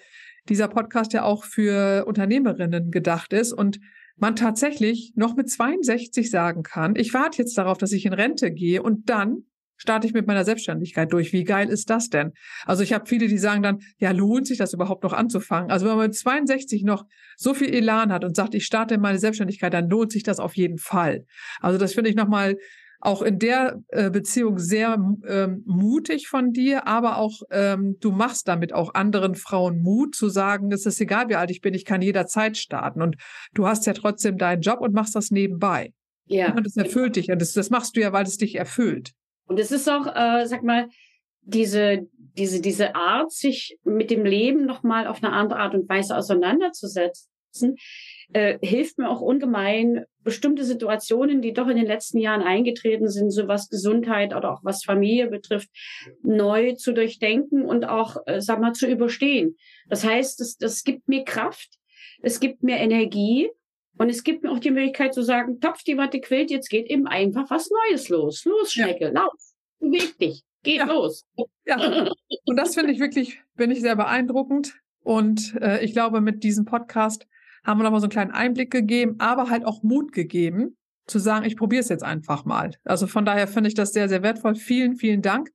dieser 0.49 0.68
Podcast 0.68 1.12
ja 1.12 1.25
auch 1.25 1.44
für 1.44 2.07
Unternehmerinnen 2.07 2.90
gedacht 2.90 3.33
ist 3.33 3.53
und 3.53 3.81
man 4.16 4.35
tatsächlich 4.35 5.12
noch 5.14 5.37
mit 5.37 5.51
62 5.51 6.31
sagen 6.31 6.62
kann, 6.62 6.97
ich 6.97 7.14
warte 7.14 7.38
jetzt 7.38 7.57
darauf, 7.57 7.79
dass 7.79 7.92
ich 7.92 8.05
in 8.05 8.12
Rente 8.12 8.51
gehe 8.51 8.83
und 8.83 9.09
dann 9.09 9.44
starte 9.79 10.07
ich 10.07 10.12
mit 10.12 10.27
meiner 10.27 10.45
Selbstständigkeit 10.45 11.12
durch. 11.12 11.33
Wie 11.33 11.45
geil 11.45 11.69
ist 11.71 11.88
das 11.88 12.11
denn? 12.11 12.33
Also 12.67 12.83
ich 12.83 12.93
habe 12.93 13.07
viele, 13.07 13.29
die 13.29 13.38
sagen 13.38 13.62
dann, 13.62 13.79
ja, 13.99 14.11
lohnt 14.11 14.47
sich 14.47 14.59
das 14.59 14.75
überhaupt 14.75 15.05
noch 15.05 15.12
anzufangen? 15.12 15.71
Also 15.71 15.87
wenn 15.87 15.97
man 15.97 16.09
mit 16.09 16.17
62 16.17 16.83
noch 16.85 17.05
so 17.37 17.55
viel 17.55 17.73
Elan 17.73 18.12
hat 18.12 18.25
und 18.25 18.37
sagt, 18.37 18.55
ich 18.55 18.67
starte 18.67 18.99
meine 18.99 19.19
Selbstständigkeit, 19.19 19.73
dann 19.73 19.88
lohnt 19.88 20.12
sich 20.12 20.23
das 20.23 20.41
auf 20.41 20.57
jeden 20.57 20.79
Fall. 20.79 21.24
Also 21.61 21.79
das 21.79 21.95
finde 21.95 22.11
ich 22.11 22.16
nochmal 22.16 22.57
auch 23.01 23.22
in 23.22 23.39
der 23.39 23.81
äh, 23.89 24.11
Beziehung 24.11 24.59
sehr 24.59 24.99
ähm, 25.26 25.62
mutig 25.66 26.26
von 26.26 26.53
dir, 26.53 26.89
aber 26.89 27.18
auch 27.18 27.43
ähm, 27.51 27.97
du 28.01 28.11
machst 28.11 28.49
damit 28.49 28.72
auch 28.72 28.95
anderen 28.95 29.37
Frauen 29.37 29.81
Mut 29.81 30.16
zu 30.16 30.29
sagen, 30.29 30.72
es 30.72 30.85
ist 30.85 31.01
egal, 31.01 31.29
wie 31.29 31.37
alt 31.37 31.51
ich 31.51 31.61
bin, 31.61 31.74
ich 31.74 31.85
kann 31.85 32.03
jederzeit 32.03 32.57
starten. 32.57 33.01
Und 33.01 33.16
du 33.55 33.68
hast 33.68 33.87
ja 33.87 33.93
trotzdem 33.93 34.37
deinen 34.37 34.62
Job 34.62 34.81
und 34.81 34.95
machst 34.95 35.14
das 35.14 35.31
nebenbei. 35.31 35.93
Ja. 36.26 36.53
Und 36.53 36.66
das 36.66 36.76
erfüllt 36.76 37.16
dich. 37.16 37.31
Und 37.31 37.41
das, 37.41 37.53
das 37.53 37.70
machst 37.70 37.97
du 37.97 38.01
ja, 38.01 38.12
weil 38.12 38.24
es 38.24 38.37
dich 38.37 38.57
erfüllt. 38.57 39.12
Und 39.49 39.59
es 39.59 39.72
ist 39.72 39.88
auch, 39.88 40.07
äh, 40.07 40.46
sag 40.46 40.62
mal, 40.62 40.88
diese, 41.42 42.07
diese, 42.36 42.61
diese 42.61 42.94
Art, 42.94 43.32
sich 43.32 43.78
mit 43.82 44.11
dem 44.11 44.24
Leben 44.24 44.66
nochmal 44.66 45.07
auf 45.07 45.22
eine 45.22 45.32
andere 45.32 45.59
Art 45.59 45.74
und 45.74 45.88
Weise 45.88 46.16
auseinanderzusetzen, 46.16 47.76
äh, 48.34 48.59
hilft 48.61 48.99
mir 48.99 49.09
auch 49.09 49.22
ungemein, 49.22 50.05
bestimmte 50.22 50.64
Situationen, 50.64 51.40
die 51.40 51.55
doch 51.55 51.68
in 51.68 51.78
den 51.78 51.86
letzten 51.86 52.18
Jahren 52.18 52.42
eingetreten 52.42 53.09
sind, 53.09 53.30
so 53.30 53.49
was 53.49 53.70
Gesundheit 53.70 54.34
oder 54.34 54.53
auch 54.53 54.61
was 54.62 54.84
Familie 54.84 55.28
betrifft, 55.28 55.70
neu 56.22 56.74
zu 56.74 56.92
durchdenken 56.92 57.64
und 57.64 57.88
auch, 57.88 58.18
äh, 58.26 58.42
sag 58.42 58.61
mal, 58.61 58.74
zu 58.74 58.86
überstehen. 58.86 59.57
Das 59.88 60.05
heißt, 60.05 60.40
das, 60.40 60.59
das 60.59 60.84
gibt 60.84 61.09
mir 61.09 61.24
Kraft, 61.24 61.78
es 62.20 62.38
gibt 62.38 62.62
mir 62.62 62.76
Energie 62.76 63.49
und 63.99 64.09
es 64.11 64.22
gibt 64.22 64.42
mir 64.42 64.51
auch 64.51 64.59
die 64.59 64.70
Möglichkeit 64.70 65.12
zu 65.12 65.22
sagen, 65.22 65.61
Topf, 65.61 65.82
die 65.82 65.96
Watte 65.96 66.20
quillt, 66.20 66.51
jetzt 66.51 66.70
geht 66.70 66.86
eben 66.86 67.07
einfach 67.07 67.51
was 67.51 67.68
Neues 67.70 68.09
los. 68.09 68.44
Los, 68.44 68.72
Schnecke, 68.72 69.07
ja. 69.07 69.11
lauf, 69.11 69.32
beweg 69.80 70.16
dich, 70.18 70.44
geht 70.62 70.78
ja. 70.78 70.86
los. 70.86 71.26
Ja, 71.66 71.76
und 72.46 72.57
das 72.57 72.74
finde 72.74 72.92
ich 72.92 73.01
wirklich, 73.01 73.40
bin 73.57 73.70
ich 73.70 73.80
sehr 73.80 73.96
beeindruckend. 73.96 74.74
Und 75.03 75.57
äh, 75.61 75.84
ich 75.84 75.92
glaube, 75.92 76.20
mit 76.20 76.44
diesem 76.44 76.64
Podcast 76.64 77.26
haben 77.64 77.80
wir 77.80 77.84
nochmal 77.84 78.01
so 78.01 78.07
einen 78.07 78.12
kleinen 78.12 78.30
Einblick 78.30 78.70
gegeben, 78.70 79.16
aber 79.18 79.51
halt 79.51 79.64
auch 79.64 79.82
Mut 79.82 80.12
gegeben, 80.12 80.76
zu 81.07 81.18
sagen, 81.18 81.44
ich 81.44 81.57
probiere 81.57 81.80
es 81.80 81.88
jetzt 81.88 82.05
einfach 82.05 82.44
mal. 82.44 82.72
Also 82.84 83.07
von 83.07 83.24
daher 83.24 83.49
finde 83.49 83.68
ich 83.68 83.74
das 83.74 83.92
sehr, 83.92 84.09
sehr 84.09 84.22
wertvoll. 84.22 84.55
Vielen, 84.55 84.96
vielen 84.96 85.22
Dank. 85.22 85.51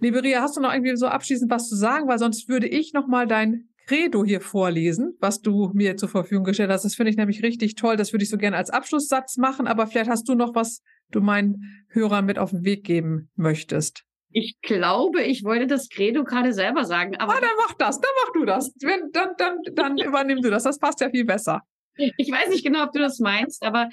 Liebe 0.00 0.22
Ria, 0.22 0.42
hast 0.42 0.56
du 0.56 0.60
noch 0.60 0.72
irgendwie 0.72 0.96
so 0.96 1.06
abschließend 1.06 1.50
was 1.50 1.68
zu 1.68 1.76
sagen? 1.76 2.06
Weil 2.08 2.18
sonst 2.18 2.48
würde 2.48 2.66
ich 2.66 2.92
nochmal 2.92 3.26
dein 3.26 3.68
Credo 3.86 4.24
hier 4.24 4.40
vorlesen, 4.40 5.16
was 5.20 5.40
du 5.40 5.70
mir 5.72 5.96
zur 5.96 6.08
Verfügung 6.08 6.44
gestellt 6.44 6.70
hast. 6.70 6.84
Das 6.84 6.96
finde 6.96 7.10
ich 7.10 7.16
nämlich 7.16 7.42
richtig 7.42 7.76
toll. 7.76 7.96
Das 7.96 8.12
würde 8.12 8.24
ich 8.24 8.30
so 8.30 8.36
gerne 8.36 8.56
als 8.56 8.70
Abschlusssatz 8.70 9.36
machen. 9.36 9.66
Aber 9.66 9.86
vielleicht 9.86 10.10
hast 10.10 10.28
du 10.28 10.34
noch 10.34 10.54
was, 10.54 10.82
du 11.12 11.20
meinen 11.20 11.84
Hörern 11.88 12.26
mit 12.26 12.38
auf 12.38 12.50
den 12.50 12.64
Weg 12.64 12.84
geben 12.84 13.30
möchtest. 13.36 14.04
Ich 14.30 14.60
glaube, 14.60 15.22
ich 15.22 15.44
wollte 15.44 15.66
das 15.66 15.88
Credo 15.88 16.24
gerade 16.24 16.52
selber 16.52 16.84
sagen. 16.84 17.16
Aber 17.16 17.36
ah, 17.36 17.40
dann 17.40 17.50
mach 17.66 17.74
das, 17.74 18.00
dann 18.00 18.10
mach 18.24 18.32
du 18.32 18.44
das. 18.44 18.72
Wenn, 18.80 19.10
dann, 19.12 19.30
dann, 19.38 19.58
dann 19.72 19.98
übernimm 20.04 20.42
du 20.42 20.50
das. 20.50 20.64
Das 20.64 20.78
passt 20.78 21.00
ja 21.00 21.08
viel 21.08 21.24
besser. 21.24 21.62
Ich 21.94 22.30
weiß 22.30 22.50
nicht 22.50 22.64
genau, 22.64 22.84
ob 22.84 22.92
du 22.92 22.98
das 22.98 23.20
meinst, 23.20 23.62
aber 23.62 23.88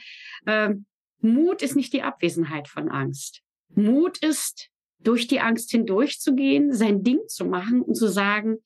ähm, 0.46 0.86
Mut 1.22 1.62
ist 1.62 1.76
nicht 1.76 1.94
die 1.94 2.02
Abwesenheit 2.02 2.68
von 2.68 2.90
Angst. 2.90 3.42
Mut 3.70 4.18
ist, 4.18 4.70
durch 5.00 5.28
die 5.28 5.40
Angst 5.40 5.72
hindurchzugehen, 5.72 6.74
sein 6.74 7.04
Ding 7.04 7.20
zu 7.28 7.46
machen 7.46 7.82
und 7.82 7.96
zu 7.96 8.08
sagen, 8.08 8.58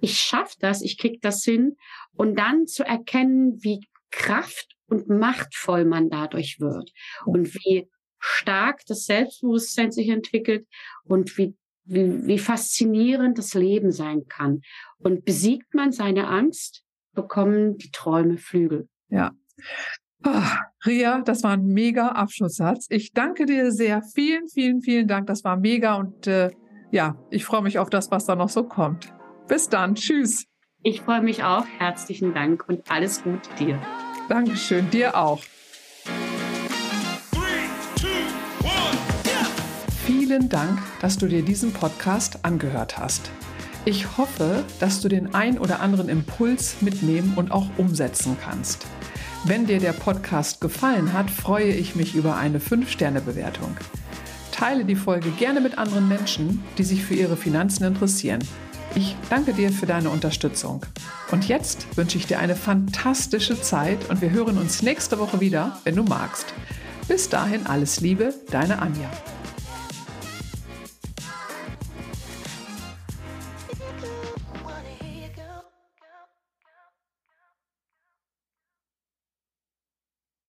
ich 0.00 0.18
schaffe 0.18 0.56
das, 0.60 0.82
ich 0.82 0.98
krieg 0.98 1.20
das 1.22 1.44
hin 1.44 1.76
und 2.12 2.38
dann 2.38 2.66
zu 2.66 2.84
erkennen, 2.84 3.62
wie 3.62 3.86
kraft 4.10 4.76
und 4.86 5.08
machtvoll 5.08 5.84
man 5.84 6.10
dadurch 6.10 6.58
wird 6.60 6.90
und 7.24 7.54
wie 7.54 7.88
stark 8.18 8.84
das 8.86 9.04
Selbstbewusstsein 9.04 9.92
sich 9.92 10.08
entwickelt 10.08 10.66
und 11.04 11.38
wie, 11.38 11.56
wie, 11.84 12.26
wie 12.26 12.38
faszinierend 12.38 13.38
das 13.38 13.54
Leben 13.54 13.92
sein 13.92 14.26
kann. 14.28 14.60
Und 14.98 15.24
besiegt 15.24 15.74
man 15.74 15.92
seine 15.92 16.28
Angst, 16.28 16.82
bekommen 17.14 17.78
die 17.78 17.90
Träume 17.90 18.36
Flügel. 18.36 18.88
Ja. 19.08 19.32
Oh, 20.26 20.42
Ria, 20.84 21.22
das 21.22 21.42
war 21.44 21.52
ein 21.52 21.66
mega 21.66 22.08
Abschlusssatz. 22.08 22.86
Ich 22.90 23.12
danke 23.12 23.46
dir 23.46 23.72
sehr. 23.72 24.02
Vielen, 24.02 24.48
vielen, 24.48 24.82
vielen 24.82 25.08
Dank. 25.08 25.26
Das 25.26 25.44
war 25.44 25.56
mega 25.56 25.94
und 25.94 26.26
äh, 26.26 26.50
ja, 26.90 27.16
ich 27.30 27.44
freue 27.44 27.62
mich 27.62 27.78
auf 27.78 27.88
das, 27.88 28.10
was 28.10 28.26
da 28.26 28.36
noch 28.36 28.50
so 28.50 28.64
kommt. 28.64 29.14
Bis 29.50 29.68
dann. 29.68 29.96
Tschüss. 29.96 30.46
Ich 30.84 31.00
freue 31.00 31.22
mich 31.22 31.42
auch. 31.42 31.66
Herzlichen 31.78 32.34
Dank 32.34 32.68
und 32.68 32.88
alles 32.88 33.24
Gute 33.24 33.50
dir. 33.58 33.82
Dankeschön. 34.28 34.88
Dir 34.90 35.18
auch. 35.18 35.42
Vielen 40.06 40.48
Dank, 40.48 40.78
dass 41.00 41.18
du 41.18 41.26
dir 41.26 41.42
diesen 41.42 41.72
Podcast 41.72 42.44
angehört 42.44 42.96
hast. 42.96 43.32
Ich 43.84 44.16
hoffe, 44.16 44.64
dass 44.78 45.00
du 45.00 45.08
den 45.08 45.34
ein 45.34 45.58
oder 45.58 45.80
anderen 45.80 46.08
Impuls 46.08 46.80
mitnehmen 46.80 47.32
und 47.34 47.50
auch 47.50 47.66
umsetzen 47.76 48.36
kannst. 48.40 48.86
Wenn 49.46 49.66
dir 49.66 49.80
der 49.80 49.94
Podcast 49.94 50.60
gefallen 50.60 51.12
hat, 51.12 51.28
freue 51.28 51.72
ich 51.72 51.96
mich 51.96 52.14
über 52.14 52.36
eine 52.36 52.60
5-Sterne-Bewertung. 52.60 53.76
Teile 54.52 54.84
die 54.84 54.94
Folge 54.94 55.30
gerne 55.30 55.60
mit 55.60 55.76
anderen 55.76 56.06
Menschen, 56.06 56.62
die 56.78 56.84
sich 56.84 57.04
für 57.04 57.14
ihre 57.14 57.36
Finanzen 57.36 57.82
interessieren. 57.82 58.38
Ich 58.94 59.14
danke 59.28 59.52
dir 59.52 59.70
für 59.70 59.86
deine 59.86 60.10
Unterstützung. 60.10 60.84
Und 61.30 61.46
jetzt 61.46 61.96
wünsche 61.96 62.18
ich 62.18 62.26
dir 62.26 62.38
eine 62.40 62.56
fantastische 62.56 63.60
Zeit 63.60 64.10
und 64.10 64.20
wir 64.20 64.30
hören 64.30 64.58
uns 64.58 64.82
nächste 64.82 65.18
Woche 65.18 65.40
wieder, 65.40 65.78
wenn 65.84 65.96
du 65.96 66.02
magst. 66.02 66.52
Bis 67.06 67.28
dahin 67.28 67.66
alles 67.66 68.00
Liebe, 68.00 68.34
deine 68.50 68.80
Anja. 68.80 69.10